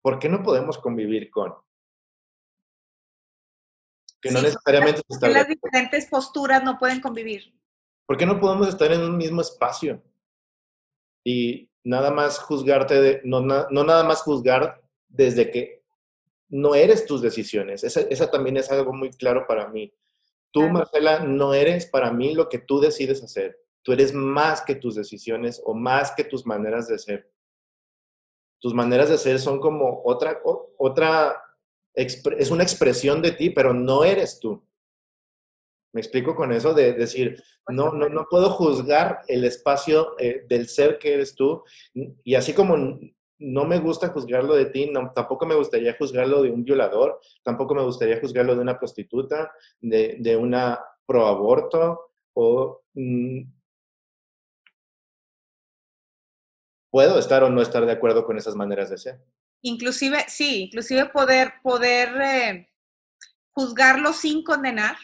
¿por 0.00 0.18
qué 0.18 0.28
no 0.28 0.42
podemos 0.42 0.78
convivir 0.78 1.30
con? 1.30 1.54
Que 4.20 4.30
no 4.30 4.40
necesariamente... 4.40 5.02
las 5.20 5.48
diferentes 5.48 6.06
posturas 6.06 6.64
no 6.64 6.78
pueden 6.78 7.00
convivir. 7.00 7.54
¿Por 8.06 8.16
qué 8.16 8.24
no 8.24 8.40
podemos 8.40 8.68
estar 8.68 8.90
en 8.90 9.02
un 9.02 9.16
mismo 9.18 9.42
espacio? 9.42 10.02
Y, 11.24 11.70
nada 11.84 12.10
más 12.10 12.38
juzgarte, 12.38 13.00
de, 13.00 13.20
no, 13.24 13.40
no 13.40 13.84
nada 13.84 14.02
más 14.04 14.22
juzgar 14.22 14.82
desde 15.08 15.50
que 15.50 15.77
no 16.48 16.74
eres 16.74 17.06
tus 17.06 17.20
decisiones. 17.22 17.84
Esa, 17.84 18.00
esa 18.00 18.30
también 18.30 18.56
es 18.56 18.70
algo 18.70 18.92
muy 18.92 19.10
claro 19.10 19.46
para 19.46 19.68
mí. 19.68 19.92
Tú, 20.50 20.62
Marcela, 20.62 21.20
no 21.20 21.54
eres 21.54 21.86
para 21.86 22.12
mí 22.12 22.34
lo 22.34 22.48
que 22.48 22.58
tú 22.58 22.80
decides 22.80 23.22
hacer. 23.22 23.58
Tú 23.82 23.92
eres 23.92 24.12
más 24.12 24.62
que 24.62 24.74
tus 24.74 24.94
decisiones 24.94 25.60
o 25.64 25.74
más 25.74 26.12
que 26.12 26.24
tus 26.24 26.46
maneras 26.46 26.88
de 26.88 26.98
ser. 26.98 27.30
Tus 28.60 28.74
maneras 28.74 29.08
de 29.08 29.18
ser 29.18 29.38
son 29.38 29.60
como 29.60 30.02
otra, 30.04 30.40
otra, 30.78 31.40
es 31.94 32.50
una 32.50 32.62
expresión 32.64 33.22
de 33.22 33.32
ti, 33.32 33.50
pero 33.50 33.72
no 33.72 34.04
eres 34.04 34.40
tú. 34.40 34.64
Me 35.92 36.00
explico 36.00 36.34
con 36.34 36.52
eso 36.52 36.74
de 36.74 36.92
decir, 36.92 37.42
no, 37.68 37.92
no, 37.92 38.08
no 38.08 38.26
puedo 38.28 38.50
juzgar 38.50 39.20
el 39.26 39.44
espacio 39.44 40.18
eh, 40.18 40.44
del 40.48 40.68
ser 40.68 40.98
que 40.98 41.14
eres 41.14 41.34
tú. 41.34 41.62
Y 42.24 42.34
así 42.34 42.52
como 42.52 42.98
no 43.38 43.64
me 43.64 43.78
gusta 43.78 44.08
juzgarlo 44.08 44.54
de 44.54 44.66
ti, 44.66 44.92
tampoco 45.14 45.46
me 45.46 45.54
gustaría 45.54 45.96
juzgarlo 45.96 46.42
de 46.42 46.50
un 46.50 46.64
violador, 46.64 47.20
tampoco 47.42 47.74
me 47.74 47.84
gustaría 47.84 48.20
juzgarlo 48.20 48.54
de 48.54 48.62
una 48.62 48.78
prostituta, 48.78 49.52
de, 49.80 50.16
de 50.20 50.36
una 50.36 50.80
proaborto 51.06 52.10
o... 52.34 52.82
Mm, 52.94 53.42
puedo 56.90 57.18
estar 57.18 57.42
o 57.42 57.50
no 57.50 57.60
estar 57.60 57.84
de 57.84 57.92
acuerdo 57.92 58.24
con 58.24 58.38
esas 58.38 58.54
maneras 58.54 58.90
de 58.90 58.98
ser. 58.98 59.20
Inclusive, 59.62 60.24
sí, 60.28 60.64
inclusive 60.64 61.06
poder, 61.06 61.54
poder 61.62 62.08
eh, 62.20 62.68
juzgarlo 63.50 64.12
sin 64.12 64.42
condenar 64.42 64.96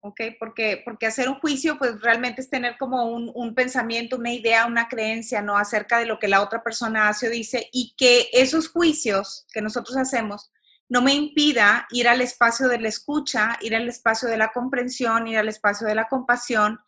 ¿ok? 0.00 0.20
Porque, 0.38 0.82
porque 0.84 1.06
hacer 1.06 1.28
un 1.28 1.40
juicio, 1.40 1.78
pues 1.78 2.00
realmente 2.00 2.40
es 2.40 2.50
tener 2.50 2.76
como 2.78 3.04
un, 3.04 3.30
un, 3.34 3.54
pensamiento, 3.54 4.16
una 4.16 4.32
idea, 4.32 4.66
una 4.66 4.88
creencia, 4.88 5.42
¿no? 5.42 5.56
Acerca 5.56 5.98
de 5.98 6.06
lo 6.06 6.18
que 6.18 6.28
la 6.28 6.42
otra 6.42 6.62
persona 6.62 7.08
hace 7.08 7.28
o 7.28 7.30
dice 7.30 7.68
y 7.72 7.94
que 7.96 8.28
esos 8.32 8.68
juicios 8.68 9.46
que 9.52 9.62
nosotros 9.62 9.96
hacemos 9.96 10.50
no 10.88 11.02
me 11.02 11.14
impida 11.14 11.86
ir 11.90 12.08
al 12.08 12.20
espacio 12.20 12.66
de 12.68 12.80
la 12.80 12.88
escucha, 12.88 13.56
ir 13.60 13.76
al 13.76 13.88
espacio 13.88 14.28
de 14.28 14.36
la 14.36 14.50
comprensión, 14.52 15.28
ir 15.28 15.38
al 15.38 15.48
espacio 15.48 15.86
de 15.86 15.94
la 15.94 16.08
compasión, 16.08 16.80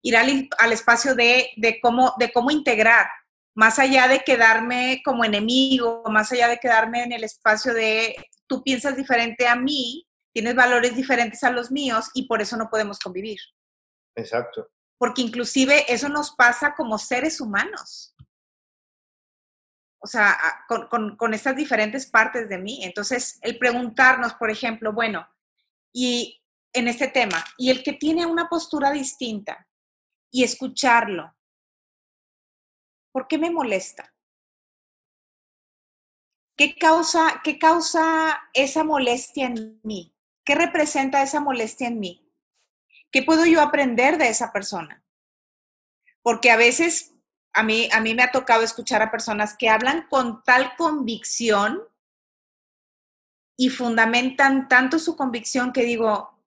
ir 0.00 0.16
al, 0.16 0.48
al 0.58 0.72
espacio 0.72 1.14
de, 1.14 1.50
de, 1.56 1.78
cómo, 1.80 2.14
de 2.18 2.32
cómo 2.32 2.50
integrar, 2.50 3.08
más 3.54 3.78
allá 3.78 4.08
de 4.08 4.20
quedarme 4.20 5.02
como 5.04 5.24
enemigo, 5.24 6.02
más 6.10 6.32
allá 6.32 6.48
de 6.48 6.58
quedarme 6.58 7.02
en 7.02 7.12
el 7.12 7.24
espacio 7.24 7.74
de 7.74 8.16
tú 8.46 8.62
piensas 8.62 8.96
diferente 8.96 9.46
a 9.46 9.54
mí, 9.54 10.06
tienes 10.32 10.54
valores 10.54 10.96
diferentes 10.96 11.42
a 11.44 11.50
los 11.50 11.70
míos 11.70 12.10
y 12.14 12.26
por 12.26 12.42
eso 12.42 12.56
no 12.56 12.68
podemos 12.70 12.98
convivir. 12.98 13.38
Exacto. 14.16 14.68
Porque 14.98 15.22
inclusive 15.22 15.92
eso 15.92 16.08
nos 16.08 16.32
pasa 16.32 16.74
como 16.74 16.98
seres 16.98 17.40
humanos. 17.40 18.14
O 20.00 20.06
sea, 20.06 20.36
con, 20.68 21.16
con, 21.16 21.34
estas 21.34 21.54
diferentes 21.54 22.06
partes 22.06 22.48
de 22.48 22.58
mí. 22.58 22.84
Entonces, 22.84 23.38
el 23.42 23.58
preguntarnos, 23.58 24.34
por 24.34 24.50
ejemplo, 24.50 24.92
bueno, 24.92 25.28
y 25.92 26.42
en 26.72 26.88
este 26.88 27.08
tema, 27.08 27.44
y 27.56 27.70
el 27.70 27.84
que 27.84 27.92
tiene 27.92 28.26
una 28.26 28.48
postura 28.48 28.90
distinta 28.90 29.68
y 30.30 30.42
escucharlo, 30.42 31.36
¿por 33.12 33.28
qué 33.28 33.38
me 33.38 33.50
molesta? 33.50 34.12
¿Qué 36.56 36.76
causa, 36.76 37.40
¿Qué 37.44 37.58
causa 37.58 38.40
esa 38.52 38.84
molestia 38.84 39.46
en 39.46 39.80
mí? 39.82 40.14
¿Qué 40.44 40.54
representa 40.54 41.22
esa 41.22 41.40
molestia 41.40 41.88
en 41.88 42.00
mí? 42.00 42.28
¿Qué 43.10 43.22
puedo 43.22 43.44
yo 43.46 43.60
aprender 43.60 44.18
de 44.18 44.28
esa 44.28 44.52
persona? 44.52 45.04
Porque 46.22 46.50
a 46.50 46.56
veces 46.56 47.14
a 47.52 47.62
mí, 47.62 47.88
a 47.92 48.00
mí 48.00 48.14
me 48.14 48.22
ha 48.22 48.32
tocado 48.32 48.62
escuchar 48.62 49.02
a 49.02 49.10
personas 49.10 49.56
que 49.56 49.68
hablan 49.68 50.06
con 50.08 50.42
tal 50.42 50.74
convicción 50.76 51.82
y 53.56 53.68
fundamentan 53.68 54.68
tanto 54.68 54.98
su 54.98 55.16
convicción 55.16 55.72
que 55.72 55.84
digo, 55.84 56.42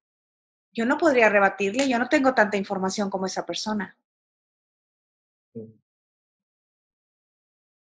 yo 0.74 0.86
no 0.86 0.98
podría 0.98 1.30
rebatirle, 1.30 1.88
yo 1.88 2.00
no 2.00 2.10
tengo 2.10 2.34
tanta 2.34 2.58
información 2.58 3.10
como 3.10 3.28
esa 3.28 3.46
persona. 3.46 3.98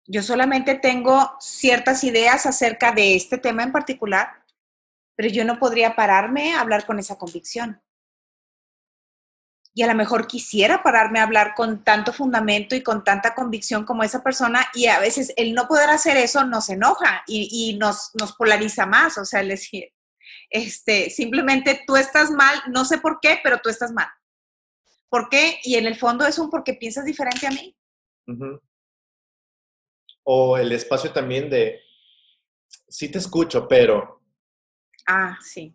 Yo 0.09 0.23
solamente 0.23 0.75
tengo 0.75 1.37
ciertas 1.41 2.05
ideas 2.05 2.47
acerca 2.47 2.93
de 2.93 3.17
este 3.17 3.39
tema 3.39 3.63
en 3.63 3.73
particular, 3.73 4.45
pero 5.17 5.29
yo 5.31 5.45
no 5.45 5.59
podría 5.59 5.97
pararme 5.97 6.55
a 6.55 6.61
hablar 6.61 6.87
con 6.87 6.99
esa 6.99 7.19
convicción. 7.19 7.83
y 9.79 9.83
a 9.83 9.87
lo 9.89 9.95
mejor 9.95 10.27
quisiera 10.27 10.83
pararme 10.83 11.21
a 11.21 11.25
hablar 11.25 11.53
con 11.55 11.85
tanto 11.85 12.11
fundamento 12.11 12.75
y 12.75 12.83
con 12.83 13.05
tanta 13.05 13.35
convicción 13.35 13.85
como 13.85 14.05
esa 14.05 14.23
persona 14.23 14.67
y 14.73 14.87
a 14.87 14.99
veces 15.01 15.35
el 15.37 15.53
no 15.53 15.69
poder 15.69 15.91
hacer 15.91 16.17
eso 16.17 16.45
nos 16.45 16.71
enoja 16.71 17.23
y, 17.27 17.77
nos, 17.79 18.11
nos, 18.15 18.33
polariza 18.37 18.87
más, 18.87 19.19
o 19.19 19.27
sea, 19.27 19.41
el 19.41 19.49
decir, 19.49 19.93
este, 20.49 21.11
simplemente 21.11 21.83
tú 21.87 21.97
estás 21.97 22.31
mal, 22.31 22.59
no 22.69 22.87
sé 22.87 22.97
por 22.97 23.19
qué, 23.21 23.39
pero 23.43 23.59
tú 23.59 23.69
estás 23.69 23.93
mal. 23.93 24.09
¿Por 25.11 25.29
qué? 25.29 25.59
Y 25.63 25.75
en 25.75 25.87
el 25.87 25.97
fondo 25.97 26.27
es 26.27 26.39
un 26.39 26.49
porque 26.49 26.73
piensas 26.73 27.05
diferente 27.05 27.47
a 27.47 27.51
mí. 27.51 27.77
O 30.25 30.57
el 30.57 30.73
espacio 30.73 31.13
también 31.13 31.51
de, 31.51 31.81
sí 32.89 33.11
te 33.11 33.19
escucho, 33.19 33.69
pero... 33.69 34.23
Ah, 35.07 35.39
sí. 35.41 35.75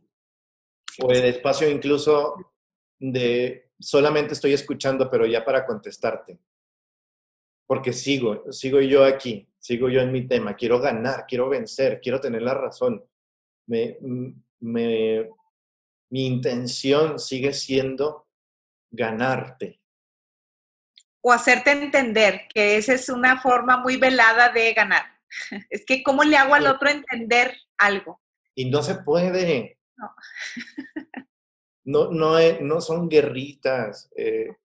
o 1.01 1.11
el 1.11 1.23
espacio 1.25 1.69
incluso 1.69 2.53
de 2.99 3.71
solamente 3.79 4.34
estoy 4.34 4.53
escuchando, 4.53 5.09
pero 5.09 5.25
ya 5.25 5.43
para 5.43 5.65
contestarte. 5.65 6.39
Porque 7.65 7.93
sigo, 7.93 8.51
sigo 8.51 8.82
yo 8.82 9.03
aquí, 9.03 9.47
sigo 9.57 9.89
yo 9.89 10.01
en 10.01 10.11
mi 10.11 10.27
tema, 10.27 10.55
quiero 10.55 10.79
ganar, 10.79 11.25
quiero 11.27 11.49
vencer, 11.49 11.99
quiero 12.01 12.19
tener 12.19 12.41
la 12.41 12.53
razón. 12.53 13.03
Me, 13.67 13.97
me, 14.59 15.29
mi 16.09 16.27
intención 16.27 17.17
sigue 17.17 17.53
siendo 17.53 18.27
ganarte. 18.91 19.79
O 21.21 21.32
hacerte 21.32 21.71
entender 21.71 22.47
que 22.53 22.77
esa 22.77 22.93
es 22.93 23.07
una 23.09 23.41
forma 23.41 23.77
muy 23.77 23.97
velada 23.97 24.49
de 24.49 24.73
ganar. 24.73 25.05
Es 25.69 25.86
que, 25.86 26.03
¿cómo 26.03 26.23
le 26.23 26.36
hago 26.36 26.55
al 26.55 26.67
otro 26.67 26.89
entender 26.89 27.55
algo? 27.77 28.20
Y 28.55 28.69
no 28.69 28.81
se 28.83 28.95
puede. 28.95 29.77
No. 31.83 32.11
no, 32.11 32.39
no, 32.39 32.59
no 32.61 32.81
son 32.81 33.09
guerritas 33.09 34.09
eh, 34.15 34.55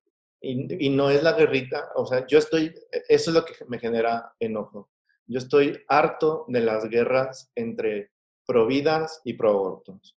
y, 0.41 0.91
no 0.91 1.11
es 1.11 1.23
la 1.23 1.33
guerrita, 1.33 1.91
o 1.95 2.07
sea, 2.07 2.27
yo 2.27 2.39
estoy, 2.39 2.75
eso 3.09 3.31
es 3.31 3.35
lo 3.35 3.45
que 3.45 3.55
me 3.67 3.79
genera 3.79 4.35
enojo. 4.39 4.91
Yo 5.27 5.39
estoy 5.39 5.83
harto 5.89 6.45
de 6.49 6.61
las 6.61 6.89
guerras 6.89 7.51
entre 7.55 8.13
pro-vidas 8.47 9.21
y 9.25 9.35
pro-abortos. 9.35 10.17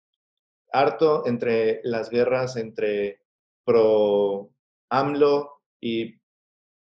Harto 0.71 1.27
entre 1.27 1.81
las 1.85 2.11
guerras 2.11 2.57
entre 2.57 3.23
pro-AMLO 3.65 5.63
y 5.81 6.21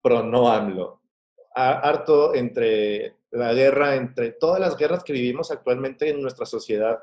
pro-no-AMLO. 0.02 1.00
Harto 1.54 2.34
entre 2.34 3.17
la 3.30 3.52
guerra, 3.52 3.96
entre 3.96 4.32
todas 4.32 4.60
las 4.60 4.76
guerras 4.76 5.04
que 5.04 5.12
vivimos 5.12 5.50
actualmente 5.50 6.08
en 6.08 6.22
nuestra 6.22 6.46
sociedad 6.46 6.98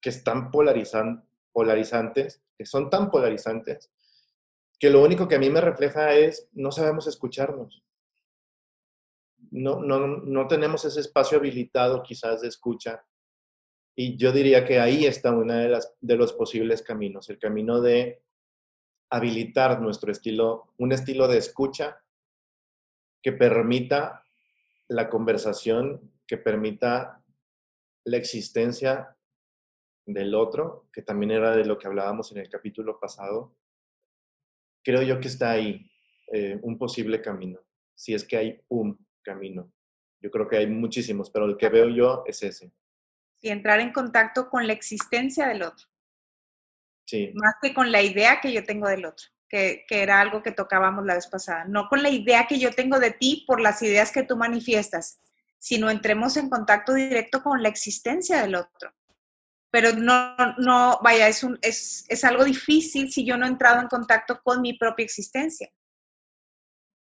que 0.00 0.10
están 0.10 0.50
polarizando 0.50 1.22
polarizantes, 1.52 2.42
que 2.56 2.66
son 2.66 2.90
tan 2.90 3.10
polarizantes, 3.10 3.92
que 4.78 4.90
lo 4.90 5.02
único 5.02 5.28
que 5.28 5.36
a 5.36 5.38
mí 5.38 5.50
me 5.50 5.60
refleja 5.60 6.14
es 6.14 6.48
no 6.52 6.72
sabemos 6.72 7.06
escucharnos. 7.06 7.84
No, 9.50 9.80
no, 9.80 10.06
no 10.06 10.48
tenemos 10.48 10.84
ese 10.84 11.00
espacio 11.00 11.38
habilitado 11.38 12.02
quizás 12.02 12.40
de 12.40 12.48
escucha. 12.48 13.04
Y 13.94 14.16
yo 14.16 14.32
diría 14.32 14.64
que 14.64 14.80
ahí 14.80 15.04
está 15.04 15.30
uno 15.30 15.52
de, 15.54 15.78
de 16.00 16.16
los 16.16 16.32
posibles 16.32 16.82
caminos, 16.82 17.28
el 17.28 17.38
camino 17.38 17.80
de 17.80 18.22
habilitar 19.10 19.80
nuestro 19.80 20.10
estilo, 20.10 20.72
un 20.78 20.92
estilo 20.92 21.28
de 21.28 21.36
escucha 21.36 22.02
que 23.22 23.32
permita 23.32 24.21
la 24.88 25.08
conversación, 25.08 26.12
que 26.26 26.36
permita 26.38 27.22
la 28.04 28.16
existencia 28.16 29.16
del 30.06 30.34
otro, 30.34 30.88
que 30.92 31.02
también 31.02 31.30
era 31.30 31.56
de 31.56 31.64
lo 31.64 31.78
que 31.78 31.86
hablábamos 31.86 32.32
en 32.32 32.38
el 32.38 32.48
capítulo 32.48 32.98
pasado, 32.98 33.56
creo 34.84 35.02
yo 35.02 35.20
que 35.20 35.28
está 35.28 35.52
ahí 35.52 35.90
eh, 36.32 36.58
un 36.62 36.78
posible 36.78 37.20
camino, 37.20 37.60
si 37.94 38.14
es 38.14 38.24
que 38.24 38.36
hay 38.36 38.64
un 38.68 39.06
camino. 39.22 39.72
Yo 40.20 40.30
creo 40.30 40.48
que 40.48 40.56
hay 40.56 40.66
muchísimos, 40.66 41.30
pero 41.30 41.46
el 41.46 41.56
que 41.56 41.68
veo 41.68 41.88
yo 41.88 42.22
es 42.26 42.42
ese. 42.42 42.72
Y 43.40 43.50
entrar 43.50 43.80
en 43.80 43.92
contacto 43.92 44.48
con 44.48 44.66
la 44.66 44.72
existencia 44.72 45.48
del 45.48 45.62
otro. 45.62 45.86
Sí. 47.06 47.32
Más 47.34 47.56
que 47.60 47.74
con 47.74 47.90
la 47.90 48.02
idea 48.02 48.40
que 48.40 48.52
yo 48.52 48.64
tengo 48.64 48.88
del 48.88 49.04
otro, 49.04 49.26
que, 49.52 49.84
que 49.86 50.02
era 50.02 50.20
algo 50.20 50.42
que 50.42 50.50
tocábamos 50.50 51.06
la 51.06 51.14
vez 51.14 51.28
pasada. 51.28 51.66
No 51.66 51.88
con 51.88 52.02
la 52.02 52.08
idea 52.08 52.48
que 52.48 52.58
yo 52.58 52.72
tengo 52.72 52.98
de 52.98 53.12
ti 53.12 53.44
por 53.46 53.60
las 53.60 53.82
ideas 53.82 54.10
que 54.10 54.24
tú 54.24 54.36
manifiestas, 54.36 55.20
sino 55.58 55.90
entremos 55.90 56.36
en 56.36 56.48
contacto 56.48 56.94
directo 56.94 57.42
con 57.42 57.62
la 57.62 57.68
existencia 57.68 58.42
del 58.42 58.56
otro 58.56 58.92
pero 59.72 59.94
no, 59.94 60.36
no, 60.58 61.00
vaya, 61.02 61.28
es, 61.28 61.42
un, 61.42 61.58
es, 61.62 62.04
es, 62.08 62.24
algo 62.24 62.44
difícil 62.44 63.10
si 63.10 63.24
yo 63.24 63.38
no 63.38 63.46
he 63.46 63.48
entrado 63.48 63.80
en 63.80 63.88
contacto 63.88 64.38
con 64.44 64.60
mi 64.60 64.74
propia 64.74 65.02
existencia. 65.02 65.70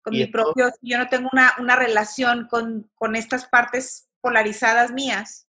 Con 0.02 0.14
mi 0.14 0.26
propio, 0.28 0.72
si 0.80 0.89
yo 0.89 0.97
no 0.97 1.10
tengo 1.10 1.30
una, 1.34 1.54
una 1.60 1.76
relación 1.76 2.47
con, 2.49 2.89
con, 2.95 3.18
estas 3.18 3.45
partes 3.45 4.10
polarizadas 4.22 4.93
mías, 4.93 5.49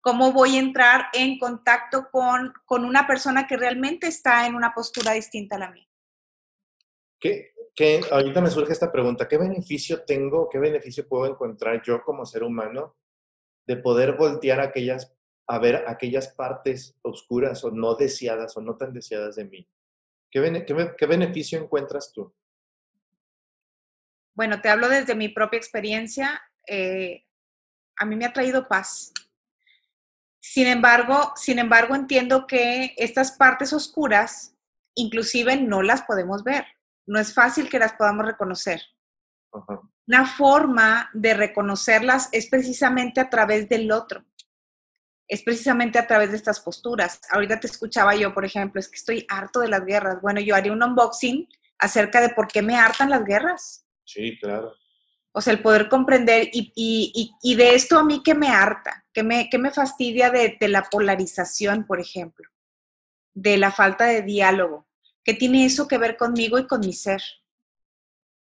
¿cómo 0.00 0.32
voy 0.32 0.56
a 0.56 0.60
entrar 0.60 1.08
en 1.12 1.38
contacto 1.38 2.08
con, 2.10 2.54
con 2.64 2.86
una 2.86 3.06
persona 3.06 3.46
que 3.46 3.58
realmente 3.58 4.06
está 4.06 4.46
en 4.46 4.54
una 4.54 4.72
postura 4.72 5.12
distinta 5.12 5.56
a 5.56 5.58
la 5.58 5.70
mía? 5.70 5.86
¿Qué, 7.22 7.54
qué, 7.74 8.02
ahorita 8.10 8.42
me 8.42 8.50
surge 8.50 8.74
esta 8.74 8.92
pregunta, 8.92 9.26
¿qué 9.26 9.38
beneficio 9.38 10.02
tengo, 10.02 10.50
qué 10.50 10.58
beneficio 10.58 11.08
puedo 11.08 11.26
encontrar 11.26 11.80
yo 11.82 12.02
como 12.02 12.26
ser 12.26 12.42
humano 12.42 12.96
de 13.66 13.76
poder 13.76 14.16
voltear 14.16 14.60
aquellas 14.60 15.14
a 15.46 15.58
ver 15.58 15.84
aquellas 15.86 16.28
partes 16.28 16.96
oscuras 17.02 17.64
o 17.64 17.70
no 17.70 17.94
deseadas 17.94 18.56
o 18.56 18.60
no 18.60 18.76
tan 18.76 18.92
deseadas 18.92 19.36
de 19.36 19.44
mí. 19.44 19.68
¿Qué, 20.30 20.40
beneficio 21.06 21.58
encuentras 21.58 22.12
tú? 22.12 22.34
Bueno, 24.34 24.62
te 24.62 24.70
hablo 24.70 24.88
desde 24.88 25.14
mi 25.14 25.28
propia 25.28 25.58
experiencia. 25.58 26.40
Eh, 26.66 27.26
a 27.96 28.06
mí 28.06 28.16
me 28.16 28.24
ha 28.24 28.32
traído 28.32 28.66
paz. 28.66 29.12
Sin 30.40 30.66
embargo, 30.66 31.32
sin 31.36 31.58
embargo, 31.58 31.94
entiendo 31.94 32.46
que 32.46 32.94
estas 32.96 33.32
partes 33.32 33.74
oscuras, 33.74 34.56
inclusive 34.94 35.56
no 35.56 35.82
las 35.82 36.02
podemos 36.02 36.42
ver. 36.42 36.64
No 37.06 37.18
es 37.18 37.34
fácil 37.34 37.68
que 37.68 37.78
las 37.78 37.94
podamos 37.94 38.26
reconocer. 38.26 38.82
Una 40.06 40.26
forma 40.26 41.10
de 41.12 41.34
reconocerlas 41.34 42.28
es 42.32 42.46
precisamente 42.46 43.20
a 43.20 43.28
través 43.28 43.68
del 43.68 43.90
otro 43.92 44.24
es 45.32 45.42
precisamente 45.42 45.98
a 45.98 46.06
través 46.06 46.30
de 46.30 46.36
estas 46.36 46.60
posturas. 46.60 47.18
Ahorita 47.30 47.58
te 47.58 47.66
escuchaba 47.66 48.14
yo, 48.14 48.34
por 48.34 48.44
ejemplo, 48.44 48.78
es 48.78 48.86
que 48.88 48.96
estoy 48.96 49.24
harto 49.30 49.60
de 49.60 49.68
las 49.68 49.82
guerras. 49.82 50.20
Bueno, 50.20 50.42
yo 50.42 50.54
haría 50.54 50.72
un 50.72 50.82
unboxing 50.82 51.48
acerca 51.78 52.20
de 52.20 52.28
por 52.28 52.48
qué 52.48 52.60
me 52.60 52.76
hartan 52.76 53.08
las 53.08 53.24
guerras. 53.24 53.86
Sí, 54.04 54.38
claro. 54.38 54.74
O 55.32 55.40
sea, 55.40 55.54
el 55.54 55.62
poder 55.62 55.88
comprender 55.88 56.50
y, 56.52 57.54
de 57.56 57.74
esto 57.74 57.98
a 57.98 58.04
mí 58.04 58.22
que 58.22 58.34
me 58.34 58.48
harta, 58.48 59.06
que 59.14 59.22
me, 59.22 59.48
que 59.48 59.56
me 59.56 59.70
fastidia 59.70 60.28
de, 60.28 60.58
la 60.68 60.82
polarización, 60.82 61.86
por 61.86 61.98
ejemplo, 61.98 62.46
de 63.32 63.56
la 63.56 63.72
falta 63.72 64.04
de 64.04 64.20
diálogo, 64.20 64.86
que 65.24 65.34
tiene 65.34 65.64
eso 65.64 65.88
que 65.88 65.98
ver 65.98 66.16
conmigo 66.16 66.58
y 66.58 66.66
con 66.66 66.80
mi 66.80 66.92
ser. 66.92 67.22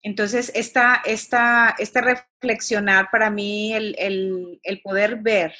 Entonces, 0.02 0.52
esta, 0.54 1.02
esta, 1.04 1.74
este 1.78 2.00
reflexionar 2.00 3.10
para 3.10 3.30
mí, 3.30 3.74
el, 3.74 4.60
el 4.62 4.80
poder 4.82 5.16
ver 5.16 5.54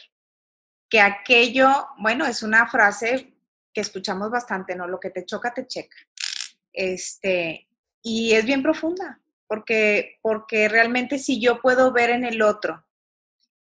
que 0.88 1.00
aquello, 1.00 1.88
bueno, 1.98 2.26
es 2.26 2.42
una 2.42 2.66
frase 2.66 3.34
que 3.72 3.80
escuchamos 3.80 4.30
bastante, 4.30 4.74
¿no? 4.74 4.86
Lo 4.86 4.98
que 4.98 5.10
te 5.10 5.24
choca, 5.24 5.52
te 5.52 5.66
checa. 5.66 5.96
Este, 6.72 7.68
y 8.02 8.32
es 8.32 8.44
bien 8.44 8.62
profunda, 8.62 9.20
porque, 9.46 10.18
porque 10.22 10.68
realmente 10.68 11.18
si 11.18 11.40
yo 11.40 11.60
puedo 11.60 11.92
ver 11.92 12.10
en 12.10 12.24
el 12.24 12.42
otro 12.42 12.84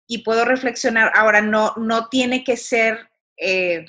y 0.06 0.18
puedo 0.18 0.44
reflexionar, 0.44 1.12
ahora 1.14 1.42
no, 1.42 1.74
no 1.76 2.08
tiene 2.08 2.44
que 2.44 2.56
ser 2.56 3.10
eh, 3.36 3.84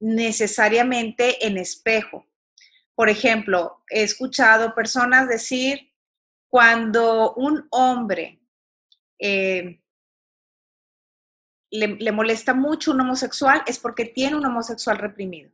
necesariamente 0.00 1.46
en 1.46 1.58
espejo. 1.58 2.26
Por 2.94 3.08
ejemplo, 3.08 3.82
he 3.90 4.02
escuchado 4.02 4.74
personas 4.74 5.28
decir, 5.28 5.92
cuando 6.48 7.34
un 7.34 7.66
hombre 7.70 8.40
eh, 9.18 9.80
le, 11.70 12.12
molesta 12.12 12.54
mucho 12.54 12.92
un 12.92 13.00
homosexual 13.00 13.62
es 13.66 13.78
porque 13.78 14.04
tiene 14.04 14.36
un 14.36 14.46
homosexual 14.46 14.98
reprimido. 14.98 15.50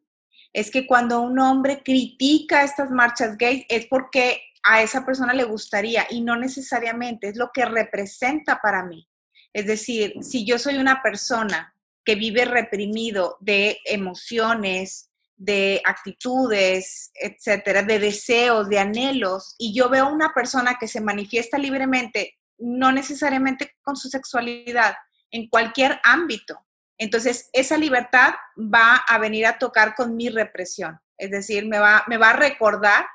Es 0.52 0.70
que 0.70 0.86
cuando 0.86 1.20
un 1.20 1.38
hombre 1.38 1.82
critica 1.82 2.62
estas 2.62 2.90
marchas 2.90 3.38
gays 3.38 3.64
es 3.68 3.86
porque 3.86 4.42
a 4.62 4.82
esa 4.82 5.06
persona 5.06 5.32
le 5.32 5.44
gustaría 5.44 6.06
y 6.10 6.20
no 6.20 6.36
necesariamente 6.36 7.28
es 7.28 7.36
lo 7.36 7.50
que 7.52 7.64
representa 7.64 8.60
para 8.60 8.84
mí. 8.84 9.08
Es 9.52 9.66
decir, 9.66 10.14
si 10.22 10.44
yo 10.44 10.58
soy 10.58 10.76
una 10.76 11.02
persona 11.02 11.74
que 12.04 12.14
vive 12.14 12.44
reprimido 12.44 13.36
de 13.40 13.78
emociones, 13.84 15.09
de 15.40 15.80
actitudes, 15.86 17.10
etcétera, 17.14 17.82
de 17.82 17.98
deseos, 17.98 18.68
de 18.68 18.78
anhelos, 18.78 19.54
y 19.58 19.74
yo 19.74 19.88
veo 19.88 20.06
una 20.08 20.34
persona 20.34 20.76
que 20.78 20.86
se 20.86 21.00
manifiesta 21.00 21.56
libremente, 21.56 22.38
no 22.58 22.92
necesariamente 22.92 23.74
con 23.80 23.96
su 23.96 24.10
sexualidad, 24.10 24.94
en 25.30 25.48
cualquier 25.48 25.98
ámbito. 26.04 26.60
Entonces, 26.98 27.48
esa 27.54 27.78
libertad 27.78 28.34
va 28.58 28.96
a 28.96 29.16
venir 29.16 29.46
a 29.46 29.56
tocar 29.56 29.94
con 29.94 30.14
mi 30.14 30.28
represión. 30.28 31.00
Es 31.16 31.30
decir, 31.30 31.66
me 31.66 31.78
va, 31.78 32.04
me 32.06 32.18
va 32.18 32.30
a 32.30 32.36
recordar 32.36 33.06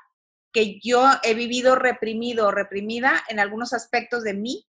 que 0.52 0.80
yo 0.80 1.08
he 1.22 1.34
vivido 1.34 1.76
reprimido 1.76 2.48
o 2.48 2.50
reprimida 2.50 3.22
en 3.28 3.38
algunos 3.38 3.72
aspectos 3.72 4.24
de 4.24 4.34
mí 4.34 4.66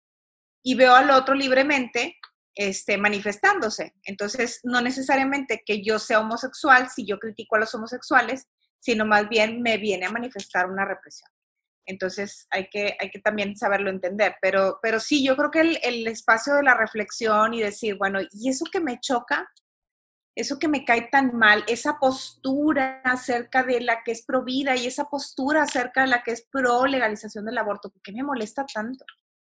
y 0.64 0.74
veo 0.74 0.96
al 0.96 1.10
otro 1.10 1.36
libremente 1.36 2.16
este, 2.54 2.98
manifestándose. 2.98 3.94
Entonces, 4.04 4.60
no 4.62 4.80
necesariamente 4.80 5.62
que 5.64 5.82
yo 5.82 5.98
sea 5.98 6.20
homosexual 6.20 6.88
si 6.88 7.06
yo 7.06 7.18
critico 7.18 7.56
a 7.56 7.60
los 7.60 7.74
homosexuales, 7.74 8.48
sino 8.78 9.04
más 9.04 9.28
bien 9.28 9.62
me 9.62 9.78
viene 9.78 10.06
a 10.06 10.12
manifestar 10.12 10.70
una 10.70 10.84
represión. 10.84 11.30
Entonces, 11.86 12.46
hay 12.50 12.68
que, 12.68 12.96
hay 12.98 13.10
que 13.10 13.18
también 13.18 13.56
saberlo 13.56 13.90
entender. 13.90 14.36
Pero, 14.40 14.78
pero 14.82 15.00
sí, 15.00 15.24
yo 15.24 15.36
creo 15.36 15.50
que 15.50 15.60
el, 15.60 15.78
el 15.82 16.06
espacio 16.06 16.54
de 16.54 16.62
la 16.62 16.74
reflexión 16.74 17.54
y 17.54 17.62
decir, 17.62 17.96
bueno, 17.96 18.20
¿y 18.30 18.48
eso 18.48 18.64
que 18.70 18.80
me 18.80 18.98
choca? 19.00 19.48
eso 20.36 20.58
que 20.58 20.68
me 20.68 20.84
cae 20.84 21.08
tan 21.10 21.36
mal, 21.36 21.64
esa 21.68 21.98
postura 21.98 23.00
acerca 23.04 23.62
de 23.62 23.80
la 23.80 24.02
que 24.02 24.12
es 24.12 24.24
pro 24.24 24.42
vida 24.42 24.74
y 24.76 24.86
esa 24.86 25.04
postura 25.04 25.62
acerca 25.62 26.02
de 26.02 26.08
la 26.08 26.22
que 26.22 26.32
es 26.32 26.46
pro 26.50 26.86
legalización 26.86 27.44
del 27.44 27.58
aborto, 27.58 27.90
¿por 27.90 28.02
qué 28.02 28.12
me 28.12 28.24
molesta 28.24 28.66
tanto? 28.66 29.04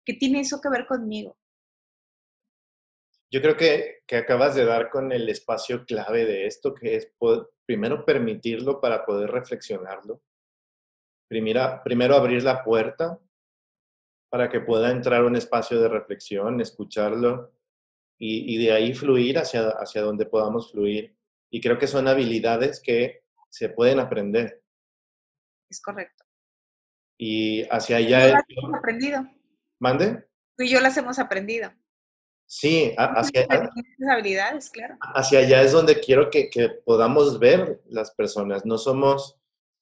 ¿Qué 0.04 0.14
tiene 0.14 0.42
eso 0.42 0.60
que 0.60 0.70
ver 0.70 0.86
conmigo? 0.86 1.38
Yo 3.36 3.42
creo 3.42 3.58
que, 3.58 4.02
que, 4.08 4.16
acabas 4.16 4.56
de 4.56 4.64
dar 4.64 4.90
con 4.90 5.12
el 5.12 5.28
espacio 5.28 5.84
clave 5.84 6.24
de 6.24 6.48
esto, 6.48 6.74
que 6.74 6.96
es 6.96 7.12
primero 7.66 8.06
permitirlo 8.06 8.80
para 8.80 9.06
poder 9.06 9.30
reflexionarlo. 9.30 10.22
Primero, 11.28 11.82
primero 11.84 12.16
abrir 12.16 12.44
la 12.44 12.64
puerta 12.64 13.20
para 14.32 14.48
que 14.48 14.62
pueda 14.62 14.90
entrar 14.90 15.26
un 15.26 15.36
espacio 15.36 15.82
de 15.82 15.90
reflexión, 15.90 16.62
escucharlo 16.62 17.52
y, 18.18 18.56
y, 18.56 18.66
de 18.66 18.72
ahí 18.72 18.94
fluir 18.94 19.38
hacia, 19.38 19.68
hacia 19.68 20.02
donde 20.02 20.28
podamos 20.28 20.72
fluir. 20.72 21.14
Y 21.52 21.60
creo 21.60 21.78
que 21.78 21.88
son 21.88 22.08
habilidades 22.08 22.80
que 22.82 23.26
se 23.50 23.68
pueden 23.68 24.00
aprender. 24.00 24.64
Es 25.70 25.82
correcto. 25.82 26.24
Y 27.20 27.64
hacia 27.64 27.98
allá... 27.98 28.28
Las 28.30 28.46
hemos 28.48 28.74
aprendido. 28.76 29.28
¿Mande? 29.82 30.26
Tú 30.56 30.64
y 30.64 30.70
yo 30.70 30.80
las 30.80 30.96
hemos 30.96 31.20
aprendido. 31.20 31.74
Sí, 32.48 32.94
hacia, 32.98 33.48
habilidades, 34.12 34.70
claro. 34.70 34.98
hacia 35.02 35.40
allá 35.40 35.64
es 35.64 35.72
donde 35.72 36.00
quiero 36.00 36.30
que, 36.30 36.50
que, 36.50 36.70
podamos 36.70 37.40
ver 37.40 37.82
las 37.88 38.12
personas. 38.12 38.66
No 38.66 38.78
somos, 38.78 39.38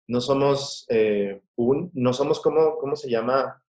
no 0.08 0.22
somos 0.22 0.86
eh, 0.90 1.42
un, 1.56 1.92
no 1.94 2.14
somos 2.14 2.40
como, 2.40 2.78
¿cómo 2.78 2.96
se 2.96 3.10
llama? 3.10 3.62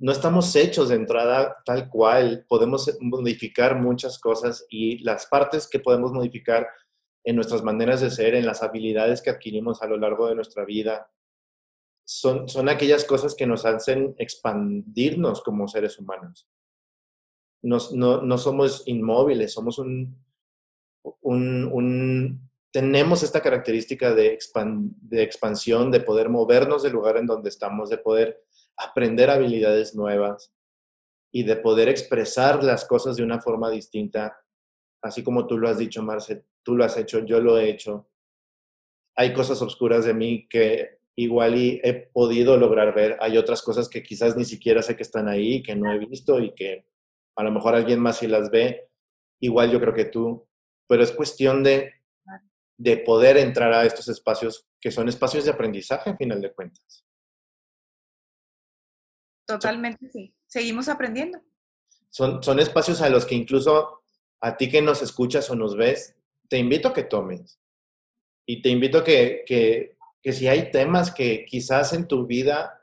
No 0.00 0.12
estamos 0.12 0.54
hechos 0.56 0.88
de 0.88 0.96
entrada 0.96 1.56
tal 1.66 1.90
cual. 1.90 2.46
Podemos 2.48 2.90
modificar 3.00 3.76
muchas 3.76 4.18
cosas 4.18 4.64
y 4.70 4.98
las 5.04 5.26
partes 5.26 5.68
que 5.68 5.80
podemos 5.80 6.12
modificar 6.12 6.68
en 7.24 7.36
nuestras 7.36 7.62
maneras 7.62 8.00
de 8.00 8.10
ser, 8.10 8.34
en 8.34 8.46
las 8.46 8.62
habilidades 8.62 9.20
que 9.20 9.30
adquirimos 9.30 9.82
a 9.82 9.86
lo 9.86 9.98
largo 9.98 10.26
de 10.26 10.34
nuestra 10.34 10.64
vida, 10.64 11.10
son, 12.06 12.48
son 12.48 12.70
aquellas 12.70 13.04
cosas 13.04 13.34
que 13.34 13.46
nos 13.46 13.66
hacen 13.66 14.14
expandirnos 14.18 15.42
como 15.42 15.68
seres 15.68 15.98
humanos 15.98 16.48
no, 17.62 18.38
somos 18.38 18.82
inmóviles, 18.86 19.52
somos 19.52 19.78
un, 19.78 20.16
un, 21.22 22.50
tenemos 22.70 23.22
esta 23.22 23.40
característica 23.40 24.14
de, 24.14 24.38
de 25.00 25.22
expansión, 25.22 25.90
de 25.90 26.00
poder 26.00 26.28
movernos 26.28 26.82
del 26.82 26.92
lugar 26.92 27.16
en 27.16 27.26
donde 27.26 27.48
estamos, 27.48 27.90
de 27.90 27.98
poder 27.98 28.42
aprender 28.76 29.30
habilidades 29.30 29.94
nuevas 29.94 30.52
y 31.32 31.42
de 31.42 31.56
poder 31.56 31.88
expresar 31.88 32.62
las 32.62 32.84
cosas 32.84 33.16
de 33.16 33.22
una 33.22 33.40
forma 33.40 33.70
distinta, 33.70 34.38
así 35.02 35.22
como 35.22 35.46
tú 35.46 35.58
lo 35.58 35.68
has 35.68 35.78
dicho, 35.78 36.02
Marce, 36.02 36.44
tú 36.62 36.76
lo 36.76 36.84
has 36.84 36.96
hecho, 36.96 37.24
yo 37.24 37.40
lo 37.40 37.58
he 37.58 37.68
hecho. 37.68 38.08
Hay 39.16 39.32
cosas 39.32 39.60
oscuras 39.62 40.04
de 40.04 40.14
mí 40.14 40.48
que 40.48 40.98
igual 41.16 41.56
y 41.56 41.80
he 41.82 41.94
podido 41.94 42.56
lograr 42.56 42.94
ver, 42.94 43.16
hay 43.20 43.36
otras 43.36 43.62
cosas 43.62 43.88
que 43.88 44.02
quizás 44.02 44.36
ni 44.36 44.44
siquiera 44.44 44.82
sé 44.82 44.96
que 44.96 45.02
están 45.02 45.28
ahí, 45.28 45.62
que 45.62 45.74
no 45.74 45.92
he 45.92 45.98
visto 45.98 46.38
y 46.38 46.54
que 46.54 46.86
a 47.38 47.44
lo 47.44 47.52
mejor 47.52 47.76
alguien 47.76 48.00
más 48.00 48.18
si 48.18 48.26
las 48.26 48.50
ve, 48.50 48.90
igual 49.40 49.70
yo 49.70 49.78
creo 49.80 49.94
que 49.94 50.06
tú, 50.06 50.48
pero 50.88 51.04
es 51.04 51.12
cuestión 51.12 51.62
de, 51.62 51.94
de 52.76 52.96
poder 52.96 53.36
entrar 53.36 53.72
a 53.72 53.86
estos 53.86 54.08
espacios 54.08 54.66
que 54.80 54.90
son 54.90 55.08
espacios 55.08 55.44
de 55.44 55.52
aprendizaje, 55.52 56.10
a 56.10 56.16
final 56.16 56.40
de 56.40 56.52
cuentas. 56.52 57.06
Totalmente, 59.46 60.10
sí. 60.10 60.34
Seguimos 60.48 60.88
aprendiendo. 60.88 61.40
Son, 62.10 62.42
son 62.42 62.58
espacios 62.58 63.00
a 63.02 63.08
los 63.08 63.24
que 63.24 63.36
incluso 63.36 64.02
a 64.40 64.56
ti 64.56 64.68
que 64.68 64.82
nos 64.82 65.00
escuchas 65.00 65.48
o 65.48 65.54
nos 65.54 65.76
ves, 65.76 66.16
te 66.48 66.58
invito 66.58 66.88
a 66.88 66.92
que 66.92 67.04
tomes. 67.04 67.60
Y 68.48 68.62
te 68.62 68.68
invito 68.68 68.98
a 68.98 69.04
que, 69.04 69.44
que, 69.46 69.96
que 70.20 70.32
si 70.32 70.48
hay 70.48 70.72
temas 70.72 71.12
que 71.12 71.44
quizás 71.44 71.92
en 71.92 72.08
tu 72.08 72.26
vida 72.26 72.77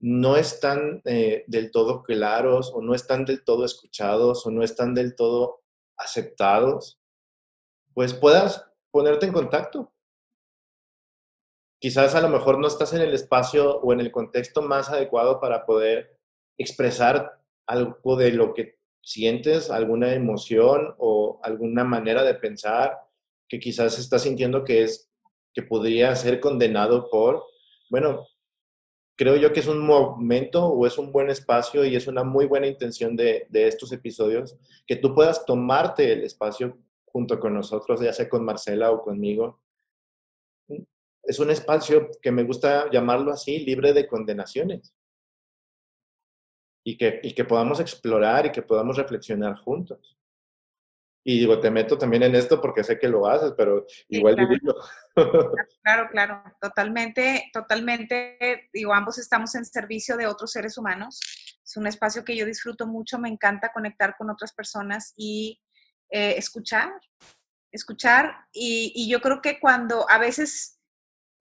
no 0.00 0.36
están 0.36 1.02
eh, 1.04 1.44
del 1.46 1.70
todo 1.70 2.02
claros 2.02 2.72
o 2.74 2.80
no 2.80 2.94
están 2.94 3.26
del 3.26 3.44
todo 3.44 3.64
escuchados 3.64 4.46
o 4.46 4.50
no 4.50 4.62
están 4.62 4.94
del 4.94 5.14
todo 5.14 5.60
aceptados, 5.96 6.98
pues 7.92 8.14
puedas 8.14 8.66
ponerte 8.90 9.26
en 9.26 9.32
contacto. 9.32 9.92
Quizás 11.78 12.14
a 12.14 12.20
lo 12.20 12.28
mejor 12.28 12.58
no 12.58 12.66
estás 12.66 12.92
en 12.94 13.02
el 13.02 13.14
espacio 13.14 13.78
o 13.80 13.92
en 13.92 14.00
el 14.00 14.10
contexto 14.10 14.62
más 14.62 14.88
adecuado 14.90 15.40
para 15.40 15.64
poder 15.66 16.18
expresar 16.58 17.40
algo 17.66 18.16
de 18.16 18.32
lo 18.32 18.52
que 18.54 18.78
sientes, 19.02 19.70
alguna 19.70 20.14
emoción 20.14 20.94
o 20.98 21.40
alguna 21.42 21.84
manera 21.84 22.22
de 22.22 22.34
pensar 22.34 22.98
que 23.48 23.58
quizás 23.58 23.98
estás 23.98 24.22
sintiendo 24.22 24.64
que 24.64 24.82
es 24.82 25.10
que 25.54 25.62
podría 25.62 26.14
ser 26.16 26.40
condenado 26.40 27.10
por, 27.10 27.44
bueno, 27.90 28.26
creo 29.20 29.36
yo 29.36 29.52
que 29.52 29.60
es 29.60 29.66
un 29.66 29.84
momento 29.84 30.64
o 30.64 30.86
es 30.86 30.96
un 30.96 31.12
buen 31.12 31.28
espacio 31.28 31.84
y 31.84 31.94
es 31.94 32.06
una 32.06 32.24
muy 32.24 32.46
buena 32.46 32.66
intención 32.66 33.14
de, 33.16 33.46
estos 33.52 33.92
episodios, 33.92 34.56
que 34.86 34.96
tú 34.96 35.14
puedas 35.14 35.44
tomarte 35.44 36.10
el 36.10 36.24
espacio 36.24 36.78
junto 37.04 37.38
con 37.38 37.52
nosotros, 37.52 38.00
ya 38.00 38.14
sea 38.14 38.30
con 38.30 38.46
Marcela 38.46 38.90
o 38.90 39.02
conmigo. 39.02 39.60
Es 41.22 41.38
un 41.38 41.50
espacio 41.50 42.08
que 42.22 42.32
me 42.32 42.44
gusta 42.44 42.90
llamarlo 42.90 43.30
así, 43.30 43.58
libre 43.58 43.92
de 43.92 44.08
condenaciones. 44.08 44.94
Y 46.82 46.96
que, 46.96 47.20
y 47.22 47.34
que 47.34 47.44
podamos 47.44 47.78
explorar 47.78 48.46
y 48.46 48.52
que 48.52 48.62
podamos 48.62 48.96
reflexionar 48.96 49.54
juntos. 49.56 50.16
Y 51.22 51.40
digo, 51.40 51.60
te 51.60 51.70
meto 51.70 51.98
también 51.98 52.22
en 52.22 52.34
esto 52.34 52.60
porque 52.60 52.82
sé 52.82 52.98
que 52.98 53.08
lo 53.08 53.26
haces, 53.26 53.52
pero 53.56 53.84
igual 54.08 54.36
claro. 54.36 54.74
claro, 55.82 56.08
claro, 56.10 56.42
totalmente, 56.60 57.50
totalmente. 57.52 58.68
Digo, 58.72 58.94
ambos 58.94 59.18
estamos 59.18 59.54
en 59.54 59.64
servicio 59.64 60.16
de 60.16 60.26
otros 60.26 60.52
seres 60.52 60.78
humanos. 60.78 61.20
Es 61.62 61.76
un 61.76 61.86
espacio 61.86 62.24
que 62.24 62.36
yo 62.36 62.46
disfruto 62.46 62.86
mucho, 62.86 63.18
me 63.18 63.28
encanta 63.28 63.72
conectar 63.72 64.16
con 64.16 64.30
otras 64.30 64.52
personas 64.52 65.12
y 65.16 65.60
eh, 66.10 66.34
escuchar, 66.38 66.90
escuchar. 67.70 68.46
Y, 68.52 68.92
y, 68.94 69.10
yo 69.10 69.20
creo 69.20 69.42
que 69.42 69.60
cuando 69.60 70.08
a 70.08 70.18
veces 70.18 70.80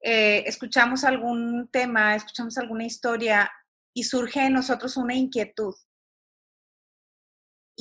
eh, 0.01 0.43
escuchamos 0.45 1.03
algún 1.03 1.69
tema, 1.71 2.15
escuchamos 2.15 2.57
alguna 2.57 2.85
historia 2.85 3.51
y 3.93 4.03
surge 4.03 4.45
en 4.45 4.53
nosotros 4.53 4.97
una 4.97 5.15
inquietud, 5.15 5.73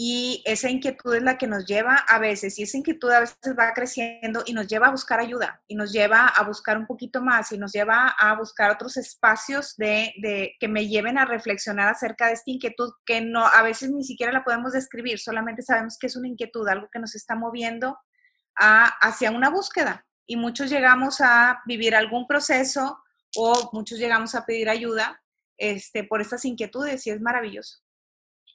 y 0.01 0.45
esa 0.45 0.71
inquietud 0.71 1.13
es 1.13 1.25
la 1.25 1.37
que 1.37 1.49
nos 1.49 1.67
lleva 1.67 1.97
a 1.97 2.21
veces, 2.21 2.57
y 2.57 2.63
esa 2.63 2.79
inquietud 2.79 3.11
a 3.11 3.19
veces 3.19 3.37
va 3.59 3.73
creciendo 3.75 4.45
y 4.47 4.53
nos 4.53 4.69
lleva 4.69 4.87
a 4.87 4.91
buscar 4.93 5.19
ayuda, 5.19 5.61
y 5.67 5.75
nos 5.75 5.91
lleva 5.91 6.29
a 6.29 6.45
buscar 6.45 6.79
un 6.79 6.87
poquito 6.87 7.21
más, 7.21 7.51
y 7.51 7.59
nos 7.59 7.73
lleva 7.73 8.15
a 8.17 8.37
buscar 8.37 8.71
otros 8.71 8.97
espacios 8.97 9.75
de, 9.77 10.55
que 10.61 10.69
me 10.69 10.87
lleven 10.87 11.19
a 11.19 11.25
reflexionar 11.25 11.89
acerca 11.89 12.29
de 12.29 12.35
esta 12.35 12.49
inquietud 12.49 12.93
que 13.05 13.21
no, 13.23 13.45
a 13.45 13.61
veces 13.63 13.91
ni 13.91 14.05
siquiera 14.05 14.31
la 14.31 14.45
podemos 14.45 14.73
describir, 14.73 15.19
solamente 15.19 15.63
sabemos 15.63 15.99
que 15.99 16.07
es 16.07 16.15
una 16.15 16.29
inquietud, 16.29 16.69
algo 16.69 16.89
que 16.93 17.01
nos 17.01 17.17
está 17.17 17.35
moviendo 17.35 17.99
hacia 18.55 19.33
una 19.33 19.51
búsqueda. 19.51 20.07
Y 20.29 20.37
muchos 20.37 20.71
llegamos 20.71 21.21
a 21.21 21.61
vivir 21.67 21.97
algún 21.97 22.29
proceso 22.29 23.03
o 23.37 23.71
muchos 23.73 23.99
llegamos 23.99 24.37
a 24.37 24.47
pedir 24.47 24.69
ayuda 24.69 25.21
este, 25.57 26.05
por 26.05 26.21
estas 26.21 26.45
inquietudes 26.45 27.05
y 27.09 27.11
es 27.11 27.21
maravilloso. 27.21 27.79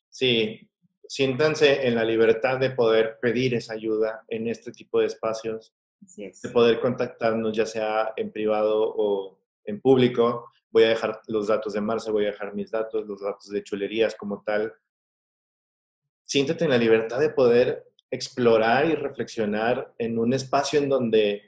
Sí, 0.09 0.69
siéntanse 1.07 1.87
en 1.87 1.95
la 1.95 2.03
libertad 2.03 2.59
de 2.59 2.71
poder 2.71 3.19
pedir 3.21 3.53
esa 3.55 3.73
ayuda 3.73 4.23
en 4.27 4.47
este 4.47 4.71
tipo 4.71 4.99
de 4.99 5.07
espacios, 5.07 5.73
de 6.17 6.49
poder 6.51 6.79
contactarnos 6.79 7.55
ya 7.55 7.65
sea 7.65 8.13
en 8.15 8.31
privado 8.31 8.93
o 8.95 9.39
en 9.65 9.81
público. 9.81 10.51
Voy 10.69 10.83
a 10.83 10.89
dejar 10.89 11.21
los 11.27 11.47
datos 11.47 11.73
de 11.73 11.81
Marce, 11.81 12.11
voy 12.11 12.25
a 12.25 12.31
dejar 12.31 12.53
mis 12.53 12.71
datos, 12.71 13.05
los 13.05 13.21
datos 13.21 13.49
de 13.49 13.63
chulerías 13.63 14.15
como 14.15 14.41
tal. 14.43 14.73
Siéntate 16.23 16.65
en 16.65 16.71
la 16.71 16.77
libertad 16.77 17.19
de 17.19 17.29
poder 17.29 17.91
explorar 18.09 18.85
y 18.85 18.95
reflexionar 18.95 19.93
en 19.97 20.17
un 20.17 20.33
espacio 20.33 20.79
en 20.79 20.89
donde 20.89 21.43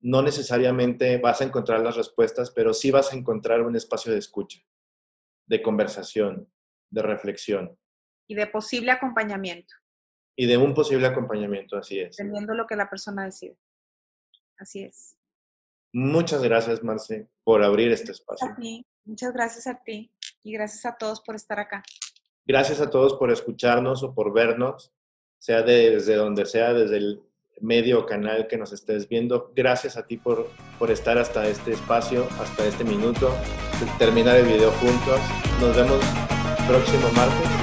no 0.00 0.22
necesariamente 0.22 1.18
vas 1.18 1.40
a 1.40 1.44
encontrar 1.44 1.80
las 1.80 1.96
respuestas, 1.96 2.50
pero 2.50 2.74
sí 2.74 2.90
vas 2.90 3.12
a 3.12 3.16
encontrar 3.16 3.62
un 3.62 3.76
espacio 3.76 4.12
de 4.12 4.18
escucha, 4.18 4.60
de 5.46 5.62
conversación, 5.62 6.48
de 6.90 7.02
reflexión 7.02 7.78
y 8.26 8.34
de 8.34 8.46
posible 8.46 8.90
acompañamiento. 8.90 9.74
Y 10.36 10.46
de 10.46 10.56
un 10.56 10.74
posible 10.74 11.06
acompañamiento, 11.06 11.76
así 11.78 12.00
es. 12.00 12.16
Dependiendo 12.16 12.54
lo 12.54 12.66
que 12.66 12.76
la 12.76 12.90
persona 12.90 13.24
decide. 13.24 13.56
Así 14.58 14.82
es. 14.82 15.16
Muchas 15.92 16.42
gracias, 16.42 16.82
Marce, 16.82 17.28
por 17.42 17.62
abrir 17.62 17.90
este 17.90 18.12
espacio. 18.12 18.54
Muchas 19.04 19.32
gracias 19.32 19.66
a 19.66 19.82
ti 19.82 20.12
y 20.42 20.52
gracias 20.52 20.84
a 20.84 20.96
todos 20.96 21.22
por 21.22 21.36
estar 21.36 21.58
acá. 21.58 21.82
Gracias 22.44 22.80
a 22.80 22.90
todos 22.90 23.14
por 23.14 23.30
escucharnos 23.30 24.02
o 24.02 24.14
por 24.14 24.32
vernos, 24.32 24.92
sea 25.38 25.62
desde 25.62 26.16
donde 26.16 26.44
sea, 26.44 26.74
desde 26.74 26.98
el 26.98 27.22
medio 27.60 28.00
o 28.00 28.06
canal 28.06 28.46
que 28.46 28.58
nos 28.58 28.72
estés 28.72 29.08
viendo. 29.08 29.52
Gracias 29.54 29.96
a 29.96 30.06
ti 30.06 30.16
por, 30.16 30.50
por 30.78 30.90
estar 30.90 31.18
hasta 31.18 31.48
este 31.48 31.72
espacio, 31.72 32.28
hasta 32.40 32.66
este 32.66 32.84
minuto, 32.84 33.34
terminar 33.98 34.36
el 34.36 34.46
video 34.46 34.70
juntos. 34.72 35.20
Nos 35.60 35.74
vemos 35.74 36.00
próximo 36.68 37.08
martes, 37.12 37.55